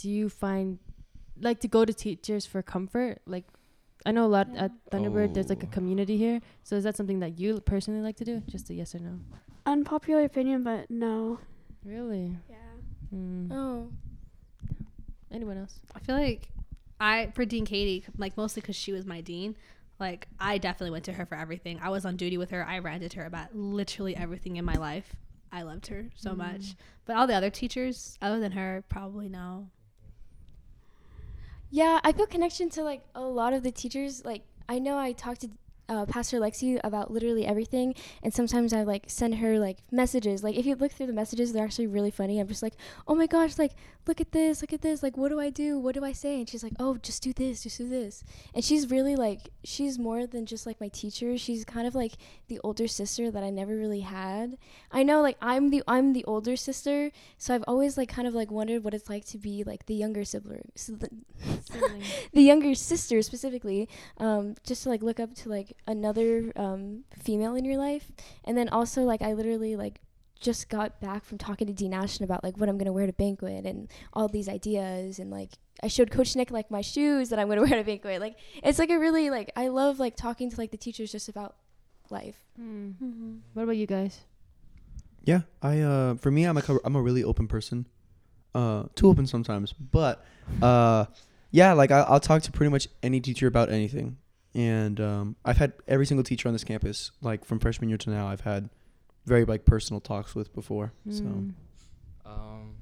do 0.00 0.08
you 0.10 0.28
find 0.28 0.78
like 1.40 1.60
to 1.60 1.68
go 1.68 1.84
to 1.84 1.92
teachers 1.92 2.46
for 2.46 2.62
comfort? 2.62 3.18
Like 3.26 3.44
I 4.06 4.12
know 4.12 4.26
a 4.26 4.32
lot 4.36 4.48
Yeah. 4.52 4.64
at 4.64 4.72
Thunderbird 4.90 5.34
there's 5.34 5.48
like 5.48 5.62
a 5.62 5.66
Oh. 5.66 5.70
community 5.70 6.16
here. 6.16 6.40
So 6.62 6.76
is 6.76 6.84
that 6.84 6.96
something 6.96 7.20
that 7.20 7.38
you 7.38 7.60
personally 7.60 8.00
like 8.02 8.16
to 8.16 8.24
do? 8.24 8.42
Just 8.46 8.70
a 8.70 8.74
yes 8.74 8.94
or 8.94 9.00
no? 9.00 9.18
unpopular 9.66 10.24
opinion, 10.24 10.62
but 10.62 10.90
no. 10.90 11.38
Really? 11.84 12.36
Yeah. 12.50 12.56
Mm. 13.14 13.48
Oh. 13.50 13.88
Anyone 15.34 15.58
else? 15.58 15.80
I 15.94 15.98
feel 15.98 16.16
like 16.16 16.48
I 17.00 17.32
for 17.34 17.44
Dean 17.44 17.66
Katie, 17.66 18.04
like 18.16 18.36
mostly 18.36 18.62
because 18.62 18.76
she 18.76 18.92
was 18.92 19.04
my 19.04 19.20
dean. 19.20 19.56
Like 19.98 20.28
I 20.38 20.58
definitely 20.58 20.92
went 20.92 21.04
to 21.04 21.12
her 21.12 21.26
for 21.26 21.34
everything. 21.36 21.80
I 21.82 21.88
was 21.90 22.04
on 22.04 22.16
duty 22.16 22.38
with 22.38 22.50
her. 22.50 22.64
I 22.66 22.78
ranted 22.78 23.10
to 23.12 23.18
her 23.20 23.26
about 23.26 23.54
literally 23.54 24.16
everything 24.16 24.56
in 24.56 24.64
my 24.64 24.74
life. 24.74 25.16
I 25.52 25.62
loved 25.62 25.88
her 25.88 26.06
so 26.16 26.30
Mm. 26.32 26.36
much. 26.38 26.74
But 27.04 27.16
all 27.16 27.26
the 27.26 27.34
other 27.34 27.50
teachers, 27.50 28.16
other 28.22 28.38
than 28.40 28.52
her, 28.52 28.84
probably 28.88 29.28
no. 29.28 29.68
Yeah, 31.70 32.00
I 32.04 32.12
feel 32.12 32.26
connection 32.26 32.70
to 32.70 32.82
like 32.84 33.02
a 33.14 33.20
lot 33.22 33.52
of 33.52 33.62
the 33.62 33.72
teachers. 33.72 34.24
Like 34.24 34.42
I 34.68 34.78
know 34.78 34.96
I 34.98 35.12
talked 35.12 35.40
to 35.42 35.50
uh, 35.88 36.06
Pastor 36.06 36.38
Lexi 36.38 36.80
about 36.82 37.10
literally 37.10 37.46
everything, 37.46 37.94
and 38.22 38.32
sometimes 38.32 38.72
I 38.72 38.82
like 38.82 39.04
send 39.08 39.36
her 39.36 39.58
like 39.58 39.78
messages. 39.90 40.42
Like 40.42 40.56
if 40.56 40.66
you 40.66 40.74
look 40.76 40.92
through 40.92 41.06
the 41.06 41.12
messages, 41.12 41.52
they're 41.52 41.64
actually 41.64 41.86
really 41.86 42.10
funny. 42.10 42.38
I'm 42.40 42.48
just 42.48 42.62
like, 42.62 42.74
oh 43.06 43.14
my 43.14 43.26
gosh, 43.26 43.58
like 43.58 43.72
look 44.06 44.20
at 44.20 44.32
this, 44.32 44.62
look 44.62 44.72
at 44.72 44.82
this. 44.82 45.02
Like 45.02 45.16
what 45.16 45.28
do 45.28 45.40
I 45.40 45.50
do? 45.50 45.78
What 45.78 45.94
do 45.94 46.04
I 46.04 46.12
say? 46.12 46.38
And 46.38 46.48
she's 46.48 46.62
like, 46.62 46.72
oh, 46.78 46.96
just 46.96 47.22
do 47.22 47.32
this, 47.32 47.62
just 47.62 47.78
do 47.78 47.88
this. 47.88 48.24
And 48.54 48.64
she's 48.64 48.90
really 48.90 49.16
like, 49.16 49.50
she's 49.62 49.98
more 49.98 50.26
than 50.26 50.46
just 50.46 50.66
like 50.66 50.80
my 50.80 50.88
teacher. 50.88 51.36
She's 51.36 51.64
kind 51.64 51.86
of 51.86 51.94
like 51.94 52.12
the 52.48 52.60
older 52.64 52.88
sister 52.88 53.30
that 53.30 53.42
I 53.42 53.50
never 53.50 53.76
really 53.76 54.00
had. 54.00 54.56
I 54.90 55.02
know 55.02 55.20
like 55.20 55.36
I'm 55.40 55.70
the 55.70 55.82
I'm 55.86 56.12
the 56.12 56.24
older 56.24 56.56
sister, 56.56 57.10
so 57.38 57.54
I've 57.54 57.64
always 57.66 57.96
like 57.96 58.08
kind 58.08 58.26
of 58.26 58.34
like 58.34 58.50
wondered 58.50 58.84
what 58.84 58.94
it's 58.94 59.08
like 59.08 59.24
to 59.26 59.38
be 59.38 59.64
like 59.64 59.86
the 59.86 59.94
younger 59.94 60.24
sibling. 60.34 60.72
So 60.74 60.94
the, 60.94 61.08
the 62.32 62.42
younger 62.42 62.74
sister 62.74 63.20
specifically 63.22 63.88
um, 64.18 64.54
just 64.64 64.84
to 64.84 64.88
like 64.88 65.02
look 65.02 65.20
up 65.20 65.34
to 65.34 65.48
like 65.48 65.73
another 65.86 66.52
um, 66.56 67.04
female 67.22 67.54
in 67.54 67.64
your 67.64 67.76
life 67.76 68.10
and 68.44 68.56
then 68.56 68.68
also 68.68 69.02
like 69.02 69.20
i 69.22 69.32
literally 69.32 69.76
like 69.76 70.00
just 70.40 70.68
got 70.68 71.00
back 71.00 71.24
from 71.24 71.38
talking 71.38 71.66
to 71.66 71.72
dean 71.72 71.94
ashton 71.94 72.24
about 72.24 72.42
like 72.42 72.56
what 72.56 72.68
i'm 72.68 72.76
going 72.76 72.86
to 72.86 72.92
wear 72.92 73.06
to 73.06 73.12
banquet 73.12 73.64
and 73.64 73.88
all 74.12 74.28
these 74.28 74.48
ideas 74.48 75.18
and 75.18 75.30
like 75.30 75.50
i 75.82 75.88
showed 75.88 76.10
coach 76.10 76.34
nick 76.36 76.50
like 76.50 76.70
my 76.70 76.80
shoes 76.80 77.28
that 77.28 77.38
i'm 77.38 77.48
going 77.48 77.58
to 77.62 77.64
wear 77.64 77.78
to 77.78 77.84
banquet 77.84 78.20
like 78.20 78.36
it's 78.62 78.78
like 78.78 78.90
a 78.90 78.98
really 78.98 79.30
like 79.30 79.50
i 79.56 79.68
love 79.68 79.98
like 79.98 80.16
talking 80.16 80.50
to 80.50 80.56
like 80.56 80.70
the 80.70 80.76
teachers 80.76 81.12
just 81.12 81.28
about 81.28 81.56
life 82.10 82.44
Mm. 82.60 83.40
What 83.54 83.64
about 83.64 83.76
you 83.76 83.86
guys? 83.86 84.20
Yeah, 85.24 85.40
I 85.62 85.80
uh 85.80 86.14
for 86.16 86.30
me 86.30 86.44
I'm 86.44 86.54
like 86.54 86.68
a, 86.68 86.78
I'm 86.84 86.96
a 86.96 87.02
really 87.02 87.24
open 87.24 87.48
person. 87.48 87.86
Uh 88.54 88.84
too 88.94 89.08
open 89.08 89.26
sometimes, 89.26 89.72
but 89.72 90.24
uh 90.62 91.06
yeah, 91.50 91.72
like 91.72 91.90
I 91.90 92.08
will 92.10 92.20
talk 92.20 92.42
to 92.42 92.52
pretty 92.52 92.70
much 92.70 92.88
any 93.02 93.20
teacher 93.20 93.46
about 93.46 93.70
anything. 93.70 94.18
And 94.54 95.00
um 95.00 95.36
I've 95.44 95.56
had 95.58 95.72
every 95.88 96.06
single 96.06 96.24
teacher 96.24 96.48
on 96.48 96.54
this 96.54 96.64
campus 96.64 97.10
like 97.20 97.44
from 97.44 97.58
freshman 97.58 97.88
year 97.88 97.98
to 97.98 98.10
now 98.10 98.28
I've 98.28 98.42
had 98.42 98.70
very 99.26 99.44
like 99.44 99.64
personal 99.64 100.00
talks 100.00 100.34
with 100.34 100.52
before. 100.54 100.92
So 101.08 101.24
Mm. 101.24 101.50
um, 102.26 102.76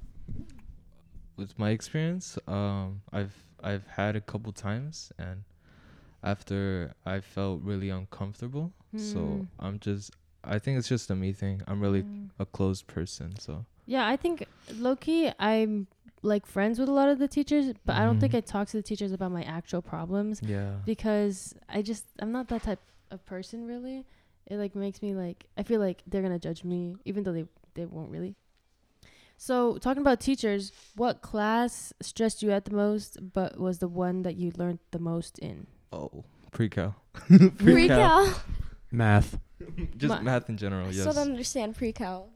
with 1.37 1.59
my 1.59 1.71
experience, 1.71 2.39
um, 2.47 3.03
I've 3.13 3.35
I've 3.63 3.87
had 3.87 4.17
a 4.17 4.21
couple 4.21 4.53
times, 4.53 5.13
and 5.19 5.45
after 6.23 6.95
I 7.07 7.21
felt 7.21 7.63
really 7.63 7.91
uncomfortable, 7.91 8.73
so 8.97 9.19
Mm. 9.19 9.47
I'm 9.59 9.79
just. 9.79 10.11
I 10.45 10.59
think 10.59 10.79
it's 10.79 10.89
just 10.89 11.09
a 11.11 11.15
me 11.15 11.33
thing. 11.33 11.63
I'm 11.69 11.81
really 11.81 12.03
Mm. 12.03 12.31
a 12.39 12.47
closed 12.47 12.87
person, 12.89 13.39
so 13.39 13.65
Yeah, 13.87 14.07
I 14.07 14.17
think 14.17 14.45
low 14.75 14.97
key 14.97 15.31
I'm 15.39 15.87
like 16.23 16.47
friends 16.47 16.79
with 16.79 16.89
a 16.89 16.93
lot 16.93 17.09
of 17.09 17.19
the 17.19 17.29
teachers, 17.29 17.73
but 17.85 17.97
I 17.97 18.05
don't 18.05 18.21
think 18.21 18.33
Mhm. 18.33 18.39
I 18.39 18.41
talk 18.41 18.69
to 18.69 18.77
the 18.77 18.83
teachers 18.83 19.13
about 19.13 19.33
my 19.33 19.43
actual 19.43 19.83
problems 19.83 20.41
yeah. 20.43 20.77
because 20.87 21.55
I 21.69 21.83
just 21.83 22.05
I'm 22.21 22.31
not 22.33 22.49
that 22.49 22.63
type 22.63 22.81
of 23.11 23.25
person 23.27 23.67
really. 23.67 24.05
It 24.47 24.57
like 24.57 24.75
makes 24.75 25.03
me 25.03 25.15
like 25.15 25.47
I 25.57 25.63
feel 25.63 25.81
like 25.81 26.03
they're 26.07 26.23
gonna 26.23 26.39
judge 26.39 26.63
me, 26.65 26.97
even 27.05 27.25
though 27.25 27.33
they 27.33 27.47
they 27.75 27.87
won't 27.87 28.11
really. 28.11 28.37
So 29.37 29.77
talking 29.79 30.01
about 30.03 30.21
teachers, 30.21 30.71
what 30.95 31.21
class 31.23 31.93
stressed 32.01 32.43
you 32.45 32.53
out 32.53 32.65
the 32.67 32.75
most, 32.77 33.19
but 33.33 33.59
was 33.59 33.79
the 33.79 33.89
one 33.89 34.23
that 34.23 34.37
you 34.37 34.53
learned 34.57 34.79
the 34.93 35.01
most 35.01 35.39
in? 35.41 35.67
Oh, 35.93 36.25
pre-cal. 36.53 36.95
pre-cal 37.59 38.33
math. 38.93 39.39
Just 39.97 40.15
Ma- 40.15 40.21
math 40.23 40.49
in 40.49 40.57
general. 40.57 40.87
i 40.87 40.91
yes. 40.91 41.01
still 41.01 41.13
don't 41.13 41.31
understand 41.31 41.77
pre-cal 41.77 42.31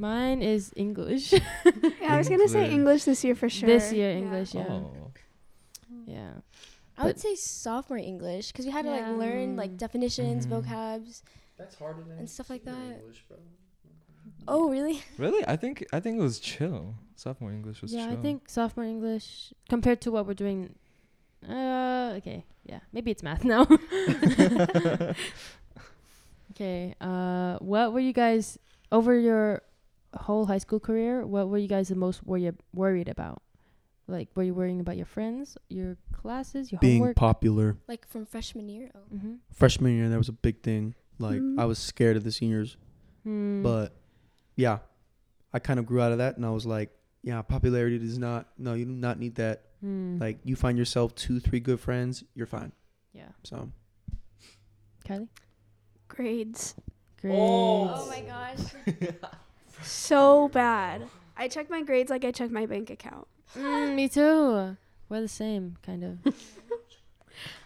Mine 0.00 0.40
is 0.40 0.72
English. 0.76 1.32
Yeah, 2.00 2.14
I 2.14 2.18
was 2.18 2.28
gonna 2.32 2.48
say 2.48 2.64
English. 2.72 2.78
English 2.78 3.02
this 3.04 3.20
year 3.24 3.34
for 3.36 3.48
sure. 3.52 3.68
This 3.68 3.92
year 3.92 4.10
English, 4.16 4.54
yeah. 4.54 4.64
Oh. 4.68 5.12
Yeah. 6.06 6.32
i 6.98 7.04
would 7.06 7.20
say 7.20 7.34
sophomore 7.36 7.96
english 8.12 8.50
because 8.52 8.64
we 8.68 8.72
had 8.72 8.84
to 8.84 8.90
Yeah. 8.90 9.08
like 9.08 9.18
learn 9.24 9.48
like 9.56 9.72
Mm. 9.72 9.78
definitions 9.84 10.44
Mhm. 10.46 10.50
vocabs 10.56 11.22
That's 11.60 11.74
harder 11.80 12.02
than 12.08 12.18
And 12.20 12.28
stuff 12.36 12.48
like 12.50 12.64
that. 12.64 12.94
oh 14.48 14.64
really 14.74 14.96
Really? 15.24 15.42
I 15.46 15.56
think 15.62 15.74
I 15.96 15.98
think 16.00 16.18
it 16.20 16.24
was 16.30 16.38
chill. 16.40 16.94
Sophomore 17.16 17.52
English 17.52 17.78
was 17.82 17.92
yeah, 17.92 18.06
chill. 18.08 18.18
I 18.18 18.22
think 18.24 18.48
sophomore 18.48 18.86
English 18.96 19.52
compared 19.68 20.00
to 20.04 20.08
what 20.14 20.22
we're 20.26 20.40
doing. 20.44 20.74
Uh, 21.48 22.16
okay, 22.18 22.44
yeah, 22.70 22.80
maybe 22.92 23.08
it's 23.14 23.22
math 23.22 23.44
now. 23.44 23.62
okay, 26.52 26.94
uh, 27.00 27.56
what 27.60 27.92
were 27.92 28.00
you 28.08 28.12
guys 28.12 28.58
over 28.92 29.14
your 29.18 29.62
whole 30.14 30.46
high 30.46 30.58
school 30.58 30.80
career, 30.80 31.26
what 31.26 31.48
were 31.48 31.58
you 31.58 31.68
guys 31.68 31.88
the 31.88 31.94
most 31.94 32.24
worry- 32.26 32.52
worried 32.74 33.08
about? 33.08 33.42
Like, 34.08 34.28
were 34.34 34.42
you 34.42 34.54
worrying 34.54 34.80
about 34.80 34.96
your 34.96 35.06
friends, 35.06 35.56
your 35.68 35.96
classes, 36.12 36.72
your 36.72 36.80
Being 36.80 36.98
homework? 36.98 37.16
popular. 37.16 37.76
Like 37.86 38.08
from 38.08 38.26
freshman 38.26 38.68
year. 38.68 38.90
Oh. 38.94 39.14
mm-hmm. 39.14 39.34
Freshman 39.54 39.96
year, 39.96 40.08
that 40.08 40.18
was 40.18 40.28
a 40.28 40.32
big 40.32 40.62
thing. 40.62 40.94
Like 41.18 41.40
Mm. 41.40 41.60
I 41.60 41.64
was 41.66 41.78
scared 41.78 42.16
of 42.16 42.24
the 42.24 42.32
seniors, 42.32 42.76
Hmm. 43.24 43.62
but 43.62 43.92
yeah, 44.56 44.78
I 45.52 45.58
kind 45.58 45.78
of 45.78 45.84
grew 45.86 46.00
out 46.00 46.12
of 46.12 46.18
that, 46.18 46.36
and 46.36 46.46
I 46.46 46.50
was 46.50 46.64
like, 46.66 46.90
yeah, 47.22 47.42
popularity 47.42 47.98
does 47.98 48.18
not. 48.18 48.48
No, 48.58 48.72
you 48.74 48.84
do 48.86 48.90
not 48.92 49.18
need 49.18 49.34
that. 49.36 49.66
Hmm. 49.80 50.18
Like 50.18 50.38
you 50.44 50.56
find 50.56 50.76
yourself 50.78 51.14
two, 51.14 51.38
three 51.38 51.60
good 51.60 51.78
friends, 51.78 52.24
you're 52.34 52.46
fine. 52.46 52.72
yeah, 53.12 53.28
So 53.44 53.70
Kiley. 55.06 55.28
Grades. 56.08 56.74
Great. 57.20 57.34
Oh 57.38 58.06
my 58.08 58.22
gosh. 58.22 58.74
So 59.82 60.48
bad. 60.48 61.08
I 61.36 61.48
check 61.48 61.70
my 61.70 61.82
grades 61.82 62.10
like 62.10 62.24
I 62.24 62.32
check 62.32 62.50
my 62.50 62.66
bank 62.66 62.90
account. 62.90 63.26
Mm, 63.56 63.94
me 63.94 64.08
too. 64.08 64.76
We're 65.08 65.20
the 65.22 65.28
same, 65.28 65.76
kind 65.82 66.04
of. 66.04 66.34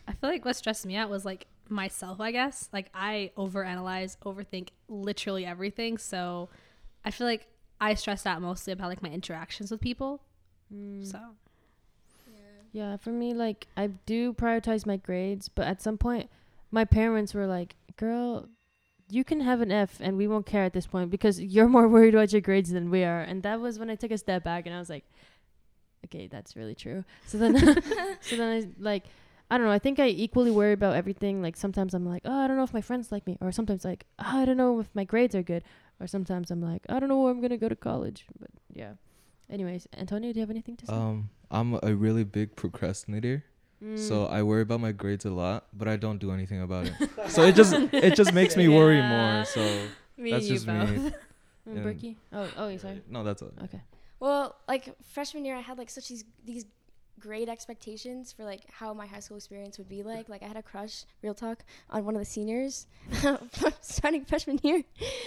I 0.09 0.13
feel 0.13 0.31
like 0.31 0.45
what 0.45 0.57
stressed 0.57 0.87
me 0.87 0.97
out 0.97 1.11
was 1.11 1.25
like 1.25 1.47
myself, 1.69 2.21
I 2.21 2.31
guess. 2.31 2.69
Like 2.73 2.91
I 2.95 3.33
overanalyze, 3.37 4.17
overthink 4.25 4.69
literally 4.89 5.45
everything. 5.45 5.99
So 5.99 6.49
I 7.05 7.11
feel 7.11 7.27
like 7.27 7.49
I 7.81 7.95
stressed 7.95 8.27
out 8.27 8.41
mostly 8.41 8.73
about 8.73 8.89
like 8.89 9.03
my 9.03 9.11
interactions 9.11 9.71
with 9.71 9.81
people. 9.81 10.23
Mm. 10.73 11.05
So 11.05 11.19
Yeah, 12.73 12.97
for 12.97 13.11
me, 13.11 13.35
like 13.35 13.67
I 13.77 13.89
do 14.07 14.33
prioritize 14.33 14.87
my 14.87 14.97
grades, 14.97 15.49
but 15.49 15.67
at 15.67 15.83
some 15.83 15.99
point, 15.99 16.31
my 16.71 16.85
parents 16.85 17.35
were 17.35 17.47
like, 17.47 17.77
"Girl, 17.97 18.49
you 19.15 19.25
can 19.25 19.41
have 19.41 19.61
an 19.61 19.73
F, 19.73 19.99
and 20.01 20.17
we 20.17 20.27
won't 20.27 20.47
care 20.47 20.65
at 20.65 20.73
this 20.73 20.87
point 20.87 21.11
because 21.11 21.41
you're 21.41 21.69
more 21.69 21.89
worried 21.95 22.15
about 22.15 22.33
your 22.33 22.41
grades 22.41 22.71
than 22.71 22.91
we 22.91 23.05
are." 23.05 23.21
And 23.21 23.43
that 23.43 23.61
was 23.61 23.79
when 23.79 23.91
I 23.91 23.95
took 23.95 24.11
a 24.11 24.19
step 24.19 24.45
back, 24.45 24.67
and 24.67 24.75
I 24.75 24.79
was 24.79 24.91
like, 24.91 25.05
"Okay, 26.07 26.27
that's 26.27 26.57
really 26.57 26.75
true." 26.75 27.05
So 27.27 27.39
then, 27.39 27.57
so 28.21 28.37
then 28.37 28.63
I 28.63 28.69
like, 28.79 29.05
I 29.51 29.59
don't 29.59 29.67
know. 29.67 29.73
I 29.73 29.79
think 29.79 29.99
I 30.01 30.09
equally 30.09 30.51
worry 30.51 30.73
about 30.73 30.97
everything. 30.97 31.43
Like 31.43 31.57
sometimes 31.57 31.95
I'm 31.95 32.07
like, 32.07 32.23
"Oh, 32.25 32.41
I 32.41 32.47
don't 32.47 32.57
know 32.57 32.65
if 32.65 32.75
my 32.75 32.81
friends 32.83 33.13
like 33.13 33.27
me," 33.27 33.39
or 33.41 33.53
sometimes 33.53 33.85
like, 33.85 34.05
oh, 34.19 34.43
"I 34.43 34.45
don't 34.45 34.57
know 34.57 34.81
if 34.81 34.89
my 34.95 35.05
grades 35.05 35.35
are 35.35 35.43
good," 35.43 35.65
or 36.01 36.07
sometimes 36.07 36.51
I'm 36.51 36.61
like, 36.61 36.83
"I 36.89 36.99
don't 36.99 37.09
know 37.09 37.21
where 37.21 37.31
I'm 37.31 37.41
gonna 37.41 37.57
go 37.57 37.69
to 37.69 37.77
college." 37.77 38.27
But 38.39 38.51
yeah. 38.73 38.95
Anyways, 39.51 39.87
Antonio, 39.97 40.33
do 40.33 40.39
you 40.39 40.43
have 40.43 40.51
anything 40.51 40.77
to 40.79 40.87
say? 40.87 40.93
Um, 40.93 41.29
I'm 41.51 41.79
a 41.83 41.95
really 41.95 42.25
big 42.25 42.57
procrastinator, 42.57 43.45
so 43.97 44.27
Mm. 44.27 44.31
I 44.33 44.43
worry 44.43 44.63
about 44.63 44.81
my 44.81 44.93
grades 44.93 45.25
a 45.25 45.31
lot, 45.31 45.67
but 45.73 45.89
I 45.89 45.97
don't 45.97 46.19
do 46.19 46.31
anything 46.33 46.63
about 46.63 46.87
it. 46.87 46.95
so 47.29 47.43
it 47.43 47.55
just 47.55 47.73
it 47.93 48.15
just 48.17 48.33
makes 48.33 48.57
me 48.57 48.69
worry 48.79 48.99
Yeah. 48.99 49.35
more. 49.35 49.45
So 49.45 49.61
me 50.17 50.31
that's 50.31 50.45
and 50.45 50.49
you 50.49 50.55
just 50.55 50.67
both. 50.67 50.91
me. 50.91 51.13
Mm, 51.67 51.73
and- 51.77 51.83
Brookie? 51.83 52.17
Oh, 52.31 52.47
oh, 52.59 52.69
yeah, 52.69 52.77
sorry. 52.77 53.01
No, 53.09 53.25
that's 53.25 53.41
all. 53.41 53.51
Okay. 53.65 53.81
Well, 54.21 54.55
like 54.69 54.95
freshman 55.15 55.47
year, 55.47 55.57
I 55.57 55.61
had 55.61 55.79
like 55.79 55.89
such 55.89 56.09
these 56.09 56.25
these 56.45 56.67
great 57.19 57.49
expectations 57.49 58.33
for 58.33 58.45
like 58.45 58.61
how 58.71 58.93
my 58.93 59.07
high 59.07 59.21
school 59.21 59.39
experience 59.39 59.79
would 59.79 59.89
be 59.89 60.03
like. 60.03 60.29
Like 60.29 60.43
I 60.43 60.47
had 60.47 60.59
a 60.59 60.63
crush, 60.63 61.05
real 61.23 61.33
talk, 61.33 61.65
on 61.89 62.05
one 62.05 62.15
of 62.17 62.21
the 62.21 62.27
seniors 62.27 62.87
starting 63.81 64.25
freshman 64.27 64.61
year, 64.63 64.83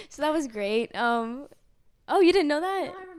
so 0.08 0.22
that 0.22 0.32
was 0.32 0.46
great. 0.46 0.94
Um, 0.94 1.48
oh, 2.06 2.20
you 2.20 2.32
didn't 2.32 2.46
know 2.48 2.60
that? 2.60 2.66
I 2.66 2.86
remember 2.86 3.02
that. 3.14 3.17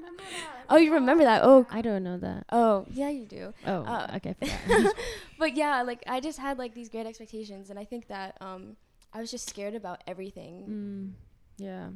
Oh, 0.70 0.78
you 0.78 0.94
remember 0.94 1.24
that? 1.24 1.42
Oh, 1.44 1.66
I 1.72 1.82
don't 1.82 2.04
know 2.04 2.18
that. 2.20 2.46
oh, 2.52 2.86
yeah, 2.94 3.10
you 3.10 3.26
do. 3.26 3.54
Oh, 3.66 3.84
Uh, 3.84 4.18
okay. 4.18 4.36
But 5.40 5.56
yeah, 5.56 5.82
like 5.82 6.04
I 6.08 6.20
just 6.20 6.38
had 6.38 6.58
like 6.60 6.74
these 6.76 6.90
great 6.90 7.06
expectations, 7.08 7.70
and 7.70 7.80
I 7.80 7.86
think 7.86 8.08
that 8.08 8.36
um, 8.42 8.76
I 9.14 9.20
was 9.22 9.32
just 9.32 9.50
scared 9.50 9.74
about 9.74 10.04
everything. 10.06 11.16
mm, 11.58 11.64
yeah. 11.64 11.90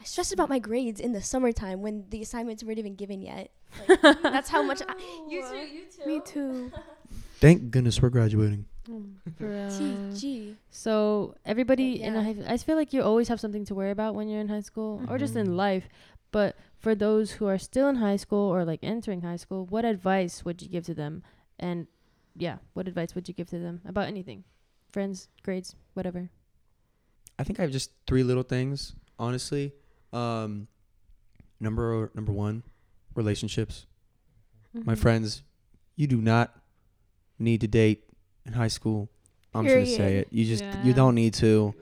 I 0.00 0.04
stressed 0.04 0.32
about 0.32 0.48
my 0.48 0.58
grades 0.58 0.98
in 0.98 1.12
the 1.12 1.22
summertime 1.22 1.80
when 1.82 2.06
the 2.10 2.20
assignments 2.20 2.64
weren't 2.64 2.78
even 2.80 2.96
given 2.96 3.22
yet. 3.22 3.50
Like, 3.88 4.00
that's 4.22 4.48
how 4.48 4.62
much. 4.62 4.82
I, 4.82 4.94
you 5.28 5.42
too. 5.42 5.56
You 5.56 5.82
too. 5.86 6.06
Me 6.06 6.20
too. 6.24 6.72
thank 7.40 7.70
goodness 7.70 8.00
we're 8.02 8.08
graduating. 8.10 8.64
For, 9.38 9.44
TG. 9.48 10.56
so 10.70 11.34
everybody 11.46 12.02
in 12.02 12.12
yeah. 12.12 12.20
a 12.20 12.22
high, 12.22 12.36
I 12.54 12.56
feel 12.58 12.76
like 12.76 12.92
you 12.92 13.00
always 13.02 13.28
have 13.28 13.40
something 13.40 13.64
to 13.66 13.74
worry 13.74 13.90
about 13.90 14.14
when 14.14 14.28
you're 14.28 14.40
in 14.40 14.48
high 14.48 14.60
school 14.60 15.00
or 15.08 15.16
just 15.16 15.36
in 15.36 15.46
Mhm. 15.48 15.56
life. 15.56 15.88
But 16.32 16.56
for 16.84 16.94
those 16.94 17.32
who 17.32 17.46
are 17.46 17.56
still 17.56 17.88
in 17.88 17.96
high 17.96 18.16
school 18.16 18.46
or 18.54 18.62
like 18.62 18.80
entering 18.82 19.22
high 19.22 19.36
school, 19.36 19.64
what 19.64 19.86
advice 19.86 20.44
would 20.44 20.60
you 20.60 20.68
give 20.68 20.84
to 20.84 20.92
them? 20.92 21.22
And 21.58 21.86
yeah, 22.36 22.58
what 22.74 22.86
advice 22.86 23.14
would 23.14 23.26
you 23.26 23.32
give 23.32 23.48
to 23.50 23.58
them 23.58 23.80
about 23.88 24.06
anything? 24.06 24.44
Friends, 24.92 25.28
grades, 25.42 25.74
whatever. 25.94 26.28
I 27.38 27.42
think 27.44 27.58
I 27.58 27.62
have 27.62 27.70
just 27.72 27.90
three 28.06 28.22
little 28.22 28.42
things, 28.42 28.94
honestly. 29.18 29.72
Um, 30.12 30.68
number 31.58 32.12
number 32.14 32.32
one, 32.32 32.62
relationships. 33.14 33.86
My 34.74 34.94
Mhm. 34.94 34.98
friends, 34.98 35.42
you 35.96 36.06
do 36.06 36.20
not 36.20 36.54
need 37.38 37.62
to 37.62 37.66
date 37.66 38.04
in 38.44 38.52
high 38.52 38.68
school. 38.68 39.08
I'm 39.54 39.64
just 39.64 39.74
gonna 39.74 39.86
say 39.86 40.18
it. 40.18 40.28
You 40.30 40.44
just 40.44 40.64
Yeah. 40.64 40.82
you 40.84 40.92
don't 40.92 41.14
need 41.14 41.32
to. 41.34 41.74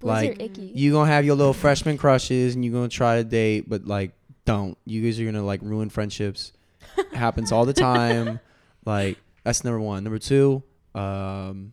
Boys 0.00 0.06
Like, 0.08 0.30
are 0.30 0.42
icky. 0.44 0.72
You 0.74 0.92
gonna 0.92 1.10
have 1.10 1.24
your 1.24 1.34
little 1.34 1.54
freshman 1.54 1.96
crushes 1.96 2.54
and 2.54 2.62
you're 2.64 2.74
gonna 2.74 2.88
try 2.88 3.16
to 3.16 3.24
date, 3.24 3.68
but 3.68 3.86
like 3.86 4.12
don't. 4.50 4.78
You 4.84 5.02
guys 5.02 5.18
are 5.20 5.24
gonna 5.24 5.44
like 5.44 5.60
ruin 5.62 5.90
friendships. 5.90 6.52
It 6.98 7.14
happens 7.14 7.52
all 7.52 7.64
the 7.66 7.72
time. 7.72 8.40
Like 8.84 9.18
that's 9.44 9.62
number 9.64 9.80
one. 9.80 10.02
Number 10.04 10.18
two, 10.18 10.62
um, 10.94 11.72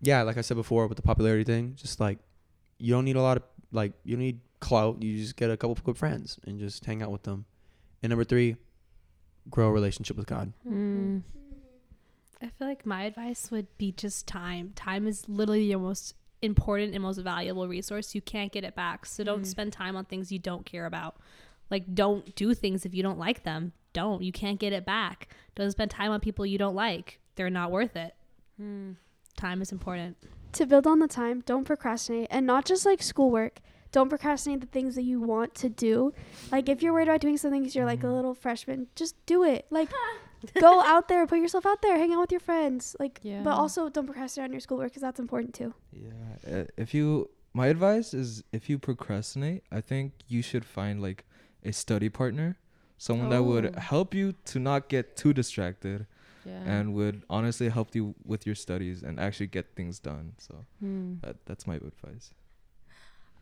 yeah, 0.00 0.22
like 0.22 0.36
I 0.36 0.42
said 0.42 0.56
before 0.56 0.86
with 0.86 0.96
the 0.96 1.02
popularity 1.02 1.44
thing, 1.44 1.74
just 1.76 2.00
like 2.00 2.18
you 2.78 2.92
don't 2.94 3.04
need 3.04 3.16
a 3.16 3.22
lot 3.22 3.36
of 3.38 3.42
like 3.72 3.92
you 4.04 4.16
don't 4.16 4.24
need 4.24 4.40
clout. 4.60 5.02
You 5.02 5.16
just 5.18 5.36
get 5.36 5.50
a 5.50 5.56
couple 5.56 5.72
of 5.72 5.84
good 5.84 5.96
friends 5.96 6.38
and 6.46 6.58
just 6.58 6.84
hang 6.84 7.02
out 7.02 7.10
with 7.10 7.22
them. 7.22 7.44
And 8.02 8.10
number 8.10 8.24
three, 8.24 8.56
grow 9.50 9.68
a 9.68 9.72
relationship 9.72 10.16
with 10.16 10.26
God. 10.26 10.52
Mm. 10.68 11.22
I 12.42 12.46
feel 12.46 12.68
like 12.68 12.86
my 12.86 13.02
advice 13.04 13.50
would 13.50 13.66
be 13.78 13.90
just 13.92 14.26
time. 14.28 14.72
Time 14.76 15.06
is 15.08 15.28
literally 15.28 15.64
your 15.64 15.80
most 15.80 16.14
important 16.42 16.94
and 16.94 17.02
most 17.02 17.18
valuable 17.18 17.66
resource. 17.66 18.14
You 18.14 18.20
can't 18.20 18.52
get 18.52 18.62
it 18.64 18.74
back. 18.76 19.06
So 19.06 19.24
don't 19.24 19.42
Mm. 19.42 19.46
spend 19.46 19.72
time 19.72 19.96
on 19.96 20.04
things 20.04 20.30
you 20.30 20.38
don't 20.38 20.64
care 20.64 20.86
about. 20.86 21.16
Like 21.70 21.94
don't 21.94 22.34
do 22.34 22.54
things 22.54 22.84
if 22.86 22.94
you 22.94 23.02
don't 23.02 23.18
like 23.18 23.42
them. 23.44 23.72
Don't. 23.92 24.22
You 24.22 24.32
can't 24.32 24.58
get 24.60 24.72
it 24.72 24.84
back. 24.84 25.28
Don't 25.54 25.70
spend 25.70 25.90
time 25.90 26.10
on 26.12 26.20
people 26.20 26.46
you 26.46 26.58
don't 26.58 26.74
like. 26.74 27.20
They're 27.36 27.50
not 27.50 27.70
worth 27.70 27.96
it. 27.96 28.14
Mm. 28.60 28.96
Time 29.36 29.62
is 29.62 29.72
important. 29.72 30.16
To 30.52 30.66
build 30.66 30.86
on 30.86 30.98
the 30.98 31.08
time, 31.08 31.42
don't 31.46 31.64
procrastinate. 31.64 32.28
And 32.30 32.46
not 32.46 32.64
just 32.64 32.84
like 32.86 33.02
schoolwork. 33.02 33.60
Don't 33.90 34.10
procrastinate 34.10 34.60
the 34.60 34.66
things 34.66 34.96
that 34.96 35.02
you 35.02 35.20
want 35.20 35.54
to 35.56 35.68
do. 35.70 36.12
Like 36.52 36.68
if 36.68 36.82
you're 36.82 36.92
worried 36.92 37.08
about 37.08 37.20
doing 37.22 37.38
something 37.38 37.62
because 37.62 37.74
you're 37.74 37.86
like 37.86 38.02
a 38.04 38.08
little 38.08 38.34
freshman, 38.34 38.86
just 38.94 39.14
do 39.24 39.44
it. 39.44 39.64
Like 39.70 39.88
go 40.60 40.82
out 40.82 41.08
there, 41.08 41.26
put 41.26 41.38
yourself 41.38 41.64
out 41.64 41.80
there, 41.80 41.96
hang 41.96 42.12
out 42.12 42.20
with 42.20 42.30
your 42.30 42.40
friends. 42.40 42.94
Like 43.00 43.18
Yeah. 43.22 43.40
but 43.42 43.52
also 43.54 43.88
don't 43.88 44.04
procrastinate 44.04 44.48
on 44.48 44.52
your 44.52 44.60
schoolwork 44.60 44.88
because 44.90 45.00
that's 45.02 45.18
important 45.18 45.54
too. 45.54 45.72
Yeah. 45.92 46.10
Uh, 46.60 46.64
if 46.76 46.92
you, 46.92 47.30
my 47.54 47.68
advice 47.68 48.12
is 48.12 48.44
if 48.52 48.68
you 48.68 48.78
procrastinate, 48.78 49.62
I 49.72 49.80
think 49.80 50.12
you 50.28 50.42
should 50.42 50.66
find 50.66 51.00
like 51.00 51.24
a 51.64 51.72
study 51.72 52.08
partner, 52.08 52.56
someone 52.98 53.28
that 53.30 53.42
would 53.44 53.76
Oh. 53.76 53.80
help 53.80 54.14
you 54.14 54.32
to 54.46 54.58
not 54.58 54.88
get 54.88 55.16
too 55.16 55.32
distracted 55.32 56.06
Yeah. 56.44 56.62
and 56.64 56.94
would 56.94 57.22
honestly 57.28 57.68
help 57.68 57.94
you 57.94 58.14
with 58.24 58.46
your 58.46 58.54
studies 58.54 59.02
and 59.02 59.18
actually 59.20 59.48
get 59.48 59.74
things 59.76 59.98
done. 59.98 60.34
So 60.38 60.64
Mm. 60.82 61.20
that 61.22 61.44
that's 61.46 61.66
my 61.66 61.76
advice. 61.76 62.30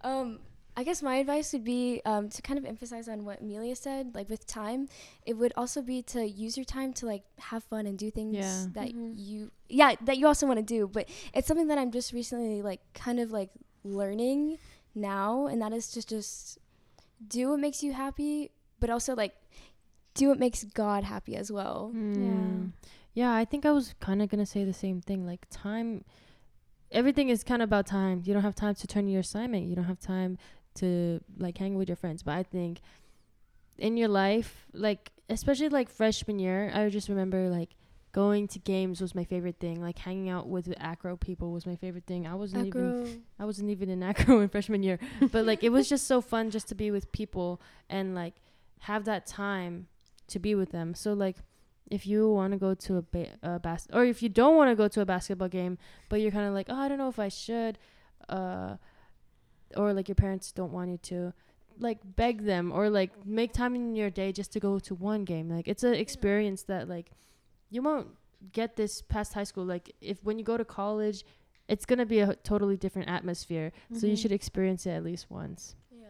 Um, 0.02 0.40
I 0.78 0.84
guess 0.84 1.02
my 1.02 1.16
advice 1.16 1.52
would 1.54 1.64
be 1.64 2.02
um, 2.04 2.28
to 2.28 2.42
kind 2.42 2.58
of 2.58 2.66
emphasize 2.66 3.08
on 3.08 3.24
what 3.24 3.40
Amelia 3.40 3.74
said. 3.74 4.14
Like 4.14 4.28
with 4.28 4.46
time, 4.46 4.88
it 5.24 5.34
would 5.34 5.52
also 5.56 5.80
be 5.80 6.02
to 6.02 6.26
use 6.28 6.56
your 6.58 6.64
time 6.66 6.92
to 6.94 7.06
like 7.06 7.22
have 7.38 7.64
fun 7.64 7.86
and 7.86 7.98
do 7.98 8.10
things 8.10 8.36
Yeah. 8.36 8.66
that 8.74 8.88
Mhm. 8.92 9.14
you, 9.16 9.50
yeah, 9.70 9.94
that 10.04 10.18
you 10.18 10.26
also 10.26 10.46
want 10.46 10.58
to 10.58 10.62
do. 10.64 10.86
But 10.86 11.08
it's 11.32 11.48
something 11.48 11.68
that 11.68 11.78
I'm 11.78 11.90
just 11.90 12.12
recently 12.12 12.60
like 12.60 12.80
kind 12.92 13.18
of 13.20 13.30
like 13.32 13.50
learning 13.84 14.58
now, 14.94 15.46
and 15.46 15.62
that 15.62 15.72
is 15.72 15.88
to 15.92 16.06
just 16.06 16.58
do 17.26 17.50
what 17.50 17.60
makes 17.60 17.82
you 17.82 17.92
happy, 17.92 18.50
but 18.80 18.90
also 18.90 19.14
like 19.14 19.34
do 20.14 20.28
what 20.28 20.38
makes 20.38 20.64
God 20.64 21.04
happy 21.04 21.36
as 21.36 21.52
well. 21.52 21.92
Mm. 21.94 22.72
Yeah, 23.16 23.34
I 23.34 23.46
think 23.46 23.64
I 23.64 23.70
was 23.70 23.94
kind 23.98 24.20
of 24.20 24.28
going 24.28 24.44
to 24.44 24.50
say 24.50 24.64
the 24.64 24.74
same 24.74 25.00
thing. 25.00 25.24
Like, 25.24 25.46
time, 25.50 26.04
everything 26.92 27.30
is 27.30 27.42
kind 27.42 27.62
of 27.62 27.68
about 27.68 27.86
time. 27.86 28.22
You 28.24 28.34
don't 28.34 28.42
have 28.42 28.54
time 28.54 28.74
to 28.74 28.86
turn 28.86 29.04
in 29.04 29.10
your 29.10 29.20
assignment. 29.20 29.66
You 29.66 29.74
don't 29.74 29.86
have 29.86 29.98
time 30.00 30.36
to, 30.76 31.20
like, 31.38 31.56
hang 31.56 31.76
with 31.76 31.88
your 31.88 31.96
friends. 31.96 32.22
But 32.22 32.32
I 32.32 32.42
think 32.42 32.80
in 33.78 33.96
your 33.96 34.08
life, 34.08 34.66
like, 34.74 35.12
especially 35.30 35.70
like 35.70 35.88
freshman 35.88 36.38
year, 36.38 36.70
I 36.74 36.90
just 36.90 37.08
remember, 37.08 37.48
like, 37.48 37.70
going 38.16 38.48
to 38.48 38.58
games 38.58 39.02
was 39.02 39.14
my 39.14 39.24
favorite 39.24 39.58
thing. 39.60 39.76
Like, 39.88 39.98
hanging 39.98 40.30
out 40.30 40.48
with 40.48 40.64
the 40.64 40.82
acro 40.82 41.16
people 41.16 41.52
was 41.52 41.66
my 41.66 41.76
favorite 41.76 42.06
thing. 42.06 42.26
I 42.26 42.34
wasn't 42.34 42.62
even 42.68 43.24
I 43.38 43.44
wasn't 43.44 43.68
even 43.68 43.90
in 43.90 44.02
acro 44.02 44.40
in 44.44 44.48
freshman 44.48 44.82
year, 44.82 44.98
but 45.30 45.44
like 45.44 45.62
it 45.62 45.68
was 45.70 45.86
just 45.86 46.06
so 46.06 46.22
fun 46.22 46.50
just 46.50 46.66
to 46.68 46.74
be 46.74 46.90
with 46.90 47.12
people 47.12 47.60
and 47.90 48.14
like 48.14 48.34
have 48.80 49.04
that 49.04 49.26
time 49.26 49.88
to 50.28 50.38
be 50.38 50.54
with 50.54 50.70
them. 50.72 50.94
So 50.94 51.12
like 51.12 51.36
if 51.90 52.06
you 52.06 52.30
want 52.32 52.52
to 52.54 52.58
go 52.58 52.72
to 52.74 52.96
a, 52.96 53.02
ba- 53.02 53.36
a 53.42 53.58
bas- 53.60 53.86
or 53.92 54.04
if 54.04 54.22
you 54.22 54.30
don't 54.30 54.56
want 54.56 54.70
to 54.70 54.74
go 54.74 54.88
to 54.88 55.00
a 55.02 55.04
basketball 55.04 55.48
game, 55.48 55.76
but 56.08 56.20
you're 56.20 56.32
kind 56.32 56.48
of 56.48 56.54
like, 56.54 56.66
oh, 56.70 56.80
I 56.84 56.88
don't 56.88 56.98
know 56.98 57.08
if 57.10 57.18
I 57.18 57.28
should, 57.28 57.78
uh, 58.30 58.76
or 59.76 59.92
like 59.92 60.08
your 60.08 60.14
parents 60.16 60.52
don't 60.52 60.72
want 60.72 60.90
you 60.90 60.98
to, 61.10 61.32
like 61.78 61.98
beg 62.16 62.44
them 62.46 62.72
or 62.72 62.88
like 62.88 63.12
make 63.26 63.52
time 63.52 63.74
in 63.74 63.94
your 63.94 64.08
day 64.08 64.32
just 64.32 64.50
to 64.54 64.58
go 64.60 64.78
to 64.78 64.94
one 64.94 65.24
game. 65.24 65.50
Like 65.50 65.68
it's 65.68 65.84
an 65.84 65.92
experience 65.94 66.62
that 66.64 66.88
like 66.88 67.10
you 67.76 67.82
won't 67.82 68.08
get 68.52 68.76
this 68.76 69.02
past 69.02 69.34
high 69.34 69.44
school. 69.50 69.64
Like 69.64 69.86
if 70.00 70.16
when 70.24 70.38
you 70.38 70.44
go 70.44 70.56
to 70.56 70.64
college, 70.64 71.24
it's 71.68 71.84
gonna 71.84 72.06
be 72.06 72.20
a 72.20 72.34
totally 72.50 72.76
different 72.84 73.08
atmosphere. 73.08 73.72
So 73.98 74.06
you 74.06 74.14
Mhm. 74.16 74.20
should 74.22 74.32
experience 74.32 74.86
it 74.86 74.90
at 74.98 75.04
least 75.04 75.24
once. 75.30 75.74
Yeah. 75.90 76.06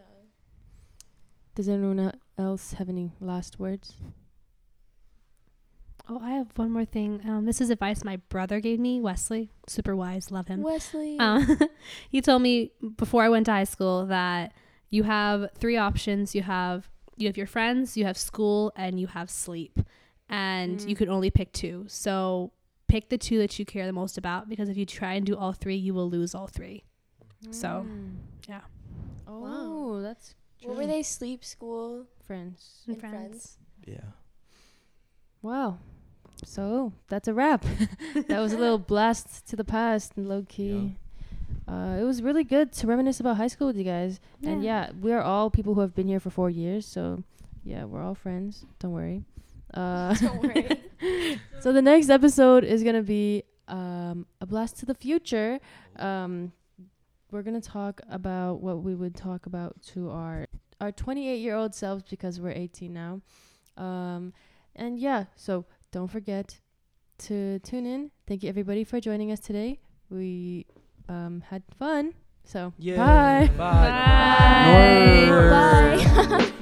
Does 1.55 1.67
anyone 1.67 2.13
else 2.37 2.73
have 2.73 2.89
any 2.89 3.11
last 3.19 3.59
words? 3.59 3.95
Oh, 6.09 6.19
I 6.21 6.31
have 6.31 6.47
one 6.57 6.71
more 6.71 6.85
thing. 6.85 7.19
Um, 7.27 7.45
this 7.45 7.59
is 7.59 7.69
advice 7.69 8.03
my 8.05 8.15
brother 8.29 8.61
gave 8.61 8.79
me, 8.79 9.01
Wesley. 9.01 9.49
Super 9.67 9.93
wise, 9.95 10.31
love 10.31 10.47
him. 10.47 10.61
Wesley. 10.63 11.19
Um, 11.19 11.59
he 12.09 12.21
told 12.21 12.41
me 12.41 12.71
before 12.95 13.23
I 13.23 13.29
went 13.29 13.47
to 13.47 13.51
high 13.51 13.65
school 13.65 14.05
that 14.05 14.53
you 14.89 15.03
have 15.03 15.49
three 15.55 15.75
options. 15.75 16.33
You 16.33 16.43
have 16.43 16.89
you 17.19 17.27
have 17.27 17.35
your 17.35 17.47
friends, 17.47 17.97
you 17.97 18.05
have 18.05 18.17
school, 18.17 18.71
and 18.75 18.99
you 18.99 19.07
have 19.07 19.29
sleep, 19.29 19.79
and 20.29 20.81
you 20.89 20.95
can 20.95 21.09
only 21.09 21.29
pick 21.29 21.51
two. 21.53 21.85
So 21.87 22.51
pick 22.87 23.09
the 23.09 23.17
two 23.17 23.37
that 23.39 23.57
you 23.59 23.65
care 23.65 23.85
the 23.85 23.91
most 23.93 24.17
about, 24.17 24.47
because 24.49 24.69
if 24.69 24.77
you 24.77 24.85
try 24.85 25.13
and 25.13 25.25
do 25.25 25.35
all 25.35 25.53
three, 25.53 25.75
you 25.75 25.93
will 25.93 26.09
lose 26.09 26.33
all 26.35 26.47
three. 26.47 26.83
So, 27.51 27.85
Mm. 27.87 28.15
yeah. 28.47 28.61
Oh, 29.27 30.01
that's 30.01 30.33
what 30.63 30.75
were 30.77 30.87
they? 30.87 31.03
Sleep, 31.03 31.43
school, 31.45 32.05
friends? 32.25 32.81
And 32.87 32.95
and 32.95 32.99
friends. 32.99 33.13
friends. 33.15 33.57
Yeah. 33.85 34.11
Wow. 35.41 35.77
So 36.43 36.93
that's 37.07 37.27
a 37.27 37.33
wrap. 37.33 37.65
that 38.27 38.39
was 38.39 38.53
a 38.53 38.57
little 38.57 38.77
blast 38.93 39.47
to 39.49 39.55
the 39.55 39.63
past 39.63 40.13
and 40.15 40.27
low 40.27 40.45
key. 40.47 40.95
Uh, 41.67 41.97
it 41.99 42.03
was 42.03 42.21
really 42.21 42.43
good 42.43 42.71
to 42.73 42.87
reminisce 42.87 43.19
about 43.19 43.37
high 43.37 43.47
school 43.47 43.67
with 43.67 43.77
you 43.77 43.83
guys. 43.83 44.19
And 44.43 44.63
yeah, 44.63 44.91
we 45.01 45.11
are 45.13 45.21
all 45.21 45.49
people 45.49 45.73
who 45.73 45.81
have 45.81 45.93
been 45.95 46.07
here 46.07 46.19
for 46.19 46.29
four 46.29 46.49
years. 46.49 46.85
So 46.85 47.23
yeah, 47.63 47.83
we're 47.85 48.01
all 48.03 48.15
friends. 48.15 48.65
Don't 48.79 48.91
worry. 48.93 49.23
Uh, 49.73 50.13
Don't 50.21 50.43
worry. 50.43 50.81
so 51.59 51.71
the 51.71 51.81
next 51.81 52.09
episode 52.09 52.63
is 52.63 52.83
gonna 52.83 53.03
be 53.03 53.43
um, 53.67 54.25
a 54.41 54.45
blast 54.45 54.77
to 54.79 54.85
the 54.85 54.93
future. 54.95 55.59
Um, 55.97 56.51
we're 57.31 57.41
gonna 57.43 57.61
talk 57.61 58.01
about 58.09 58.61
what 58.61 58.83
we 58.83 58.95
would 58.95 59.15
talk 59.15 59.45
about 59.45 59.81
to 59.93 60.09
our 60.11 60.47
our 60.79 60.91
28 60.91 61.37
year 61.37 61.55
old 61.55 61.75
selves 61.75 62.03
because 62.09 62.39
we're 62.39 62.51
18 62.51 62.93
now. 62.93 63.21
Um, 63.77 64.33
and 64.75 64.97
yeah, 64.99 65.25
so 65.35 65.65
don't 65.91 66.09
forget 66.09 66.59
to 67.19 67.59
tune 67.59 67.85
in. 67.85 68.11
Thank 68.27 68.43
you 68.43 68.49
everybody 68.49 68.83
for 68.83 68.99
joining 68.99 69.31
us 69.31 69.39
today. 69.39 69.79
We 70.09 70.65
um, 71.09 71.43
had 71.49 71.63
fun. 71.77 72.13
So 72.43 72.73
Yeah. 72.77 72.97
bye. 72.97 73.47
Bye. 73.57 73.89
Bye. 73.89 75.27
Nerd. 75.27 76.29
Bye. 76.29 76.51